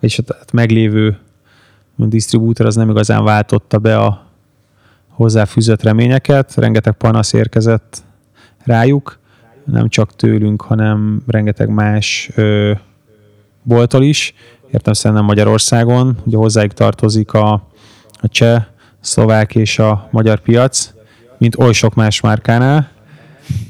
és 0.00 0.18
a 0.18 0.22
meglévő 0.52 1.18
distribútor 1.96 2.66
az 2.66 2.74
nem 2.74 2.90
igazán 2.90 3.24
váltotta 3.24 3.78
be 3.78 3.98
a 3.98 4.26
hozzáfűzött 5.08 5.82
reményeket, 5.82 6.54
rengeteg 6.54 6.92
panasz 6.92 7.32
érkezett 7.32 8.02
rájuk, 8.64 9.18
nem 9.64 9.88
csak 9.88 10.16
tőlünk, 10.16 10.62
hanem 10.62 11.22
rengeteg 11.26 11.68
más 11.68 12.30
ö, 12.34 12.72
boltól 13.62 14.02
is, 14.02 14.34
értem 14.72 14.92
szerintem 14.92 15.26
Magyarországon, 15.26 16.18
ugye 16.24 16.36
hozzájuk 16.36 16.72
tartozik 16.72 17.32
a, 17.32 17.52
a 18.12 18.28
cseh, 18.28 18.64
szlovák 19.00 19.54
és 19.54 19.78
a 19.78 20.08
magyar 20.10 20.40
piac, 20.40 20.92
mint 21.38 21.58
oly 21.58 21.72
sok 21.72 21.94
más 21.94 22.20
márkánál. 22.20 22.90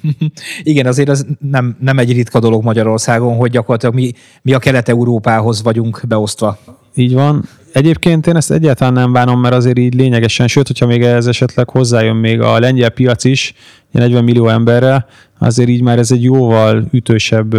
Igen, 0.62 0.86
azért 0.86 1.08
az 1.08 1.26
nem, 1.38 1.76
nem 1.80 1.98
egy 1.98 2.12
ritka 2.12 2.38
dolog 2.40 2.64
Magyarországon, 2.64 3.36
hogy 3.36 3.50
gyakorlatilag 3.50 3.94
mi, 3.94 4.12
mi 4.42 4.52
a 4.52 4.58
Kelet-Európához 4.58 5.62
vagyunk 5.62 6.02
beosztva. 6.08 6.58
Így 6.94 7.14
van. 7.14 7.44
Egyébként 7.72 8.26
én 8.26 8.36
ezt 8.36 8.50
egyáltalán 8.50 8.92
nem 8.92 9.12
bánom, 9.12 9.40
mert 9.40 9.54
azért 9.54 9.78
így 9.78 9.94
lényegesen, 9.94 10.46
sőt, 10.48 10.66
hogyha 10.66 10.86
még 10.86 11.02
ez 11.02 11.26
esetleg 11.26 11.70
hozzájön 11.70 12.16
még 12.16 12.40
a 12.40 12.58
lengyel 12.58 12.90
piac 12.90 13.24
is, 13.24 13.54
40 13.90 14.24
millió 14.24 14.48
emberrel, 14.48 15.06
azért 15.38 15.68
így 15.68 15.82
már 15.82 15.98
ez 15.98 16.10
egy 16.10 16.22
jóval 16.22 16.84
ütősebb 16.90 17.52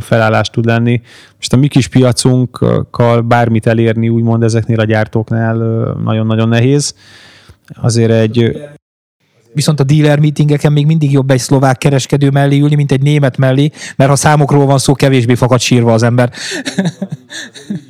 felállás 0.00 0.50
tud 0.50 0.64
lenni. 0.64 1.00
Most 1.36 1.52
a 1.52 1.56
mi 1.56 1.68
kis 1.68 1.88
piacunkkal 1.88 3.20
bármit 3.20 3.66
elérni, 3.66 4.08
úgymond 4.08 4.42
ezeknél 4.42 4.80
a 4.80 4.84
gyártóknál 4.84 5.56
nagyon-nagyon 6.04 6.48
nehéz. 6.48 6.94
Azért 7.80 8.10
egy 8.10 8.60
Viszont 9.52 9.80
a 9.80 9.84
dealer 9.84 10.18
meetingeken 10.18 10.72
még 10.72 10.86
mindig 10.86 11.12
jobb 11.12 11.30
egy 11.30 11.38
szlovák 11.38 11.78
kereskedő 11.78 12.30
mellé 12.30 12.58
ülni, 12.58 12.74
mint 12.74 12.92
egy 12.92 13.02
német 13.02 13.36
mellé, 13.36 13.70
mert 13.96 14.10
ha 14.10 14.16
számokról 14.16 14.66
van 14.66 14.78
szó, 14.78 14.94
kevésbé 14.94 15.34
fakad 15.34 15.60
sírva 15.60 15.92
az 15.92 16.02
ember. 16.02 16.32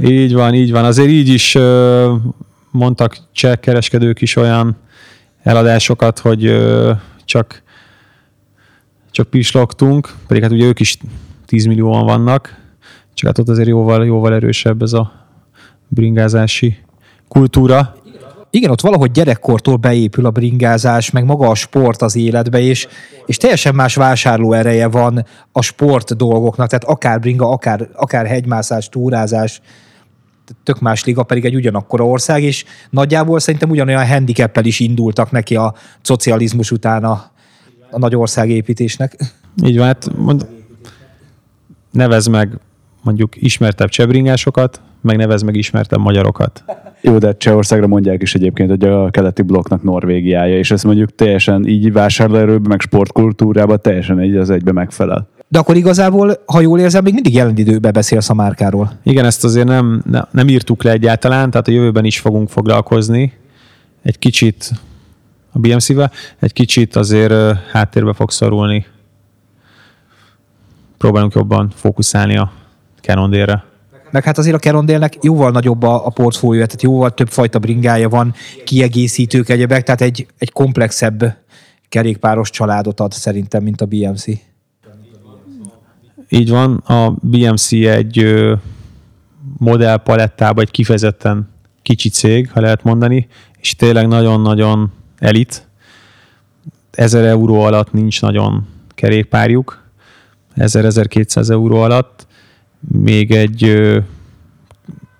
Így 0.00 0.34
van, 0.34 0.54
így 0.54 0.70
van. 0.70 0.84
Azért 0.84 1.08
így 1.08 1.28
is 1.28 1.58
mondtak 2.70 3.16
cseh 3.32 3.56
kereskedők 3.56 4.20
is 4.20 4.36
olyan 4.36 4.76
eladásokat, 5.42 6.18
hogy 6.18 6.64
csak, 7.24 7.62
csak 9.10 9.30
pislogtunk, 9.30 10.12
pedig 10.26 10.42
hát 10.42 10.52
ugye 10.52 10.64
ők 10.64 10.80
is 10.80 10.98
10 11.46 11.64
millióan 11.64 12.04
vannak, 12.04 12.60
csak 13.14 13.26
hát 13.26 13.38
ott 13.38 13.48
azért 13.48 13.68
jóval, 13.68 14.04
jóval 14.04 14.34
erősebb 14.34 14.82
ez 14.82 14.92
a 14.92 15.12
bringázási 15.88 16.76
kultúra. 17.28 17.94
Igen, 18.50 18.70
ott 18.70 18.80
valahogy 18.80 19.10
gyerekkortól 19.10 19.76
beépül 19.76 20.26
a 20.26 20.30
bringázás, 20.30 21.10
meg 21.10 21.24
maga 21.24 21.48
a 21.48 21.54
sport 21.54 22.02
az 22.02 22.16
életbe, 22.16 22.60
és, 22.60 22.86
és 23.26 23.36
teljesen 23.36 23.74
más 23.74 23.94
vásárló 23.94 24.52
ereje 24.52 24.88
van 24.88 25.26
a 25.52 25.62
sport 25.62 26.16
dolgoknak, 26.16 26.68
tehát 26.68 26.84
akár 26.84 27.20
bringa, 27.20 27.48
akár, 27.48 27.88
akár 27.94 28.26
hegymászás, 28.26 28.88
túrázás, 28.88 29.60
tök 30.62 30.80
más 30.80 31.04
liga, 31.04 31.22
pedig 31.22 31.44
egy 31.44 31.54
ugyanakkora 31.54 32.06
ország, 32.06 32.42
és 32.42 32.64
nagyjából 32.90 33.40
szerintem 33.40 33.70
ugyanolyan 33.70 34.06
handicappel 34.06 34.64
is 34.64 34.80
indultak 34.80 35.30
neki 35.30 35.56
a 35.56 35.74
szocializmus 36.00 36.70
után 36.70 37.04
a, 37.04 37.30
a 37.90 37.98
nagy 37.98 38.14
országépítésnek. 38.14 39.16
Így 39.64 39.76
van, 39.76 39.86
hát 39.86 40.16
mond, 40.16 40.46
nevez 41.90 42.26
meg 42.26 42.58
mondjuk 43.02 43.42
ismertebb 43.42 43.88
csebringásokat, 43.88 44.80
meg 45.00 45.16
nevez 45.16 45.42
meg 45.42 45.56
ismertebb 45.56 46.00
magyarokat. 46.00 46.64
Jó, 47.00 47.18
de 47.18 47.36
Csehországra 47.36 47.86
mondják 47.86 48.22
is 48.22 48.34
egyébként, 48.34 48.70
hogy 48.70 48.84
a 48.84 49.10
keleti 49.10 49.42
blokknak 49.42 49.82
Norvégiája, 49.82 50.58
és 50.58 50.70
ezt 50.70 50.84
mondjuk 50.84 51.14
teljesen 51.14 51.66
így 51.66 51.92
vásárlóerőben, 51.92 52.68
meg 52.68 52.80
sportkultúrában 52.80 53.78
teljesen 53.82 54.18
egy 54.18 54.36
az 54.36 54.50
egybe 54.50 54.72
megfelel. 54.72 55.28
De 55.52 55.58
akkor 55.58 55.76
igazából, 55.76 56.42
ha 56.46 56.60
jól 56.60 56.80
érzem, 56.80 57.02
még 57.02 57.14
mindig 57.14 57.34
jelen 57.34 57.56
időben 57.56 57.92
beszélsz 57.92 58.30
a 58.30 58.34
márkáról. 58.34 58.98
Igen, 59.02 59.24
ezt 59.24 59.44
azért 59.44 59.66
nem, 59.66 60.02
ne- 60.10 60.24
nem 60.30 60.48
írtuk 60.48 60.82
le 60.82 60.90
egyáltalán, 60.90 61.50
tehát 61.50 61.68
a 61.68 61.70
jövőben 61.70 62.04
is 62.04 62.18
fogunk 62.18 62.48
foglalkozni. 62.48 63.32
Egy 64.02 64.18
kicsit 64.18 64.70
a 65.52 65.58
BMC-vel, 65.58 66.10
egy 66.38 66.52
kicsit 66.52 66.96
azért 66.96 67.58
háttérbe 67.72 68.12
fog 68.12 68.30
szorulni. 68.30 68.86
Próbálunk 70.98 71.34
jobban 71.34 71.72
fókuszálni 71.74 72.36
a 72.36 72.52
Cannondale-re. 73.00 73.64
Meg 74.10 74.24
hát 74.24 74.38
azért 74.38 74.56
a 74.56 74.58
Kerondélnek 74.58 75.18
jóval 75.20 75.50
nagyobb 75.50 75.82
a, 75.82 76.06
a 76.06 76.10
portfóliója, 76.10 76.66
tehát 76.66 76.82
jóval 76.82 77.14
több 77.14 77.28
fajta 77.28 77.58
bringája 77.58 78.08
van, 78.08 78.34
kiegészítők 78.64 79.48
egyebek, 79.48 79.82
tehát 79.82 80.00
egy, 80.00 80.26
egy 80.38 80.52
komplexebb 80.52 81.36
kerékpáros 81.88 82.50
családot 82.50 83.00
ad 83.00 83.12
szerintem, 83.12 83.62
mint 83.62 83.80
a 83.80 83.86
BMC. 83.86 84.51
Így 86.34 86.50
van, 86.50 86.76
a 86.76 87.14
BMC 87.20 87.72
egy 87.72 88.44
modellpalettában 89.58 90.64
egy 90.64 90.70
kifejezetten 90.70 91.48
kicsi 91.82 92.08
cég, 92.08 92.50
ha 92.50 92.60
lehet 92.60 92.82
mondani, 92.82 93.26
és 93.58 93.76
tényleg 93.76 94.08
nagyon-nagyon 94.08 94.92
elit. 95.18 95.68
1000 96.90 97.24
euró 97.24 97.60
alatt 97.60 97.92
nincs 97.92 98.20
nagyon 98.22 98.66
kerékpárjuk, 98.88 99.82
1000-1200 100.56 101.50
euró 101.50 101.80
alatt. 101.80 102.26
Még 102.80 103.30
egy 103.30 103.58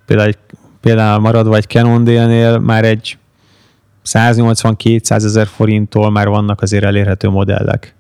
például, 0.07 0.29
egy, 0.29 0.39
például 0.81 1.21
maradva 1.21 1.57
egy 1.57 1.67
Cannondale-nél 1.67 2.59
már 2.59 2.85
egy 2.85 3.19
180-200 4.05 5.11
ezer 5.11 5.47
forinttól 5.47 6.11
már 6.11 6.29
vannak 6.29 6.63
azért 6.63 6.85
elérhető 6.85 7.29
modellek. 7.29 7.95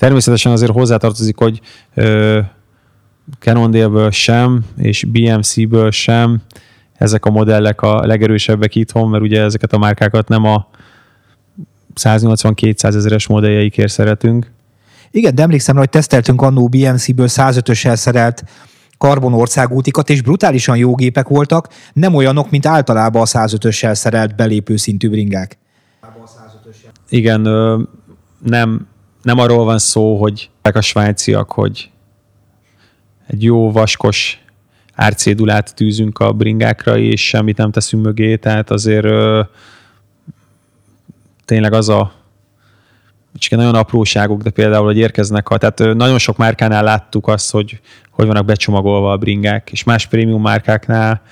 Természetesen 0.00 0.52
azért 0.52 0.72
hozzátartozik, 0.72 1.36
hogy 1.36 1.60
ö, 1.94 2.40
Cannondale-ből 3.38 4.10
sem, 4.10 4.64
és 4.76 5.04
BMC-ből 5.04 5.90
sem 5.90 6.40
ezek 6.92 7.24
a 7.24 7.30
modellek 7.30 7.82
a 7.82 8.06
legerősebbek 8.06 8.74
itthon, 8.74 9.08
mert 9.08 9.22
ugye 9.22 9.42
ezeket 9.42 9.72
a 9.72 9.78
márkákat 9.78 10.28
nem 10.28 10.44
a 10.44 10.68
180-200 12.00 12.84
ezeres 12.84 13.26
modelljeikért 13.26 13.92
szeretünk. 13.92 14.50
Igen, 15.10 15.34
de 15.34 15.42
emlékszem, 15.42 15.74
rá, 15.74 15.80
hogy 15.80 15.90
teszteltünk 15.90 16.42
annó 16.42 16.68
BMC-ből 16.68 17.28
105-össel 17.28 17.94
szerelt 17.94 18.44
karbon 18.98 19.32
országútikat, 19.32 20.10
és 20.10 20.22
brutálisan 20.22 20.76
jó 20.76 20.94
gépek 20.94 21.28
voltak, 21.28 21.68
nem 21.92 22.14
olyanok, 22.14 22.50
mint 22.50 22.66
általában 22.66 23.22
a 23.22 23.24
105-össel 23.24 23.94
szerelt 23.94 24.36
belépő 24.36 24.76
szintű 24.76 25.10
bringák. 25.10 25.58
Igen, 27.08 27.40
nem, 28.38 28.88
nem 29.22 29.38
arról 29.38 29.64
van 29.64 29.78
szó, 29.78 30.16
hogy 30.16 30.50
a 30.62 30.80
svájciak, 30.80 31.52
hogy 31.52 31.90
egy 33.26 33.42
jó 33.42 33.72
vaskos 33.72 34.44
árcédulát 34.94 35.74
tűzünk 35.74 36.18
a 36.18 36.32
bringákra, 36.32 36.98
és 36.98 37.28
semmit 37.28 37.56
nem 37.56 37.70
teszünk 37.70 38.04
mögé, 38.04 38.36
tehát 38.36 38.70
azért 38.70 39.04
ö, 39.04 39.42
tényleg 41.44 41.72
az 41.72 41.88
a 41.88 42.12
csak 43.34 43.58
nagyon 43.58 43.74
apróságok, 43.74 44.42
de 44.42 44.50
például, 44.50 44.84
hogy 44.84 44.96
érkeznek 44.96 45.48
a, 45.48 45.58
tehát 45.58 45.80
ö, 45.80 45.94
nagyon 45.94 46.18
sok 46.18 46.36
márkánál 46.36 46.82
láttuk 46.82 47.28
azt, 47.28 47.50
hogy 47.50 47.80
hogy 48.10 48.26
vannak 48.26 48.44
becsomagolva 48.44 49.12
a 49.12 49.16
bringák, 49.16 49.70
és 49.72 49.84
más 49.84 50.06
prémium 50.06 50.42
márkáknál 50.42 51.22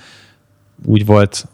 úgy 0.85 1.05
volt, 1.05 1.47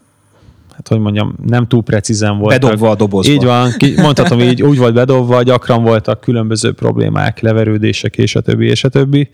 hát 0.76 0.88
hogy 0.88 0.98
mondjam, 0.98 1.34
nem 1.46 1.66
túl 1.66 1.82
precízen 1.82 2.38
volt. 2.38 2.60
Bedobva 2.60 2.90
a 2.90 2.94
dobozba. 2.94 3.32
Így 3.32 3.44
van, 3.44 3.70
ki- 3.76 4.00
mondhatom 4.00 4.40
így, 4.40 4.62
úgy 4.62 4.78
volt 4.78 4.94
bedobva, 4.94 5.42
gyakran 5.42 5.82
voltak 5.82 6.20
különböző 6.20 6.72
problémák, 6.72 7.40
leverődések 7.40 8.16
és 8.16 8.34
a 8.36 8.40
többi, 8.40 8.66
és 8.66 8.84
a 8.84 8.88
többi. 8.88 9.30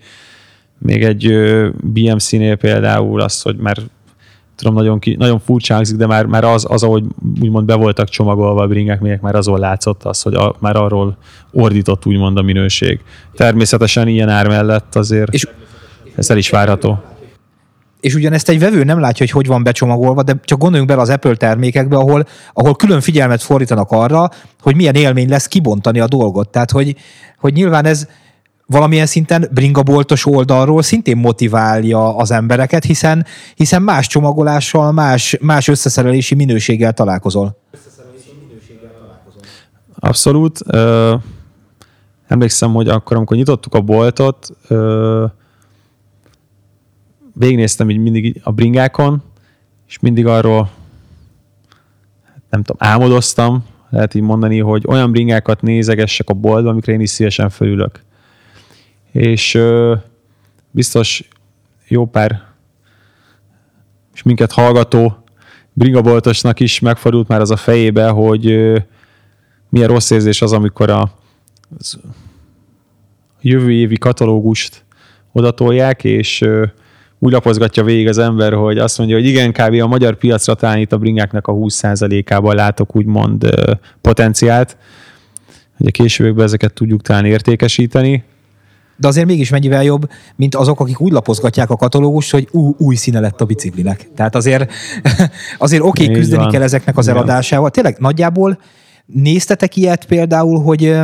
Még 0.77 1.03
egy 1.03 1.33
BMC-nél 1.81 2.55
például 2.55 3.21
az, 3.21 3.41
hogy 3.41 3.55
már 3.55 3.77
tudom, 4.55 4.73
nagyon, 4.73 4.99
ki, 4.99 5.15
nagyon 5.15 5.39
furcsa 5.39 5.73
hangzik, 5.73 5.97
de 5.97 6.07
már, 6.07 6.25
már 6.25 6.43
az, 6.43 6.65
az, 6.69 6.83
ahogy 6.83 7.03
úgymond 7.41 7.65
be 7.65 7.75
voltak 7.75 8.09
csomagolva 8.09 8.61
a 8.61 8.67
bringák, 8.67 8.99
még 9.01 9.17
már 9.21 9.35
azon 9.35 9.59
látszott 9.59 10.03
az, 10.03 10.21
hogy 10.21 10.33
a, 10.33 10.55
már 10.59 10.75
arról 10.75 11.17
ordított 11.51 12.05
úgymond 12.05 12.37
a 12.37 12.41
minőség. 12.41 12.99
Természetesen 13.35 14.07
ilyen 14.07 14.29
ár 14.29 14.47
mellett 14.47 14.95
azért 14.95 15.33
És- 15.33 15.47
ez 16.15 16.29
el 16.29 16.37
is 16.37 16.49
várható. 16.49 17.03
És 18.03 18.15
ugyanezt 18.15 18.49
egy 18.49 18.59
vevő 18.59 18.83
nem 18.83 18.99
látja, 18.99 19.25
hogy 19.25 19.35
hogy 19.35 19.47
van 19.47 19.63
becsomagolva, 19.63 20.23
de 20.23 20.39
csak 20.43 20.59
gondoljunk 20.59 20.89
bele 20.89 21.01
az 21.01 21.09
Apple 21.09 21.35
termékekbe, 21.35 21.95
ahol, 21.95 22.25
ahol 22.53 22.75
külön 22.75 23.01
figyelmet 23.01 23.41
fordítanak 23.41 23.91
arra, 23.91 24.29
hogy 24.61 24.75
milyen 24.75 24.95
élmény 24.95 25.29
lesz 25.29 25.47
kibontani 25.47 25.99
a 25.99 26.07
dolgot. 26.07 26.49
Tehát, 26.49 26.71
hogy, 26.71 26.95
hogy 27.39 27.53
nyilván 27.53 27.85
ez 27.85 28.07
valamilyen 28.65 29.05
szinten 29.05 29.49
bringaboltos 29.51 30.25
oldalról 30.25 30.81
szintén 30.81 31.17
motiválja 31.17 32.15
az 32.15 32.31
embereket, 32.31 32.83
hiszen, 32.83 33.25
hiszen 33.55 33.81
más 33.81 34.07
csomagolással, 34.07 34.91
más, 34.91 35.37
más 35.41 35.67
összeszerelési 35.67 36.35
minőséggel 36.35 36.93
találkozol. 36.93 37.57
Abszolút. 39.99 40.59
Ö, 40.65 41.15
emlékszem, 42.27 42.73
hogy 42.73 42.87
akkor, 42.87 43.17
amikor 43.17 43.37
nyitottuk 43.37 43.73
a 43.73 43.81
boltot, 43.81 44.49
ö, 44.67 45.25
végignéztem 47.33 47.89
így 47.89 47.97
mindig 47.97 48.41
a 48.43 48.51
bringákon, 48.51 49.23
és 49.87 49.99
mindig 49.99 50.25
arról 50.25 50.69
nem 52.49 52.63
tudom, 52.63 52.89
álmodoztam, 52.89 53.65
lehet 53.89 54.13
így 54.13 54.21
mondani, 54.21 54.59
hogy 54.59 54.83
olyan 54.87 55.11
bringákat 55.11 55.61
nézegessek 55.61 56.29
a 56.29 56.33
boltban, 56.33 56.71
amikre 56.71 56.93
én 56.93 56.99
is 56.99 57.09
szívesen 57.09 57.49
fölülök. 57.49 58.03
És 59.11 59.53
ö, 59.53 59.95
biztos 60.71 61.27
jó 61.87 62.05
pár 62.05 62.41
és 64.13 64.23
minket 64.23 64.51
hallgató 64.51 65.23
bringaboltosnak 65.73 66.59
is 66.59 66.79
megfordult 66.79 67.27
már 67.27 67.41
az 67.41 67.51
a 67.51 67.55
fejébe, 67.55 68.09
hogy 68.09 68.47
ö, 68.47 68.77
milyen 69.69 69.87
rossz 69.87 70.09
érzés 70.09 70.41
az, 70.41 70.53
amikor 70.53 70.89
a 70.89 71.11
az 71.77 71.99
jövő 73.41 73.71
évi 73.71 73.97
katalógust 73.97 74.85
odatolják, 75.31 76.03
és 76.03 76.41
ö, 76.41 76.65
úgy 77.23 77.31
lapozgatja 77.31 77.83
végig 77.83 78.07
az 78.07 78.17
ember, 78.17 78.53
hogy 78.53 78.77
azt 78.77 78.97
mondja, 78.97 79.15
hogy 79.15 79.25
igen, 79.25 79.51
kb. 79.51 79.81
a 79.81 79.87
magyar 79.87 80.15
piacra 80.15 80.53
talán 80.53 80.77
itt 80.77 80.91
a 80.91 80.97
bringáknak 80.97 81.47
a 81.47 81.53
20%-ában 81.53 82.55
látok 82.55 82.95
úgymond 82.95 83.49
potenciált, 84.01 84.77
hogy 85.77 85.87
a 85.87 85.91
későbbekben 85.91 86.45
ezeket 86.45 86.73
tudjuk 86.73 87.01
talán 87.01 87.25
értékesíteni. 87.25 88.23
De 88.97 89.07
azért 89.07 89.25
mégis 89.25 89.49
mennyivel 89.49 89.83
jobb, 89.83 90.09
mint 90.35 90.55
azok, 90.55 90.79
akik 90.79 90.99
úgy 90.99 91.11
lapozgatják 91.11 91.69
a 91.69 91.75
katalógust, 91.75 92.31
hogy 92.31 92.47
ú, 92.51 92.75
új 92.77 92.95
színe 92.95 93.19
lett 93.19 93.41
a 93.41 93.45
biciklinek. 93.45 94.07
Tehát 94.15 94.35
azért, 94.35 94.71
azért 95.57 95.83
oké, 95.83 96.03
okay, 96.03 96.15
küzdeni 96.15 96.41
van. 96.41 96.51
kell 96.51 96.61
ezeknek 96.61 96.97
az 96.97 97.07
eladásával. 97.07 97.69
Tényleg 97.69 97.95
nagyjából 97.99 98.59
néztetek 99.05 99.75
ilyet 99.75 100.05
például, 100.05 100.61
hogy 100.61 100.95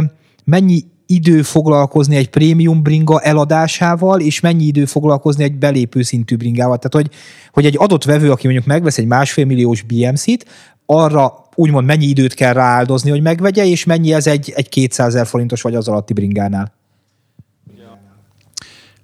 mennyi 0.44 0.84
idő 1.12 1.42
foglalkozni 1.42 2.16
egy 2.16 2.30
prémium 2.30 2.82
bringa 2.82 3.20
eladásával, 3.20 4.20
és 4.20 4.40
mennyi 4.40 4.64
idő 4.64 4.86
foglalkozni 4.86 5.44
egy 5.44 5.56
belépő 5.56 6.02
szintű 6.02 6.36
bringával. 6.36 6.78
Tehát, 6.78 6.94
hogy, 6.94 7.18
hogy 7.52 7.66
egy 7.66 7.76
adott 7.78 8.04
vevő, 8.04 8.32
aki 8.32 8.46
mondjuk 8.48 8.68
megvesz 8.68 8.98
egy 8.98 9.06
másfél 9.06 9.46
milliós 9.46 9.82
BMC-t, 9.82 10.46
arra 10.86 11.34
úgymond 11.56 11.86
mennyi 11.86 12.06
időt 12.06 12.34
kell 12.34 12.54
rááldozni, 12.54 13.10
hogy 13.10 13.22
megvegye, 13.22 13.66
és 13.66 13.86
mennyi 13.86 14.14
ez 14.14 14.28
egy, 14.28 14.54
egy 14.56 14.70
200 14.70 15.08
ezer 15.08 15.28
forintos 15.28 15.62
vagy 15.62 15.76
az 15.76 15.88
alatti 15.88 16.14
bringánál. 16.14 16.74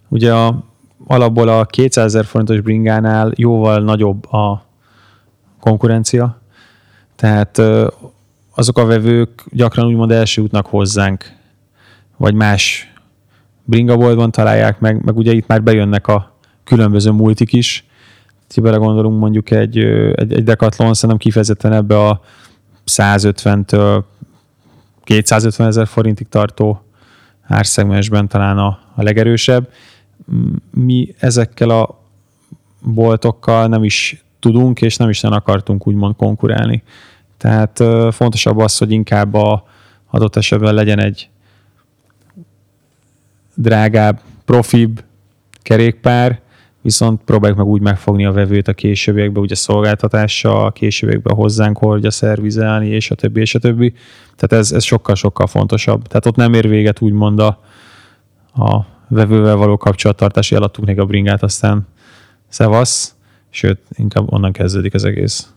Ugye 0.09 0.33
a 0.33 0.63
alapból 1.07 1.47
a 1.47 1.65
200 1.65 2.05
ezer 2.05 2.25
forintos 2.25 2.61
bringánál 2.61 3.31
jóval 3.35 3.79
nagyobb 3.79 4.31
a 4.31 4.65
konkurencia, 5.59 6.41
tehát 7.15 7.61
azok 8.55 8.77
a 8.77 8.85
vevők 8.85 9.43
gyakran 9.51 9.85
úgymond 9.85 10.11
első 10.11 10.41
útnak 10.41 10.65
hozzánk, 10.65 11.34
vagy 12.17 12.33
más 12.33 12.93
bringaboltban 13.63 14.31
találják 14.31 14.79
meg, 14.79 15.03
meg 15.03 15.17
ugye 15.17 15.31
itt 15.33 15.47
már 15.47 15.63
bejönnek 15.63 16.07
a 16.07 16.35
különböző 16.63 17.11
multik 17.11 17.53
is. 17.53 17.85
Ha 18.55 18.61
belegondolunk 18.61 19.19
mondjuk 19.19 19.51
egy, 19.51 19.77
egy, 20.15 20.33
egy 20.33 20.43
Decathlon, 20.43 20.93
szerintem 20.93 21.17
kifejezetten 21.17 21.73
ebbe 21.73 22.07
a 22.07 22.21
150-től 22.85 24.03
250 25.03 25.67
ezer 25.67 25.87
forintig 25.87 26.27
tartó 26.27 26.81
árszegmensben 27.47 28.27
talán 28.27 28.57
a, 28.57 28.79
a 28.95 29.03
legerősebb. 29.03 29.69
Mi 30.71 31.15
ezekkel 31.19 31.69
a 31.69 31.99
boltokkal 32.81 33.67
nem 33.67 33.83
is 33.83 34.23
tudunk, 34.39 34.81
és 34.81 34.97
nem 34.97 35.09
is 35.09 35.21
nem 35.21 35.31
akartunk 35.31 35.87
úgymond 35.87 36.15
konkurálni. 36.15 36.83
Tehát 37.37 37.83
fontosabb 38.13 38.57
az, 38.57 38.77
hogy 38.77 38.91
inkább 38.91 39.33
a 39.33 39.63
adott 40.09 40.35
esetben 40.35 40.73
legyen 40.73 40.99
egy 40.99 41.29
drágább, 43.55 44.19
profibb 44.45 45.03
kerékpár, 45.61 46.41
viszont 46.81 47.21
próbáljuk 47.25 47.57
meg 47.57 47.67
úgy 47.67 47.81
megfogni 47.81 48.25
a 48.25 48.31
vevőt 48.31 48.67
a 48.67 48.73
későbbiekben, 48.73 49.43
ugye 49.43 49.55
szolgáltatással, 49.55 50.65
a 50.65 50.71
későbbiekben 50.71 51.35
hozzánk 51.35 51.77
hordja 51.77 52.11
szervizelni, 52.11 52.87
és 52.87 53.11
a 53.11 53.15
többi, 53.15 53.39
és 53.41 53.55
a 53.55 53.59
többi. 53.59 53.93
Tehát 54.35 54.63
ez, 54.65 54.71
ez 54.71 54.83
sokkal-sokkal 54.83 55.47
fontosabb. 55.47 56.07
Tehát 56.07 56.25
ott 56.25 56.35
nem 56.35 56.53
ér 56.53 56.67
véget 56.67 57.01
úgymond 57.01 57.39
a, 57.39 57.59
a 58.55 58.85
vevővel 59.07 59.55
való 59.55 59.77
kapcsolattartási 59.77 60.55
alattuk 60.55 60.99
a 60.99 61.05
bringát, 61.05 61.43
aztán 61.43 61.87
szevasz, 62.47 63.15
sőt, 63.49 63.79
inkább 63.89 64.33
onnan 64.33 64.51
kezdődik 64.51 64.93
az 64.93 65.03
egész. 65.03 65.49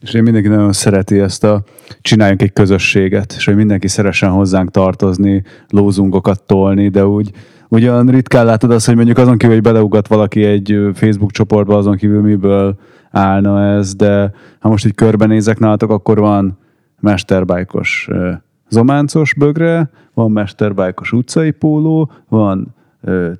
És 0.00 0.14
én 0.14 0.22
mindenki 0.22 0.48
nagyon 0.48 0.72
szereti 0.72 1.18
ezt 1.18 1.44
a 1.44 1.62
csináljunk 2.00 2.42
egy 2.42 2.52
közösséget, 2.52 3.32
és 3.36 3.44
hogy 3.44 3.56
mindenki 3.56 3.88
szeresen 3.88 4.30
hozzánk 4.30 4.70
tartozni, 4.70 5.42
lózungokat 5.68 6.42
tolni, 6.42 6.88
de 6.88 7.06
úgy 7.06 7.30
ugyan 7.68 8.06
ritkán 8.06 8.44
látod 8.44 8.70
azt, 8.70 8.86
hogy 8.86 8.96
mondjuk 8.96 9.18
azon 9.18 9.38
kívül, 9.38 9.54
hogy 9.54 9.64
beleugat 9.64 10.08
valaki 10.08 10.44
egy 10.44 10.78
Facebook 10.94 11.30
csoportba, 11.30 11.76
azon 11.76 11.96
kívül 11.96 12.20
miből 12.20 12.78
állna 13.10 13.62
ez, 13.62 13.94
de 13.94 14.32
ha 14.58 14.68
most 14.68 14.86
így 14.86 14.94
körbenézek 14.94 15.58
nálatok, 15.58 15.90
akkor 15.90 16.18
van 16.18 16.58
mesterbájkos 17.00 18.08
zománcos 18.68 19.34
bögre, 19.34 19.90
van 20.14 20.30
mesterbájkos 20.30 21.12
utcai 21.12 21.50
póló, 21.50 22.10
van 22.28 22.74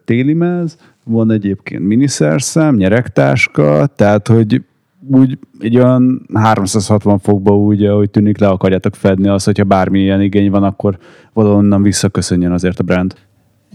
téli 0.04 0.34
mez, 0.34 0.78
van 1.04 1.30
egyébként 1.30 1.82
miniszerszám, 1.82 2.76
nyeregtáska, 2.76 3.86
tehát 3.86 4.28
hogy 4.28 4.62
úgy 5.10 5.38
egy 5.60 5.76
olyan 5.76 6.26
360 6.34 7.18
fokba 7.18 7.56
úgy, 7.56 7.84
ahogy 7.84 8.10
tűnik, 8.10 8.38
le 8.38 8.48
akarjátok 8.48 8.94
fedni 8.94 9.28
azt, 9.28 9.44
hogyha 9.44 9.64
bármilyen 9.64 10.20
igény 10.20 10.50
van, 10.50 10.62
akkor 10.62 10.98
valahonnan 11.32 11.82
visszaköszönjön 11.82 12.52
azért 12.52 12.78
a 12.78 12.82
brand. 12.82 13.14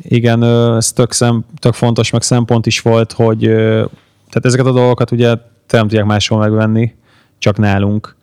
Igen, 0.01 0.43
ez 0.75 0.91
tök, 0.91 1.11
szem, 1.11 1.45
tök 1.59 1.73
fontos, 1.73 2.09
meg 2.09 2.21
szempont 2.21 2.65
is 2.65 2.81
volt, 2.81 3.11
hogy 3.11 3.39
tehát 3.39 4.45
ezeket 4.45 4.65
a 4.65 4.71
dolgokat 4.71 5.11
ugye 5.11 5.35
te 5.65 5.77
nem 5.77 5.87
tudják 5.87 6.05
máshol 6.05 6.39
megvenni, 6.39 6.93
csak 7.37 7.57
nálunk. 7.57 8.15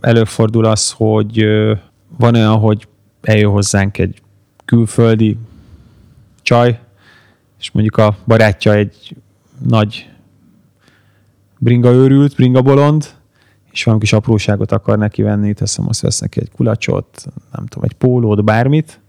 Előfordul 0.00 0.64
az, 0.64 0.90
hogy 0.90 1.44
van 2.18 2.34
olyan, 2.34 2.58
hogy 2.58 2.88
eljön 3.22 3.50
hozzánk 3.50 3.98
egy 3.98 4.20
külföldi 4.64 5.36
csaj, 6.42 6.78
és 7.58 7.70
mondjuk 7.70 7.96
a 7.96 8.16
barátja 8.26 8.72
egy 8.74 9.16
nagy 9.68 10.10
bringa 11.58 11.90
őrült, 11.90 12.34
bringa 12.34 12.62
bolond, 12.62 13.06
és 13.72 13.84
valami 13.84 14.02
kis 14.02 14.12
apróságot 14.12 14.72
akar 14.72 14.98
neki 14.98 15.22
venni, 15.22 15.54
teszem, 15.54 15.88
azt 15.88 16.00
vesz 16.00 16.18
neki 16.20 16.40
egy 16.40 16.50
kulacsot, 16.50 17.24
nem 17.52 17.66
tudom, 17.66 17.84
egy 17.84 17.96
pólót, 17.96 18.44
bármit, 18.44 19.00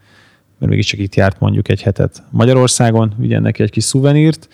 mert 0.60 0.72
mégiscsak 0.72 1.00
itt 1.00 1.16
járt 1.16 1.40
mondjuk 1.40 1.70
egy 1.70 1.82
hetet 1.82 2.24
Magyarországon, 2.30 3.14
vigyen 3.18 3.42
neki 3.42 3.64
egy 3.64 3.72
kis 3.72 3.84
szuvenírt, 3.84 4.48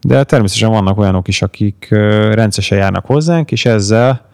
de 0.00 0.24
természetesen 0.24 0.70
vannak 0.70 0.98
olyanok 0.98 1.28
is, 1.28 1.42
akik 1.42 1.86
rendszeresen 2.30 2.78
járnak 2.78 3.06
hozzánk, 3.06 3.52
és 3.52 3.64
ezzel 3.64 4.28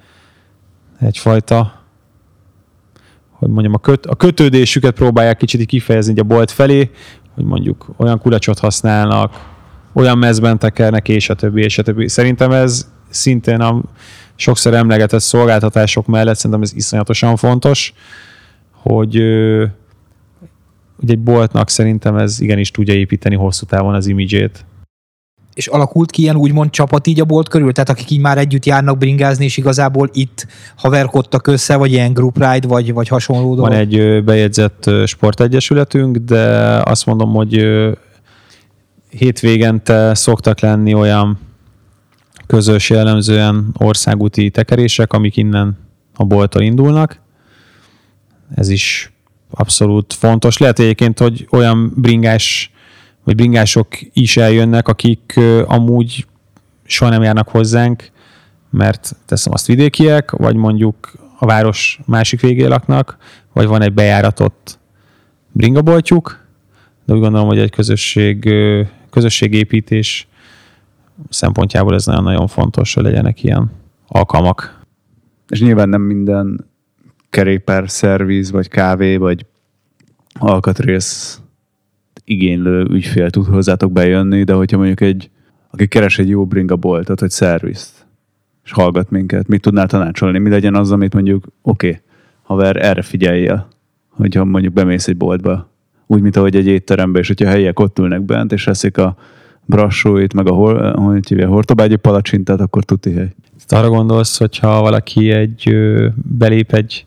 egyfajta 1.01 1.83
hogy 3.43 3.51
mondjam, 3.51 3.75
a, 3.75 3.79
köt, 3.79 4.07
a 4.07 4.15
kötődésüket 4.15 4.95
próbálják 4.95 5.37
kicsit 5.37 5.67
kifejezni 5.67 6.21
a 6.21 6.23
bolt 6.23 6.51
felé, 6.51 6.91
hogy 7.35 7.45
mondjuk 7.45 7.87
olyan 7.97 8.19
kulacsot 8.19 8.59
használnak, 8.59 9.51
olyan 9.93 10.19
mezben 10.19 10.59
tekernek, 10.59 11.09
és 11.09 11.29
a 11.29 11.35
többi, 11.35 11.63
és 11.63 11.79
a 11.79 11.83
többi. 11.83 12.09
Szerintem 12.09 12.51
ez 12.51 12.91
szintén 13.13 13.61
a 13.61 13.83
sokszor 14.35 14.75
emlegetett 14.75 15.21
szolgáltatások 15.21 16.07
mellett 16.07 16.37
szerintem 16.37 16.63
ez 16.63 16.73
iszonyatosan 16.75 17.37
fontos, 17.37 17.95
hogy 18.71 19.17
ugye 21.03 21.13
egy 21.13 21.19
boltnak 21.19 21.69
szerintem 21.69 22.17
ez 22.17 22.41
igenis 22.41 22.71
tudja 22.71 22.95
építeni 22.95 23.35
hosszú 23.35 23.67
távon 23.67 23.95
az 23.95 24.07
imidzsét. 24.07 24.65
És 25.55 25.67
alakult 25.67 26.11
ki 26.11 26.23
ilyen 26.23 26.37
úgymond 26.37 26.71
csapat 26.71 27.07
így 27.07 27.21
a 27.21 27.25
bolt 27.25 27.49
körül? 27.49 27.73
Tehát 27.73 27.89
akik 27.91 28.11
így 28.11 28.21
már 28.21 28.39
együtt 28.39 28.67
járnak 28.67 28.99
bringázni, 28.99 29.45
és 29.45 29.57
igazából 29.57 30.11
itt 30.13 30.47
haverkodtak 30.77 31.47
össze, 31.47 31.77
vagy 31.77 31.93
ilyen 31.93 32.13
group 32.13 32.39
ride, 32.39 32.67
vagy, 32.67 32.93
vagy 32.93 33.09
hasonló 33.09 33.55
dolog? 33.55 33.71
Van 33.71 33.79
egy 33.79 34.25
bejegyzett 34.25 34.91
sportegyesületünk, 35.07 36.17
de 36.17 36.77
azt 36.85 37.07
mondom, 37.07 37.33
hogy 37.33 37.67
hétvégente 39.09 40.15
szoktak 40.15 40.61
lenni 40.61 40.95
olyan 40.95 41.39
közös 42.53 42.91
jellemzően 42.91 43.75
országúti 43.79 44.51
tekerések, 44.51 45.13
amik 45.13 45.37
innen 45.37 45.79
a 46.15 46.25
bolttól 46.25 46.63
indulnak. 46.63 47.21
Ez 48.55 48.69
is 48.69 49.13
abszolút 49.51 50.13
fontos. 50.13 50.59
Lehet 50.59 50.79
egyébként, 50.79 51.19
hogy 51.19 51.47
olyan 51.51 51.93
bringás 51.97 52.73
vagy 53.25 53.35
bringások 53.35 53.87
is 54.13 54.37
eljönnek, 54.37 54.89
akik 54.89 55.41
amúgy 55.65 56.27
soha 56.85 57.11
nem 57.11 57.23
járnak 57.23 57.49
hozzánk, 57.49 58.11
mert 58.71 59.17
teszem 59.27 59.53
azt 59.53 59.67
vidékiek, 59.67 60.31
vagy 60.31 60.57
mondjuk 60.57 61.13
a 61.39 61.47
város 61.47 62.01
másik 62.07 62.41
végén 62.41 62.69
laknak, 62.69 63.17
vagy 63.53 63.67
van 63.67 63.83
egy 63.83 63.93
bejáratott 63.93 64.79
bringaboltjuk, 65.53 66.47
de 67.05 67.15
úgy 67.15 67.21
gondolom, 67.21 67.47
hogy 67.47 67.59
egy 67.59 67.71
közösség, 67.71 68.55
közösségépítés 69.11 70.27
szempontjából 71.29 71.95
ez 71.95 72.07
nagyon-nagyon 72.07 72.47
fontos, 72.47 72.95
hogy 72.95 73.03
legyenek 73.03 73.43
ilyen 73.43 73.71
alkalmak. 74.07 74.81
És 75.49 75.61
nyilván 75.61 75.89
nem 75.89 76.03
minden 76.03 76.67
kerékpár 77.31 77.91
szerviz, 77.91 78.51
vagy 78.51 78.69
kávé, 78.69 79.17
vagy 79.17 79.47
alkatrész 80.39 81.41
igénylő 82.25 82.87
ügyfél 82.91 83.31
tud 83.31 83.47
hozzátok 83.47 83.93
bejönni, 83.93 84.45
de 84.45 84.53
hogyha 84.53 84.77
mondjuk 84.77 85.01
egy, 85.01 85.31
aki 85.71 85.87
keres 85.87 86.19
egy 86.19 86.29
jó 86.29 86.47
bringa 86.47 86.77
boltot, 86.77 87.21
vagy 87.21 87.31
szervizt, 87.31 88.07
és 88.65 88.73
hallgat 88.73 89.11
minket, 89.11 89.49
mit 89.49 89.61
tudnál 89.61 89.87
tanácsolni? 89.87 90.39
Mi 90.39 90.51
legyen 90.51 90.75
az, 90.75 90.93
amit 90.93 91.15
mondjuk, 91.15 91.47
oké, 91.63 91.89
okay, 91.89 92.01
haver, 92.43 92.77
erre 92.77 93.03
figyeljél, 93.03 93.69
hogyha 94.09 94.45
mondjuk 94.45 94.73
bemész 94.73 95.09
egy 95.09 95.17
boltba, 95.17 95.71
úgy, 96.07 96.21
mint 96.21 96.37
ahogy 96.37 96.57
egy 96.57 96.67
étterembe, 96.67 97.19
és 97.19 97.27
hogyha 97.27 97.49
helyiek 97.49 97.81
ott 97.81 97.99
ülnek 97.99 98.23
bent, 98.23 98.53
és 98.53 98.67
eszik 98.67 98.99
a 98.99 99.17
brassóit, 99.67 100.35
meg 100.35 100.49
a, 100.49 100.53
hol, 100.53 100.93
hogy 100.93 101.29
hívja, 101.29 101.49
hortobágyi 101.49 101.97
palacsintát, 101.97 102.61
akkor 102.61 102.85
tuti 102.85 103.13
hely. 103.13 103.35
Arra 103.69 103.89
gondolsz, 103.89 104.39
hogyha 104.39 104.81
valaki 104.81 105.31
egy 105.31 105.77
belép 106.15 106.73
egy 106.73 107.07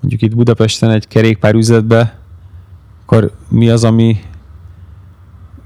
mondjuk 0.00 0.22
itt 0.22 0.36
Budapesten 0.36 0.90
egy 0.90 1.08
kerékpár 1.08 1.54
üzletbe, 1.54 2.18
akkor 3.02 3.30
mi 3.48 3.68
az, 3.68 3.84
ami 3.84 4.16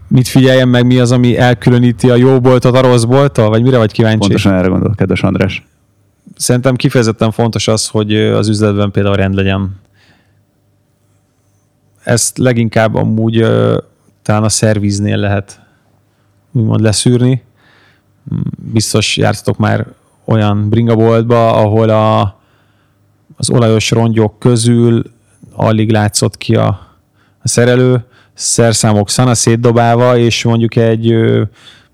mit 0.09 0.29
figyeljen 0.29 0.69
meg, 0.69 0.87
mi 0.87 0.99
az, 0.99 1.13
ami 1.13 1.39
elkülöníti 1.39 2.11
a 2.11 2.15
jó 2.15 2.41
boltot 2.41 2.77
a 2.77 2.81
rossz 2.81 3.03
bolttól, 3.03 3.49
vagy 3.49 3.63
mire 3.63 3.79
vagy 3.79 3.93
kíváncsi? 3.93 4.19
Pontosan 4.19 4.55
erre 4.55 4.69
gondol, 4.69 4.95
kedves 4.95 5.23
András. 5.23 5.67
Szerintem 6.37 6.77
kifejezetten 6.77 7.31
fontos 7.31 7.69
az, 7.69 7.89
hogy 7.89 8.17
az 8.17 8.49
üzletben 8.49 8.91
például 8.91 9.17
rend 9.17 9.35
legyen. 9.35 9.81
Ezt 12.03 12.39
leginkább 12.39 12.95
amúgy 12.95 13.47
talán 14.23 14.43
a 14.43 14.49
szerviznél 14.49 15.17
lehet 15.17 15.66
úgymond 16.53 16.81
leszűrni. 16.81 17.43
Biztos 18.73 19.17
jártatok 19.17 19.57
már 19.57 19.87
olyan 20.25 20.69
bringaboltba, 20.69 21.53
ahol 21.53 21.89
a, 21.89 22.41
az 23.37 23.51
olajos 23.51 23.91
rongyok 23.91 24.39
közül 24.39 25.03
alig 25.53 25.91
látszott 25.91 26.37
ki 26.37 26.55
a, 26.55 26.67
a 27.43 27.49
szerelő, 27.49 28.05
szerszámok 28.35 29.11
szana 29.11 29.35
szétdobálva, 29.35 30.17
és 30.17 30.45
mondjuk 30.45 30.77
egy 30.77 31.15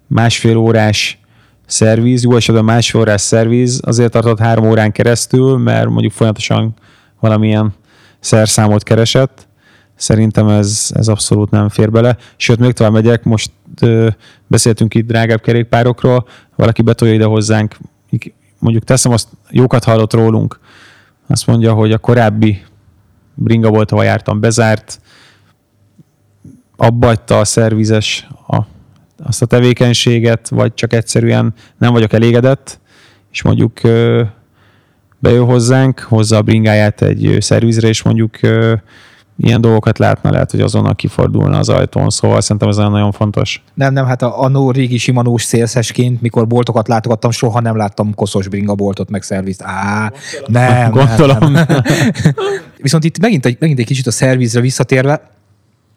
másfél 0.06 0.56
órás 0.56 1.18
szervíz, 1.66 2.22
jó 2.22 2.36
esetben 2.36 2.64
másfél 2.64 3.00
órás 3.00 3.20
szervíz 3.20 3.80
azért 3.84 4.10
tartott 4.10 4.38
három 4.38 4.68
órán 4.68 4.92
keresztül, 4.92 5.56
mert 5.56 5.88
mondjuk 5.88 6.12
folyamatosan 6.12 6.74
valamilyen 7.20 7.74
szerszámot 8.20 8.82
keresett. 8.82 9.46
Szerintem 10.02 10.48
ez, 10.48 10.90
ez 10.94 11.08
abszolút 11.08 11.50
nem 11.50 11.68
fér 11.68 11.90
bele. 11.90 12.16
Sőt, 12.36 12.58
még 12.58 12.72
tovább 12.72 12.92
megyek, 12.92 13.24
most 13.24 13.50
ö, 13.80 14.08
beszéltünk 14.46 14.94
itt 14.94 15.06
drágább 15.06 15.40
kerékpárokról, 15.40 16.26
valaki 16.56 16.82
betolja 16.82 17.14
ide 17.14 17.24
hozzánk, 17.24 17.76
mondjuk 18.58 18.84
teszem 18.84 19.12
azt, 19.12 19.28
jókat 19.50 19.84
hallott 19.84 20.12
rólunk, 20.12 20.60
azt 21.26 21.46
mondja, 21.46 21.72
hogy 21.72 21.92
a 21.92 21.98
korábbi 21.98 22.62
bringa 23.34 23.70
volt, 23.70 23.92
ahol 23.92 24.04
jártam, 24.04 24.40
bezárt, 24.40 25.00
abbagyta 26.76 27.38
a 27.38 27.44
szervizes 27.44 28.28
a, 28.46 28.60
azt 29.24 29.42
a 29.42 29.46
tevékenységet, 29.46 30.48
vagy 30.48 30.74
csak 30.74 30.92
egyszerűen 30.92 31.54
nem 31.78 31.92
vagyok 31.92 32.12
elégedett, 32.12 32.80
és 33.32 33.42
mondjuk 33.42 33.80
bejön 35.18 35.44
hozzánk, 35.44 35.98
hozza 36.00 36.36
a 36.36 36.42
bringáját 36.42 37.02
egy 37.02 37.36
szervizre, 37.40 37.88
és 37.88 38.02
mondjuk 38.02 38.38
ilyen 39.36 39.60
dolgokat 39.60 39.98
látna, 39.98 40.30
lehet, 40.30 40.50
hogy 40.50 40.60
azonnal 40.60 40.94
kifordulna 40.94 41.58
az 41.58 41.68
ajtón, 41.68 42.10
szóval 42.10 42.40
szerintem 42.40 42.68
ez 42.68 42.76
nagyon 42.76 43.12
fontos. 43.12 43.62
Nem, 43.74 43.92
nem, 43.92 44.06
hát 44.06 44.22
a, 44.22 44.42
a 44.42 44.48
no 44.48 44.70
régi 44.70 44.98
simanós 44.98 45.42
szélszesként, 45.42 46.20
mikor 46.20 46.46
boltokat 46.46 46.88
látogattam, 46.88 47.30
soha 47.30 47.60
nem 47.60 47.76
láttam 47.76 48.14
koszos 48.14 48.48
bringa 48.48 48.74
boltot, 48.74 49.10
meg 49.10 49.22
szervizt. 49.22 49.62
Á, 49.64 50.12
nem, 50.46 50.90
Gondolom. 50.90 51.52
Nem, 51.52 51.66
nem. 51.68 51.82
Viszont 52.82 53.04
itt 53.04 53.18
megint 53.18 53.46
egy, 53.46 53.56
megint 53.60 53.78
egy 53.78 53.86
kicsit 53.86 54.06
a 54.06 54.10
szervizre 54.10 54.60
visszatérve, 54.60 55.30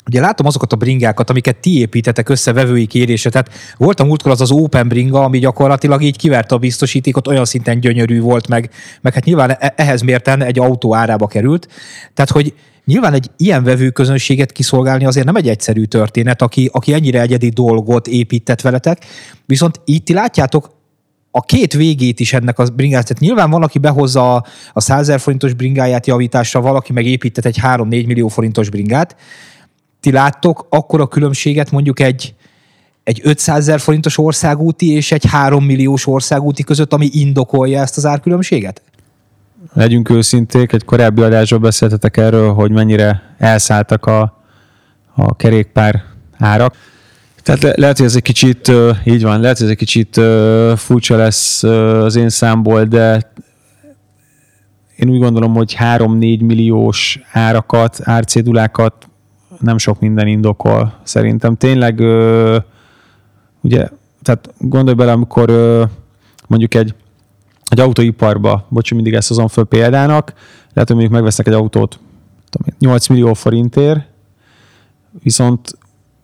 Ugye 0.07 0.19
látom 0.19 0.45
azokat 0.45 0.73
a 0.73 0.75
bringákat, 0.75 1.29
amiket 1.29 1.55
ti 1.55 1.79
építetek 1.79 2.29
össze 2.29 2.53
vevői 2.53 2.85
kérésre. 2.85 3.29
Tehát 3.29 3.49
volt 3.77 3.99
a 3.99 4.03
múltkor 4.05 4.31
az 4.31 4.41
az 4.41 4.51
Open 4.51 4.87
bringa, 4.87 5.23
ami 5.23 5.39
gyakorlatilag 5.39 6.01
így 6.01 6.17
kiverte 6.17 6.55
a 6.55 6.57
biztosítékot, 6.57 7.27
olyan 7.27 7.45
szinten 7.45 7.79
gyönyörű 7.79 8.21
volt, 8.21 8.47
meg, 8.47 8.69
meg 9.01 9.13
hát 9.13 9.23
nyilván 9.23 9.51
e- 9.51 9.73
ehhez 9.75 10.01
mérten 10.01 10.43
egy 10.43 10.59
autó 10.59 10.95
árába 10.95 11.27
került. 11.27 11.67
Tehát, 12.13 12.31
hogy 12.31 12.53
Nyilván 12.85 13.13
egy 13.13 13.31
ilyen 13.37 13.63
vevőközönséget 13.63 14.51
kiszolgálni 14.51 15.05
azért 15.05 15.25
nem 15.25 15.35
egy 15.35 15.49
egyszerű 15.49 15.83
történet, 15.83 16.41
aki, 16.41 16.69
aki 16.73 16.93
ennyire 16.93 17.21
egyedi 17.21 17.49
dolgot 17.49 18.07
épített 18.07 18.61
veletek, 18.61 19.05
viszont 19.45 19.81
itt 19.85 20.05
ti 20.05 20.13
látjátok 20.13 20.73
a 21.31 21.41
két 21.41 21.73
végét 21.73 22.19
is 22.19 22.33
ennek 22.33 22.59
a 22.59 22.65
bringát. 22.65 23.07
Tehát 23.07 23.21
nyilván 23.21 23.49
van, 23.49 23.63
aki 23.63 23.79
behozza 23.79 24.35
a, 24.35 24.45
a 24.73 24.81
100 24.81 25.21
forintos 25.21 25.53
bringáját 25.53 26.07
javításra, 26.07 26.61
valaki 26.61 26.93
meg 26.93 27.05
épített 27.05 27.45
egy 27.45 27.59
3-4 27.61 27.89
millió 27.89 28.27
forintos 28.27 28.69
bringát. 28.69 29.15
Ti 29.99 30.11
láttok 30.11 30.67
akkor 30.69 31.01
a 31.01 31.07
különbséget 31.07 31.71
mondjuk 31.71 31.99
egy, 31.99 32.33
egy 33.03 33.21
500 33.23 33.57
ezer 33.57 33.79
forintos 33.79 34.17
országúti 34.17 34.91
és 34.91 35.11
egy 35.11 35.25
3 35.25 35.65
milliós 35.65 36.07
országúti 36.07 36.63
között, 36.63 36.93
ami 36.93 37.09
indokolja 37.11 37.81
ezt 37.81 37.97
az 37.97 38.05
árkülönbséget? 38.05 38.81
Legyünk 39.75 40.09
őszinték, 40.09 40.71
egy 40.71 40.85
korábbi 40.85 41.21
adásban 41.21 41.61
beszéltetek 41.61 42.17
erről, 42.17 42.53
hogy 42.53 42.71
mennyire 42.71 43.35
elszálltak 43.37 44.05
a, 44.05 44.41
a 45.15 45.35
kerékpár 45.35 46.03
árak. 46.37 46.75
Tehát 47.43 47.61
le, 47.61 47.73
lehet, 47.75 47.97
hogy 47.97 48.05
ez 48.05 48.15
egy 48.15 48.21
kicsit, 48.21 48.71
így 49.03 49.23
van, 49.23 49.39
lehet, 49.39 49.57
hogy 49.57 49.65
ez 49.65 49.71
egy 49.71 49.77
kicsit 49.77 50.21
furcsa 50.75 51.15
lesz 51.15 51.63
az 51.63 52.15
én 52.15 52.29
számból, 52.29 52.83
de 52.83 53.31
én 54.95 55.09
úgy 55.09 55.19
gondolom, 55.19 55.53
hogy 55.53 55.75
3-4 55.79 56.45
milliós 56.45 57.19
árakat, 57.31 57.99
árcédulákat 58.03 59.09
nem 59.59 59.77
sok 59.77 59.99
minden 59.99 60.27
indokol. 60.27 60.99
Szerintem 61.03 61.55
tényleg, 61.55 61.99
ugye, 63.61 63.87
tehát 64.21 64.53
gondolj 64.57 64.95
bele, 64.95 65.11
amikor 65.11 65.49
mondjuk 66.47 66.73
egy 66.73 66.95
egy 67.69 67.79
autóiparba, 67.79 68.65
bocs, 68.69 68.93
mindig 68.93 69.13
ezt 69.13 69.27
hozom 69.27 69.47
föl 69.47 69.63
példának, 69.63 70.33
lehet, 70.73 70.87
hogy 70.87 70.89
mondjuk 70.89 71.11
megvesznek 71.11 71.47
egy 71.47 71.53
autót 71.53 71.99
8 72.79 73.07
millió 73.07 73.33
forintért, 73.33 74.07
viszont 75.23 75.77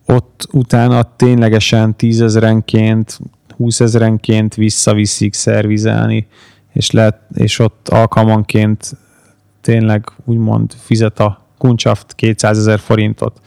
ott 0.06 0.48
utána 0.52 1.16
ténylegesen 1.16 1.96
10 1.96 2.20
ezerenként, 2.20 3.18
20 3.56 3.80
ezerenként 3.80 4.54
visszaviszik 4.54 5.34
szervizelni, 5.34 6.26
és, 6.72 6.90
lehet, 6.90 7.18
és 7.34 7.58
ott 7.58 7.88
alkalmanként 7.88 8.96
tényleg 9.60 10.12
úgymond 10.24 10.72
fizet 10.78 11.20
a 11.20 11.40
kuncsaft 11.58 12.14
200 12.14 12.58
ezer 12.58 12.78
forintot. 12.78 13.40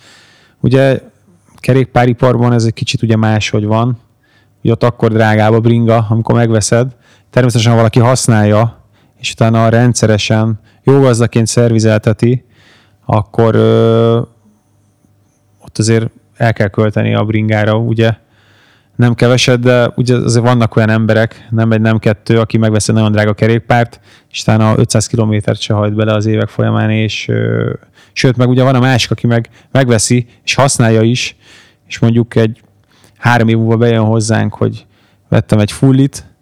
Ugye 0.59 1.01
kerékpáriparban 1.55 2.53
ez 2.53 2.63
egy 2.63 2.73
kicsit 2.73 3.01
ugye 3.01 3.15
máshogy 3.15 3.65
van, 3.65 3.97
hogy 4.61 4.71
ott 4.71 4.83
akkor 4.83 5.11
drágább 5.11 5.53
a 5.53 5.59
bringa, 5.59 6.05
amikor 6.09 6.35
megveszed, 6.35 6.95
természetesen 7.35 7.71
ha 7.71 7.77
valaki 7.77 7.99
használja, 7.99 8.83
és 9.19 9.31
utána 9.31 9.69
rendszeresen 9.69 10.59
jó 10.83 10.99
gazdaként 10.99 11.47
szervizelteti, 11.47 12.45
akkor 13.05 13.55
ö, 13.55 14.21
ott 15.61 15.77
azért 15.77 16.09
el 16.37 16.53
kell 16.53 16.67
költeni 16.67 17.15
a 17.15 17.23
bringára, 17.23 17.77
ugye? 17.77 18.13
Nem 18.95 19.13
keveset, 19.13 19.59
de 19.59 19.91
ugye 19.95 20.15
azért 20.15 20.45
vannak 20.45 20.75
olyan 20.75 20.89
emberek, 20.89 21.47
nem 21.49 21.71
egy, 21.71 21.81
nem 21.81 21.99
kettő, 21.99 22.39
aki 22.39 22.57
megveszi 22.57 22.91
nagyon 22.91 23.11
drága 23.11 23.33
kerékpárt, 23.33 23.99
és 24.31 24.41
utána 24.41 24.77
500 24.77 25.07
kilométert 25.07 25.59
se 25.59 25.73
hajt 25.73 25.93
bele 25.93 26.13
az 26.13 26.25
évek 26.25 26.49
folyamán, 26.49 26.89
és 26.89 27.27
ö, 27.27 27.73
sőt, 28.13 28.37
meg 28.37 28.49
ugye 28.49 28.63
van 28.63 28.75
a 28.75 28.79
másik, 28.79 29.11
aki 29.11 29.27
meg 29.27 29.49
megveszi, 29.71 30.27
és 30.43 30.53
használja 30.53 31.01
is, 31.01 31.35
és 31.87 31.99
mondjuk 31.99 32.35
egy 32.35 32.61
három 33.17 33.47
év 33.47 33.57
múlva 33.57 33.77
bejön 33.77 34.03
hozzánk, 34.03 34.53
hogy 34.53 34.85
vettem 35.29 35.59
egy 35.59 35.71
fullit, 35.71 36.34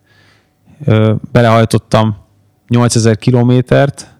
belehajtottam 1.32 2.16
8000 2.68 3.18
kilométert, 3.18 4.16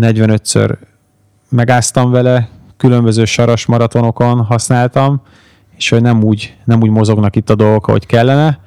45-ször 0.00 0.76
megáztam 1.48 2.10
vele, 2.10 2.48
különböző 2.76 3.24
saras 3.24 3.66
maratonokon 3.66 4.44
használtam, 4.44 5.22
és 5.76 5.88
hogy 5.88 6.02
nem 6.02 6.22
úgy, 6.22 6.56
nem 6.64 6.82
úgy 6.82 6.90
mozognak 6.90 7.36
itt 7.36 7.50
a 7.50 7.54
dolgok, 7.54 7.88
ahogy 7.88 8.06
kellene, 8.06 8.60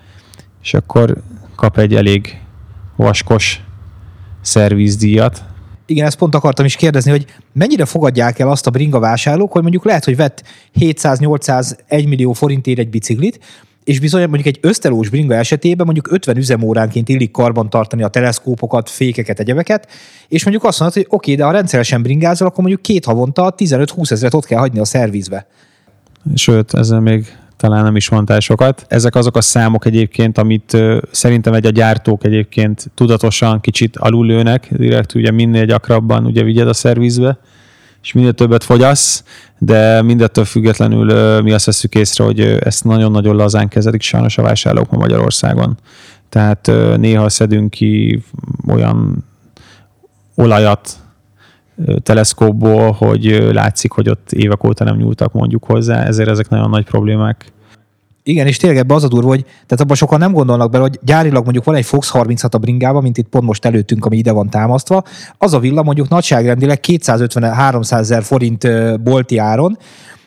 és 0.61 0.73
akkor 0.73 1.17
kap 1.55 1.77
egy 1.77 1.95
elég 1.95 2.41
vaskos 2.95 3.63
szervizdíjat. 4.41 5.43
Igen, 5.85 6.05
ezt 6.05 6.17
pont 6.17 6.35
akartam 6.35 6.65
is 6.65 6.75
kérdezni, 6.75 7.11
hogy 7.11 7.25
mennyire 7.53 7.85
fogadják 7.85 8.39
el 8.39 8.49
azt 8.49 8.67
a 8.67 8.71
bringa 8.71 8.99
vásárlók, 8.99 9.51
hogy 9.51 9.61
mondjuk 9.61 9.85
lehet, 9.85 10.05
hogy 10.05 10.15
vett 10.15 10.43
700-800 10.79 11.77
1 11.87 12.07
millió 12.07 12.33
forintért 12.33 12.79
egy 12.79 12.89
biciklit, 12.89 13.39
és 13.89 13.99
bizony 13.99 14.21
mondjuk 14.21 14.45
egy 14.45 14.59
ösztelós 14.61 15.09
bringa 15.09 15.35
esetében 15.35 15.85
mondjuk 15.85 16.11
50 16.11 16.37
üzemóránként 16.37 17.09
illik 17.09 17.31
karban 17.31 17.69
tartani 17.69 18.03
a 18.03 18.07
teleszkópokat, 18.07 18.89
fékeket, 18.89 19.39
egyebeket, 19.39 19.87
és 20.27 20.43
mondjuk 20.43 20.65
azt 20.65 20.79
mondod, 20.79 20.97
hogy 20.97 21.07
oké, 21.09 21.35
de 21.35 21.43
ha 21.43 21.51
rendszeresen 21.51 22.01
bringázol, 22.01 22.47
akkor 22.47 22.59
mondjuk 22.59 22.81
két 22.81 23.05
havonta 23.05 23.53
15-20 23.57 24.11
ezeret 24.11 24.33
ott 24.33 24.45
kell 24.45 24.59
hagyni 24.59 24.79
a 24.79 24.85
szervizbe. 24.85 25.47
Sőt, 26.35 26.73
ezzel 26.73 26.99
még 26.99 27.37
talán 27.57 27.83
nem 27.83 27.95
is 27.95 28.09
mondtál 28.09 28.39
sokat. 28.39 28.85
Ezek 28.87 29.15
azok 29.15 29.37
a 29.37 29.41
számok 29.41 29.85
egyébként, 29.85 30.37
amit 30.37 30.77
szerintem 31.11 31.53
egy 31.53 31.65
a 31.65 31.69
gyártók 31.69 32.25
egyébként 32.25 32.91
tudatosan 32.95 33.59
kicsit 33.59 33.97
alulőnek, 33.97 34.67
direkt 34.71 35.15
ugye 35.15 35.31
minél 35.31 35.65
gyakrabban 35.65 36.25
ugye 36.25 36.43
vigyed 36.43 36.67
a 36.67 36.73
szervizbe, 36.73 37.37
és 38.03 38.13
minél 38.13 38.33
többet 38.33 38.63
fogyasz, 38.63 39.23
de 39.57 40.01
mindettől 40.01 40.45
függetlenül 40.45 41.41
mi 41.41 41.51
azt 41.51 41.65
veszük 41.65 41.95
észre, 41.95 42.23
hogy 42.23 42.39
ezt 42.39 42.83
nagyon-nagyon 42.83 43.35
lazán 43.35 43.67
kezelik 43.67 44.01
sajnos 44.01 44.37
a 44.37 44.41
vásárlók 44.41 44.91
ma 44.91 44.97
Magyarországon. 44.97 45.77
Tehát 46.29 46.71
néha 46.97 47.29
szedünk 47.29 47.69
ki 47.69 48.23
olyan 48.67 49.25
olajat 50.35 50.89
teleszkópból, 52.03 52.91
hogy 52.91 53.49
látszik, 53.51 53.91
hogy 53.91 54.09
ott 54.09 54.31
évek 54.31 54.63
óta 54.63 54.83
nem 54.83 54.95
nyúltak 54.95 55.33
mondjuk 55.33 55.63
hozzá, 55.63 56.03
ezért 56.03 56.29
ezek 56.29 56.49
nagyon 56.49 56.69
nagy 56.69 56.85
problémák. 56.85 57.51
Igen, 58.29 58.47
és 58.47 58.57
tényleg 58.57 58.79
ebbe 58.79 58.93
az 58.93 59.03
a 59.03 59.07
durva, 59.07 59.27
hogy 59.27 59.43
tehát 59.43 59.79
abban 59.81 59.95
sokan 59.95 60.19
nem 60.19 60.31
gondolnak 60.31 60.71
bele, 60.71 60.83
hogy 60.83 60.99
gyárilag 61.01 61.43
mondjuk 61.43 61.63
van 61.63 61.75
egy 61.75 61.85
Fox 61.85 62.09
36 62.09 62.53
a 62.53 62.57
bringában, 62.57 63.01
mint 63.01 63.17
itt 63.17 63.27
pont 63.27 63.45
most 63.45 63.65
előttünk, 63.65 64.05
ami 64.05 64.17
ide 64.17 64.31
van 64.31 64.49
támasztva, 64.49 65.03
az 65.37 65.53
a 65.53 65.59
villa 65.59 65.83
mondjuk 65.83 66.09
nagyságrendileg 66.09 66.79
250-300 66.87 67.91
ezer 67.91 68.23
forint 68.23 68.67
bolti 69.01 69.37
áron, 69.37 69.77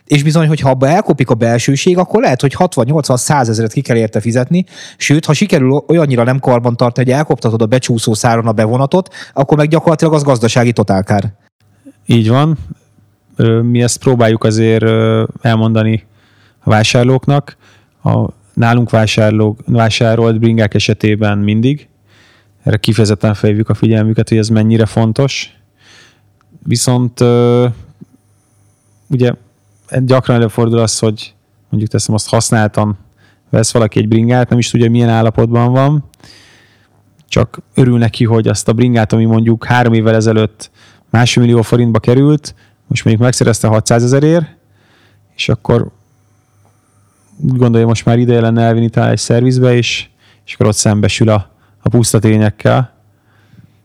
és 0.05 0.23
bizony, 0.23 0.49
hogy 0.49 0.61
ha 0.61 0.71
abba 0.71 0.89
elkopik 0.89 1.31
a 1.31 1.35
belsőség, 1.35 1.99
akkor 1.99 2.23
lehet, 2.23 2.41
hogy 2.41 2.55
60-80-100 2.59 3.49
ezeret 3.49 3.73
ki 3.73 3.81
kell 3.81 3.97
érte 3.97 4.21
fizetni, 4.21 4.65
sőt, 4.97 5.25
ha 5.25 5.33
sikerül 5.33 5.85
olyannyira 5.89 6.25
nem 6.25 6.39
karban 6.39 6.77
tartani, 6.77 7.07
hogy 7.07 7.17
elkoptatod 7.17 7.63
a 7.63 7.67
becsúszó 7.67 8.15
száron 8.15 8.47
a 8.47 8.53
bevonatot, 8.53 9.15
akkor 9.33 9.57
meg 9.57 9.69
gyakorlatilag 9.69 10.15
az 10.15 10.23
gazdasági 10.23 10.73
totálkár. 10.73 11.33
Így 12.07 12.29
van. 12.29 12.59
Mi 13.63 13.83
ezt 13.83 13.99
próbáljuk 13.99 14.45
azért 14.45 14.85
elmondani 15.41 16.07
a 16.65 16.71
vásárlóknak, 16.71 17.57
a 18.03 18.29
nálunk 18.55 18.91
vásárlók, 18.91 19.59
vásárolt 19.67 20.39
bringák 20.39 20.75
esetében 20.75 21.39
mindig. 21.39 21.89
Erre 22.63 22.77
kifejezetten 22.77 23.35
fejvük 23.35 23.69
a 23.69 23.75
figyelmüket, 23.75 24.29
hogy 24.29 24.39
ez 24.39 24.49
mennyire 24.49 24.87
fontos. 24.87 25.57
Viszont 26.65 27.21
ugye 29.09 29.33
gyakran 30.01 30.37
előfordul 30.37 30.79
az, 30.79 30.99
hogy 30.99 31.35
mondjuk 31.69 31.93
teszem 31.93 32.15
azt 32.15 32.29
használtan 32.29 32.99
vesz 33.51 33.73
valaki 33.73 33.99
egy 33.99 34.09
bringát, 34.09 34.49
nem 34.49 34.59
is 34.59 34.71
tudja, 34.71 34.91
milyen 34.91 35.09
állapotban 35.09 35.73
van, 35.73 36.05
csak 37.29 37.59
örül 37.75 37.99
neki, 37.99 38.25
hogy 38.25 38.49
azt 38.49 38.69
a 38.69 38.73
bringát, 38.73 39.13
ami 39.13 39.25
mondjuk 39.25 39.65
három 39.65 39.93
évvel 39.93 40.15
ezelőtt 40.15 40.71
másfél 41.11 41.43
millió 41.43 41.63
forintba 41.63 41.99
került, 41.99 42.55
most 42.87 43.05
mondjuk 43.05 43.25
megszerezte 43.25 43.69
600 43.69 44.03
ezerért, 44.03 44.47
és 45.37 45.49
akkor 45.49 45.91
úgy 47.41 47.57
gondolja, 47.57 47.87
most 47.87 48.05
már 48.05 48.19
ideje 48.19 48.41
lenne 48.41 48.63
elvinni 48.63 48.89
talán 48.89 49.11
egy 49.11 49.19
szervizbe, 49.19 49.75
és, 49.75 50.07
és 50.47 50.55
akkor 50.55 50.67
ott 50.67 50.77
szembesül 50.77 51.29
a, 51.29 51.51
a 51.83 51.89
puszta 51.89 52.19
tényekkel. 52.19 53.01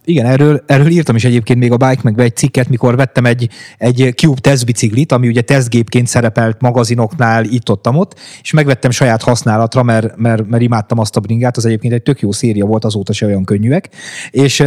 Igen, 0.09 0.25
erről, 0.25 0.63
erről 0.65 0.87
írtam 0.87 1.15
is 1.15 1.23
egyébként 1.23 1.59
még 1.59 1.71
a 1.71 1.77
Bike 1.77 1.99
meg 2.03 2.19
egy 2.19 2.35
cikket, 2.35 2.69
mikor 2.69 2.95
vettem 2.95 3.25
egy, 3.25 3.49
egy 3.77 4.13
Cube 4.15 4.39
tesztbiciklit, 4.39 5.11
ami 5.11 5.27
ugye 5.27 5.41
tesztgépként 5.41 6.07
szerepelt 6.07 6.61
magazinoknál 6.61 7.43
itt-ott, 7.45 7.87
ott, 7.87 8.19
és 8.41 8.51
megvettem 8.51 8.91
saját 8.91 9.21
használatra, 9.21 9.83
mert, 9.83 10.17
mert, 10.17 10.47
mert 10.47 10.63
imádtam 10.63 10.99
azt 10.99 11.15
a 11.15 11.19
bringát, 11.19 11.57
az 11.57 11.65
egyébként 11.65 11.93
egy 11.93 12.01
tök 12.01 12.19
jó 12.19 12.31
széria 12.31 12.65
volt, 12.65 12.85
azóta 12.85 13.13
se 13.13 13.25
olyan 13.25 13.43
könnyűek, 13.43 13.89
és, 14.29 14.63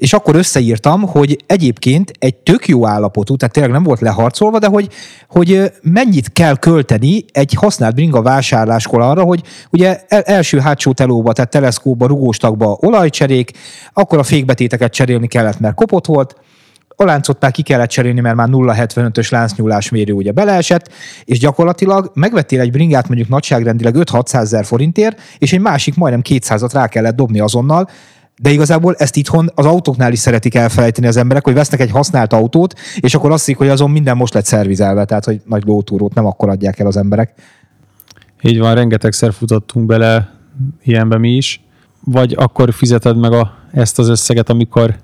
és 0.00 0.12
akkor 0.12 0.34
összeírtam, 0.34 1.02
hogy 1.02 1.44
egyébként 1.46 2.12
egy 2.18 2.34
tök 2.34 2.68
jó 2.68 2.86
állapotú, 2.86 3.36
tehát 3.36 3.54
tényleg 3.54 3.72
nem 3.72 3.82
volt 3.82 4.00
leharcolva, 4.00 4.58
de 4.58 4.66
hogy, 4.66 4.88
hogy 5.28 5.72
mennyit 5.82 6.32
kell 6.32 6.56
költeni 6.56 7.24
egy 7.32 7.54
használt 7.54 7.94
bringa 7.94 8.22
vásárláskor 8.22 9.00
arra, 9.00 9.22
hogy 9.22 9.42
ugye 9.70 10.00
első-hátsó 10.08 10.92
telóba, 10.92 11.32
tehát 11.32 11.50
teleszkóba, 11.50 12.06
rugóstakba 12.06 12.78
olajcserék, 12.80 13.50
akkor 13.92 14.18
a 14.18 14.22
fékbetétek 14.22 14.80
lénceket 14.80 14.92
cserélni 14.92 15.26
kellett, 15.26 15.60
mert 15.60 15.74
kopott 15.74 16.06
volt, 16.06 16.36
a 16.96 17.04
láncot 17.04 17.40
már 17.40 17.50
ki 17.50 17.62
kellett 17.62 17.88
cserélni, 17.88 18.20
mert 18.20 18.36
már 18.36 18.48
0,75-ös 18.50 19.30
láncnyúlás 19.30 19.90
mérő 19.90 20.12
ugye 20.12 20.32
beleesett, 20.32 20.88
és 21.24 21.38
gyakorlatilag 21.38 22.10
megvettél 22.14 22.60
egy 22.60 22.70
bringát 22.70 23.08
mondjuk 23.08 23.28
nagyságrendileg 23.28 23.94
5-600 23.98 24.34
ezer 24.34 24.64
forintért, 24.64 25.20
és 25.38 25.52
egy 25.52 25.60
másik 25.60 25.96
majdnem 25.96 26.22
200-at 26.28 26.70
rá 26.72 26.88
kellett 26.88 27.16
dobni 27.16 27.40
azonnal, 27.40 27.88
de 28.42 28.50
igazából 28.50 28.94
ezt 28.94 29.16
itthon 29.16 29.50
az 29.54 29.66
autóknál 29.66 30.12
is 30.12 30.18
szeretik 30.18 30.54
elfelejteni 30.54 31.06
az 31.06 31.16
emberek, 31.16 31.44
hogy 31.44 31.54
vesznek 31.54 31.80
egy 31.80 31.90
használt 31.90 32.32
autót, 32.32 32.74
és 33.00 33.14
akkor 33.14 33.30
azt 33.30 33.52
hogy 33.52 33.68
azon 33.68 33.90
minden 33.90 34.16
most 34.16 34.34
lett 34.34 34.44
szervizelve, 34.44 35.04
tehát 35.04 35.24
hogy 35.24 35.40
nagy 35.44 35.64
lótúrót 35.64 36.14
nem 36.14 36.26
akkor 36.26 36.48
adják 36.48 36.78
el 36.78 36.86
az 36.86 36.96
emberek. 36.96 37.34
Így 38.42 38.58
van, 38.58 38.74
rengetegszer 38.74 39.32
futottunk 39.32 39.86
bele 39.86 40.30
ilyenbe 40.82 41.18
mi 41.18 41.30
is 41.30 41.60
vagy 42.04 42.34
akkor 42.38 42.72
fizeted 42.72 43.16
meg 43.16 43.32
a, 43.32 43.54
ezt 43.72 43.98
az 43.98 44.08
összeget, 44.08 44.48
amikor 44.48 44.96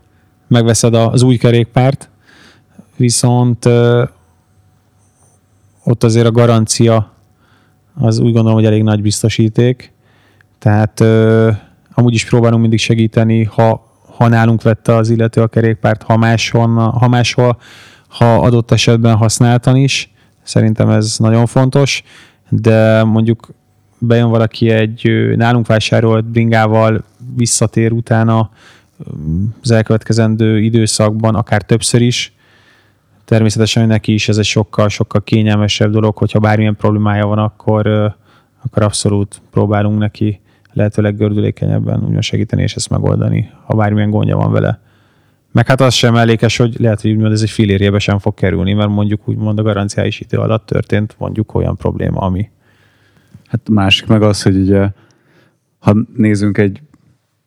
megveszed 0.49 0.95
az 0.95 1.23
új 1.23 1.37
kerékpárt, 1.37 2.11
viszont 2.97 3.65
ö, 3.65 4.05
ott 5.85 6.05
azért 6.05 6.27
a 6.27 6.31
garancia 6.31 7.13
az 7.95 8.19
úgy 8.19 8.33
gondolom, 8.33 8.55
hogy 8.55 8.67
elég 8.67 8.83
nagy 8.83 9.03
biztosíték, 9.03 9.93
tehát 10.59 11.01
ö, 11.01 11.51
amúgy 11.99 12.15
is 12.15 12.25
próbálunk 12.25 12.61
mindig 12.61 12.79
segíteni, 12.79 13.45
ha, 13.45 13.87
ha 14.17 14.29
nálunk 14.29 14.63
vette 14.63 14.95
az 14.95 15.11
illető 15.11 15.43
a 15.43 15.47
kerékpárt, 15.47 16.03
ha 16.03 16.17
máshol, 16.17 16.69
ha 16.77 17.09
máshol, 17.09 17.59
ha 18.09 18.35
adott 18.35 18.71
esetben 18.71 19.17
használtan 19.17 19.77
is, 19.77 20.11
szerintem 20.43 20.91
ez 20.91 21.17
nagyon 21.19 21.47
fontos, 21.47 22.03
de 22.49 23.05
mondjuk 23.05 23.49
bejön 23.99 24.29
valaki 24.29 24.71
egy 24.71 25.11
nálunk 25.37 25.67
vásárolt 25.67 26.25
bringával, 26.25 27.05
visszatér 27.37 27.93
utána 27.93 28.51
az 29.63 29.71
elkövetkezendő 29.71 30.61
időszakban, 30.61 31.35
akár 31.35 31.63
többször 31.63 32.03
is, 32.03 32.33
természetesen 33.25 33.87
neki 33.87 34.13
is 34.13 34.29
ez 34.29 34.37
egy 34.37 34.45
sokkal, 34.45 34.89
sokkal 34.89 35.23
kényelmesebb 35.25 35.91
dolog, 35.91 36.17
hogyha 36.17 36.39
bármilyen 36.39 36.77
problémája 36.77 37.27
van, 37.27 37.39
akkor, 37.39 37.87
akkor 38.63 38.83
abszolút 38.83 39.41
próbálunk 39.51 39.99
neki 39.99 40.41
lehetőleg 40.77 41.17
gördülékenyebben 41.17 42.05
úgy 42.05 42.23
segíteni 42.23 42.63
és 42.63 42.75
ezt 42.75 42.91
megoldani, 42.91 43.51
ha 43.65 43.77
bármilyen 43.77 44.11
gondja 44.11 44.37
van 44.37 44.53
vele. 44.53 44.81
Meg 45.53 45.67
hát 45.67 45.81
az 45.81 45.95
sem 45.95 46.13
mellékes, 46.13 46.57
hogy 46.57 46.75
lehet, 46.79 47.01
hogy 47.01 47.11
úgymond 47.11 47.33
ez 47.33 47.43
egy 47.43 47.51
filérjébe 47.51 47.99
sem 47.99 48.19
fog 48.19 48.35
kerülni, 48.35 48.73
mert 48.73 48.89
mondjuk 48.89 49.29
úgymond 49.29 49.59
a 49.59 49.63
garanciális 49.63 50.21
idő 50.21 50.39
alatt 50.39 50.67
történt 50.67 51.15
mondjuk 51.19 51.55
olyan 51.55 51.77
probléma, 51.77 52.21
ami, 52.21 52.51
Hát 53.47 53.69
másik 53.69 54.07
meg 54.07 54.23
az, 54.23 54.43
hogy 54.43 54.57
ugye, 54.57 54.89
ha 55.79 55.95
nézzünk 56.17 56.59
egy 56.59 56.83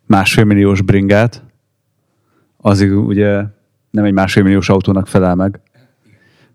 másfél 0.05 0.43
milliós 0.43 0.81
bringát, 0.81 1.43
az 2.57 2.81
ugye 2.81 3.43
nem 3.89 4.03
egy 4.03 4.13
másfél 4.13 4.43
milliós 4.43 4.69
autónak 4.69 5.07
felel 5.07 5.35
meg, 5.35 5.61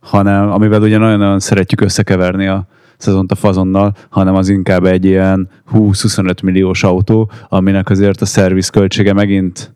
hanem 0.00 0.50
amivel 0.50 0.82
ugye 0.82 0.98
nagyon-nagyon 0.98 1.40
szeretjük 1.40 1.80
összekeverni 1.80 2.46
a 2.46 2.66
szezont 2.96 3.32
a 3.32 3.34
fazonnal, 3.34 3.94
hanem 4.08 4.34
az 4.34 4.48
inkább 4.48 4.84
egy 4.84 5.04
ilyen 5.04 5.48
20-25 5.72 6.42
milliós 6.42 6.84
autó, 6.84 7.30
aminek 7.48 7.90
azért 7.90 8.20
a 8.20 8.26
szerviz 8.26 8.68
költsége 8.68 9.12
megint 9.12 9.74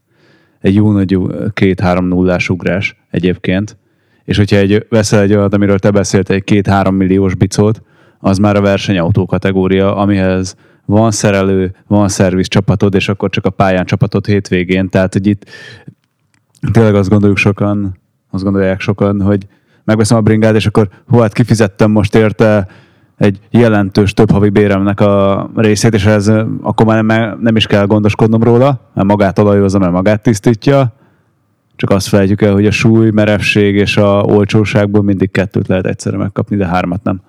egy 0.61 0.75
jó 0.75 0.93
nagy 0.93 1.19
két-három 1.53 2.05
nullás 2.07 2.49
ugrás 2.49 2.97
egyébként. 3.11 3.77
És 4.25 4.37
hogyha 4.37 4.57
egy, 4.57 4.87
veszel 4.89 5.21
egy 5.21 5.35
olyat, 5.35 5.55
amiről 5.55 5.79
te 5.79 5.91
beszéltél, 5.91 6.37
egy 6.37 6.45
két-három 6.45 6.95
milliós 6.95 7.35
bicót, 7.35 7.83
az 8.19 8.39
már 8.39 8.57
a 8.57 8.61
versenyautó 8.61 9.27
kategória, 9.27 9.97
amihez 9.97 10.57
van 10.85 11.11
szerelő, 11.11 11.75
van 11.87 12.09
szerviz 12.09 12.49
csapatod, 12.49 12.95
és 12.95 13.09
akkor 13.09 13.31
csak 13.31 13.45
a 13.45 13.51
pályán 13.51 13.85
csapatod 13.85 14.27
hétvégén. 14.27 14.89
Tehát, 14.89 15.12
hogy 15.12 15.27
itt 15.27 15.51
tényleg 16.73 16.95
azt 16.95 17.09
gondoljuk 17.09 17.39
sokan, 17.39 17.99
azt 18.31 18.43
gondolják 18.43 18.81
sokan, 18.81 19.23
hogy 19.23 19.47
megveszem 19.85 20.16
a 20.16 20.21
bringát, 20.21 20.55
és 20.55 20.66
akkor 20.66 20.89
hú, 21.07 21.19
hát 21.19 21.33
kifizettem 21.33 21.91
most 21.91 22.14
érte 22.14 22.69
egy 23.19 23.39
jelentős 23.51 24.12
több 24.14 24.31
havi 24.31 24.49
béremnek 24.49 25.01
a 25.01 25.51
részét, 25.57 25.95
és 25.95 26.05
ez 26.05 26.29
akkor 26.62 26.87
már 26.87 27.05
nem, 27.05 27.39
nem 27.41 27.57
is 27.57 27.66
kell 27.66 27.87
gondoskodnom 27.87 28.43
róla, 28.43 28.81
mert 28.95 29.07
magát 29.07 29.39
olajozza, 29.39 29.79
mert 29.79 29.93
magát 29.93 30.23
tisztítja. 30.23 30.93
Csak 31.77 31.91
azt 31.91 32.09
felejtjük 32.09 32.43
el, 32.43 32.53
hogy 32.53 32.66
a 32.66 32.71
súly, 32.71 33.11
merevség 33.11 33.75
és 33.75 33.97
a 33.97 34.23
olcsóságból 34.23 35.03
mindig 35.03 35.31
kettőt 35.31 35.69
lehet 35.69 35.87
egyszerre 35.87 36.16
megkapni, 36.16 36.57
de 36.57 36.66
hármat 36.66 37.03
nem. 37.03 37.21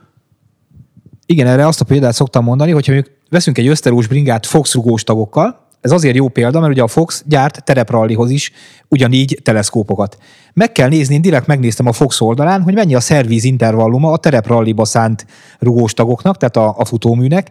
Igen, 1.25 1.47
erre 1.47 1.67
azt 1.67 1.81
a 1.81 1.85
példát 1.85 2.13
szoktam 2.13 2.43
mondani, 2.43 2.71
hogyha 2.71 2.93
mondjuk 2.93 3.15
veszünk 3.29 3.57
egy 3.57 3.67
öszterús 3.67 4.07
bringát 4.07 4.45
Fox 4.45 4.73
rugós 4.73 5.03
tagokkal, 5.03 5.67
ez 5.81 5.91
azért 5.91 6.15
jó 6.15 6.27
példa, 6.27 6.59
mert 6.59 6.71
ugye 6.71 6.81
a 6.81 6.87
Fox 6.87 7.23
gyárt 7.25 7.63
tereprallihoz 7.63 8.29
is 8.29 8.51
ugyanígy 8.87 9.39
teleszkópokat. 9.43 10.17
Meg 10.53 10.71
kell 10.71 10.89
nézni, 10.89 11.13
én 11.15 11.21
direkt 11.21 11.47
megnéztem 11.47 11.87
a 11.87 11.91
Fox 11.91 12.21
oldalán, 12.21 12.61
hogy 12.61 12.73
mennyi 12.73 12.95
a 12.95 12.99
szervíz 12.99 13.43
intervalluma 13.43 14.11
a 14.11 14.17
terepralliba 14.17 14.85
szánt 14.85 15.25
rugós 15.59 15.93
tagoknak, 15.93 16.37
tehát 16.37 16.57
a, 16.57 16.81
a 16.81 16.85
futóműnek, 16.85 17.49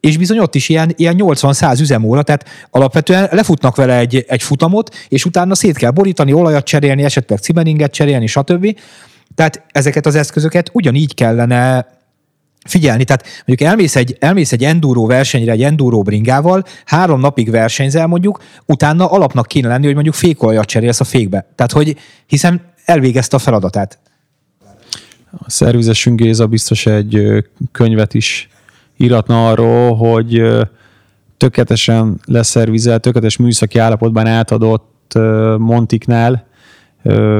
és 0.00 0.16
bizony 0.16 0.38
ott 0.38 0.54
is 0.54 0.68
ilyen, 0.68 0.92
ilyen 0.96 1.14
80-100 1.18 1.80
üzemóra, 1.80 2.22
tehát 2.22 2.44
alapvetően 2.70 3.28
lefutnak 3.32 3.76
vele 3.76 3.98
egy, 3.98 4.24
egy 4.28 4.42
futamot, 4.42 4.94
és 5.08 5.24
utána 5.24 5.54
szét 5.54 5.76
kell 5.76 5.90
borítani, 5.90 6.32
olajat 6.32 6.64
cserélni, 6.64 7.04
esetleg 7.04 7.38
cimeninget 7.38 7.92
cserélni, 7.92 8.26
stb. 8.26 8.78
Tehát 9.34 9.62
ezeket 9.72 10.06
az 10.06 10.14
eszközöket 10.14 10.70
ugyanígy 10.72 11.14
kellene 11.14 11.86
figyelni. 12.64 13.04
Tehát 13.04 13.24
mondjuk 13.46 13.68
elmész 13.68 13.96
egy, 13.96 14.16
elmész 14.18 14.52
egy 14.52 14.64
enduro 14.64 15.06
versenyre, 15.06 15.52
egy 15.52 15.62
enduro 15.62 16.02
bringával, 16.02 16.64
három 16.84 17.20
napig 17.20 17.50
versenyzel 17.50 18.06
mondjuk, 18.06 18.42
utána 18.66 19.10
alapnak 19.10 19.46
kéne 19.46 19.68
lenni, 19.68 19.84
hogy 19.84 19.94
mondjuk 19.94 20.14
fékolajat 20.14 20.66
cserélsz 20.66 21.00
a 21.00 21.04
fékbe. 21.04 21.46
Tehát, 21.54 21.72
hogy 21.72 21.96
hiszen 22.26 22.60
elvégezte 22.84 23.36
a 23.36 23.38
feladatát. 23.38 23.98
A 25.38 25.50
szervizesünk 25.50 26.20
Géza 26.20 26.46
biztos 26.46 26.86
egy 26.86 27.44
könyvet 27.72 28.14
is 28.14 28.48
íratna 28.96 29.48
arról, 29.48 29.96
hogy 29.96 30.42
tökéletesen 31.36 32.20
leszervizelt, 32.24 33.02
tökéletes 33.02 33.36
műszaki 33.36 33.78
állapotban 33.78 34.26
átadott 34.26 35.14
Montiknál 35.58 36.46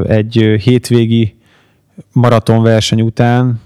egy 0.07 0.57
hétvégi 0.63 1.37
maratonverseny 2.13 3.01
után, 3.01 3.61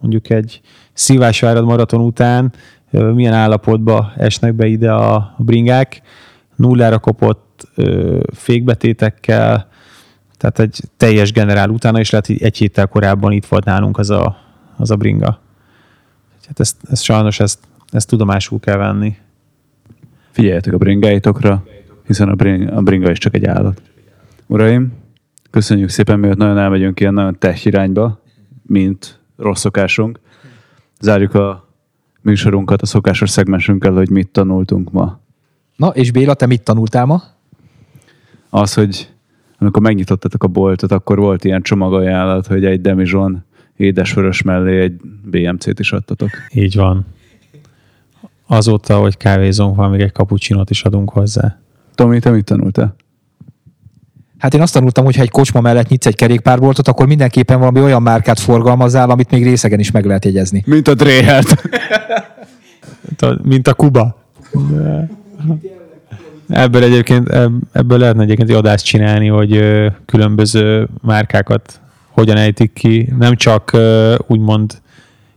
mondjuk 0.00 0.30
egy 0.30 0.60
Szívásvárad 1.00 1.64
maraton 1.64 2.00
után 2.00 2.52
milyen 2.90 3.32
állapotba 3.32 4.12
esnek 4.16 4.54
be 4.54 4.66
ide 4.66 4.92
a 4.92 5.34
bringák, 5.38 6.02
nullára 6.56 6.98
kopott 6.98 7.68
fékbetétekkel, 8.34 9.68
tehát 10.36 10.58
egy 10.58 10.80
teljes 10.96 11.32
generál 11.32 11.70
utána, 11.70 11.98
és 11.98 12.10
lehet, 12.10 12.26
hogy 12.26 12.42
egy 12.42 12.56
héttel 12.56 12.86
korábban 12.86 13.32
itt 13.32 13.46
volt 13.46 13.64
nálunk 13.64 13.98
az 13.98 14.10
a, 14.10 14.36
az 14.76 14.90
a 14.90 14.96
bringa. 14.96 15.40
Hát 16.46 16.60
ezt, 16.60 16.76
ezt 16.90 17.02
sajnos 17.02 17.40
ezt, 17.40 17.58
ezt 17.90 18.08
tudomásul 18.08 18.60
kell 18.60 18.76
venni. 18.76 19.16
Figyeljetek 20.30 20.72
a 20.72 20.78
bringáitokra, 20.78 21.64
hiszen 22.06 22.28
a 22.28 22.34
bringa, 22.34 22.72
a 22.72 22.80
bringa 22.80 23.10
is 23.10 23.18
csak 23.18 23.34
egy 23.34 23.44
állat. 23.44 23.82
Uraim, 24.46 24.92
köszönjük 25.50 25.88
szépen, 25.88 26.18
miatt 26.18 26.36
nagyon 26.36 26.58
elmegyünk 26.58 27.00
ilyen 27.00 27.14
nagyon 27.14 27.38
tech 27.38 27.66
irányba, 27.66 28.22
mint 28.62 29.20
rossz 29.36 29.60
szokásunk 29.60 30.20
zárjuk 31.00 31.34
a 31.34 31.68
műsorunkat 32.20 32.82
a 32.82 32.86
szokásos 32.86 33.30
szegmensünkkel, 33.30 33.92
hogy 33.92 34.10
mit 34.10 34.28
tanultunk 34.28 34.92
ma. 34.92 35.20
Na, 35.76 35.88
és 35.88 36.10
Béla, 36.12 36.34
te 36.34 36.46
mit 36.46 36.62
tanultál 36.62 37.04
ma? 37.04 37.22
Az, 38.50 38.74
hogy 38.74 39.10
amikor 39.58 39.82
megnyitottatok 39.82 40.44
a 40.44 40.48
boltot, 40.48 40.92
akkor 40.92 41.18
volt 41.18 41.44
ilyen 41.44 41.62
csomagajánlat, 41.62 42.46
hogy 42.46 42.64
egy 42.64 42.80
Demizson 42.80 43.44
édesvörös 43.76 44.42
mellé 44.42 44.80
egy 44.80 45.00
BMC-t 45.24 45.78
is 45.78 45.92
adtatok. 45.92 46.30
Így 46.54 46.76
van. 46.76 47.06
Azóta, 48.46 48.98
hogy 48.98 49.16
kávézunk 49.16 49.76
van, 49.76 49.90
még 49.90 50.00
egy 50.00 50.12
kapucsinot 50.12 50.70
is 50.70 50.82
adunk 50.82 51.10
hozzá. 51.10 51.60
Tomi, 51.94 52.18
te 52.18 52.30
mit 52.30 52.44
tanultál? 52.44 52.94
Hát 54.40 54.54
én 54.54 54.60
azt 54.60 54.72
tanultam, 54.72 55.04
hogy 55.04 55.16
ha 55.16 55.22
egy 55.22 55.30
kocsma 55.30 55.60
mellett 55.60 55.88
nyitsz 55.88 56.06
egy 56.06 56.16
kerékpárboltot, 56.16 56.88
akkor 56.88 57.06
mindenképpen 57.06 57.58
valami 57.58 57.80
olyan 57.80 58.02
márkát 58.02 58.38
forgalmazzál, 58.40 59.10
amit 59.10 59.30
még 59.30 59.44
részegen 59.44 59.78
is 59.78 59.90
meg 59.90 60.04
lehet 60.04 60.24
jegyezni. 60.24 60.62
Mint 60.66 60.88
a 60.88 60.94
Dréhert. 60.94 61.62
Mint 63.42 63.68
a, 63.68 63.74
Kuba. 63.74 64.16
Ebből 66.48 66.82
egyébként, 66.82 67.28
ebb- 67.28 67.62
ebből 67.72 67.98
lehetne 67.98 68.22
egyébként 68.22 68.50
egy 68.50 68.56
adást 68.56 68.84
csinálni, 68.84 69.26
hogy 69.28 69.64
különböző 70.06 70.88
márkákat 71.02 71.80
hogyan 72.10 72.36
ejtik 72.36 72.72
ki. 72.72 73.12
Nem 73.18 73.36
csak 73.36 73.76
úgymond 74.26 74.80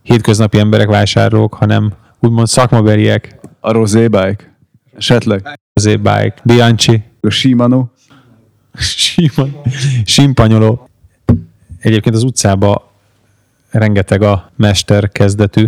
hétköznapi 0.01 0.59
emberek 0.59 0.87
vásárlók, 0.87 1.53
hanem 1.53 1.93
úgymond 2.19 2.47
szakmabeliek. 2.47 3.39
A 3.59 3.71
Rosé 3.71 4.07
Bike. 4.07 4.55
Esetleg. 4.97 5.59
Azért 5.73 6.01
Bike, 6.01 6.33
Bianchi, 6.43 7.03
A 7.21 7.29
Shimano. 7.29 7.85
Simon, 8.77 9.61
Simpanyoló. 10.05 10.89
Egyébként 11.79 12.15
az 12.15 12.23
utcában 12.23 12.81
rengeteg 13.69 14.21
a 14.21 14.51
mester 14.55 15.11
kezdetű. 15.11 15.65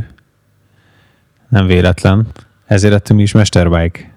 Nem 1.50 1.66
véletlen. 1.66 2.28
Ezért 2.66 2.94
lettünk 2.94 3.20
mi 3.20 3.26
is 3.26 3.32
Mesterbike. 3.32 4.14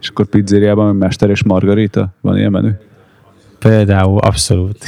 És 0.00 0.08
akkor 0.08 0.26
pizzériában 0.26 0.96
Mester 0.96 1.30
és 1.30 1.42
Margarita. 1.42 2.14
Van 2.20 2.36
ilyen 2.36 2.50
menü? 2.50 2.70
Például, 3.58 4.18
abszolút. 4.18 4.84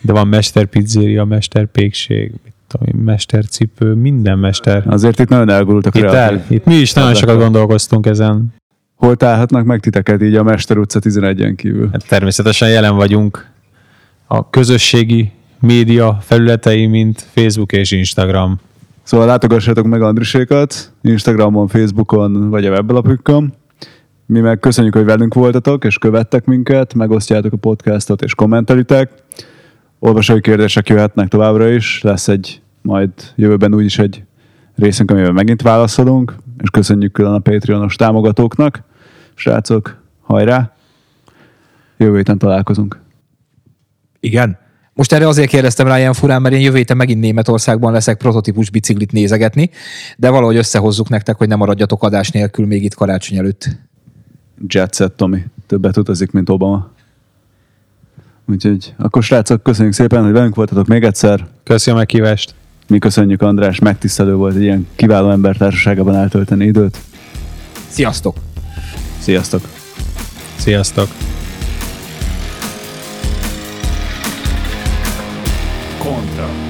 De 0.00 0.12
van 0.12 0.28
Mester 0.28 0.66
Pizzeria, 0.66 1.24
Mester 1.24 1.66
Pékség, 1.66 2.32
mit 2.44 2.52
tudom 2.66 2.88
én, 2.88 3.00
Mester 3.04 3.44
Cipő, 3.44 3.94
minden 3.94 4.38
mester. 4.38 4.82
Azért 4.86 5.18
itt 5.18 5.28
nagyon 5.28 5.48
elgurultak 5.48 5.94
a 5.94 5.98
Itt, 5.98 6.04
el, 6.04 6.44
itt 6.48 6.64
mi 6.64 6.74
is 6.74 6.92
nagyon 6.92 7.14
sokat 7.14 7.38
gondolkoztunk 7.38 8.06
ezen. 8.06 8.54
Hol 9.00 9.16
találhatnak 9.16 9.64
meg 9.64 9.80
titeket 9.80 10.22
így 10.22 10.34
a 10.34 10.42
Mester 10.42 10.78
utca 10.78 10.98
11-en 11.02 11.52
kívül? 11.56 11.88
Hát 11.92 12.08
természetesen 12.08 12.68
jelen 12.68 12.96
vagyunk 12.96 13.46
a 14.26 14.50
közösségi 14.50 15.32
média 15.60 16.18
felületei, 16.20 16.86
mint 16.86 17.26
Facebook 17.34 17.72
és 17.72 17.90
Instagram. 17.90 18.60
Szóval 19.02 19.26
látogassatok 19.26 19.86
meg 19.86 20.02
Andrisékat 20.02 20.92
Instagramon, 21.02 21.68
Facebookon 21.68 22.50
vagy 22.50 22.66
a 22.66 22.70
weblapükön. 22.70 23.52
Mi 24.26 24.40
meg 24.40 24.58
köszönjük, 24.58 24.94
hogy 24.94 25.04
velünk 25.04 25.34
voltatok, 25.34 25.84
és 25.84 25.98
követtek 25.98 26.44
minket, 26.44 26.94
megosztjátok 26.94 27.52
a 27.52 27.56
podcastot, 27.56 28.22
és 28.22 28.34
kommentelitek. 28.34 29.10
Olvasói 29.98 30.40
kérdések 30.40 30.88
jöhetnek 30.88 31.28
továbbra 31.28 31.68
is, 31.68 32.02
lesz 32.02 32.28
egy 32.28 32.60
majd 32.82 33.10
jövőben 33.36 33.74
úgyis 33.74 33.98
egy 33.98 34.22
részünk, 34.76 35.10
amiben 35.10 35.32
megint 35.32 35.62
válaszolunk, 35.62 36.34
és 36.62 36.70
köszönjük 36.70 37.12
külön 37.12 37.32
a 37.32 37.38
Patreonos 37.38 37.96
támogatóknak. 37.96 38.88
Srácok, 39.40 40.02
hajrá! 40.20 40.72
Jövő 41.96 42.16
héten 42.16 42.38
találkozunk. 42.38 43.00
Igen. 44.20 44.58
Most 44.92 45.12
erre 45.12 45.28
azért 45.28 45.48
kérdeztem 45.48 45.86
rá 45.86 45.98
ilyen 45.98 46.12
furán, 46.12 46.42
mert 46.42 46.54
én 46.54 46.60
jövő 46.60 46.76
héten 46.76 46.96
megint 46.96 47.20
Németországban 47.20 47.92
leszek 47.92 48.18
prototípus 48.18 48.70
biciklit 48.70 49.12
nézegetni, 49.12 49.70
de 50.16 50.30
valahogy 50.30 50.56
összehozzuk 50.56 51.08
nektek, 51.08 51.36
hogy 51.36 51.48
nem 51.48 51.58
maradjatok 51.58 52.02
adás 52.02 52.30
nélkül 52.30 52.66
még 52.66 52.84
itt 52.84 52.94
karácsony 52.94 53.38
előtt. 53.38 53.68
Jet 54.66 54.94
set, 54.94 55.12
Tomi. 55.12 55.44
Többet 55.66 55.96
utazik, 55.96 56.30
mint 56.30 56.48
Obama. 56.48 56.90
Úgyhogy 58.46 58.94
akkor 58.98 59.22
srácok, 59.22 59.62
köszönjük 59.62 59.94
szépen, 59.94 60.22
hogy 60.22 60.32
velünk 60.32 60.54
voltatok 60.54 60.86
még 60.86 61.02
egyszer. 61.02 61.46
Köszi 61.64 61.90
a 61.90 61.94
meghívást! 61.94 62.54
Mi 62.88 62.98
köszönjük, 62.98 63.42
András, 63.42 63.78
megtisztelő 63.78 64.34
volt 64.34 64.56
egy 64.56 64.62
ilyen 64.62 64.86
kiváló 64.96 65.30
ember 65.30 65.56
társaságában 65.56 66.14
eltölteni 66.14 66.64
időt. 66.64 66.98
Sziasztok! 67.88 68.36
Sziasztok! 69.30 69.62
Sziasztok! 70.58 71.08
Kontra. 75.98 76.69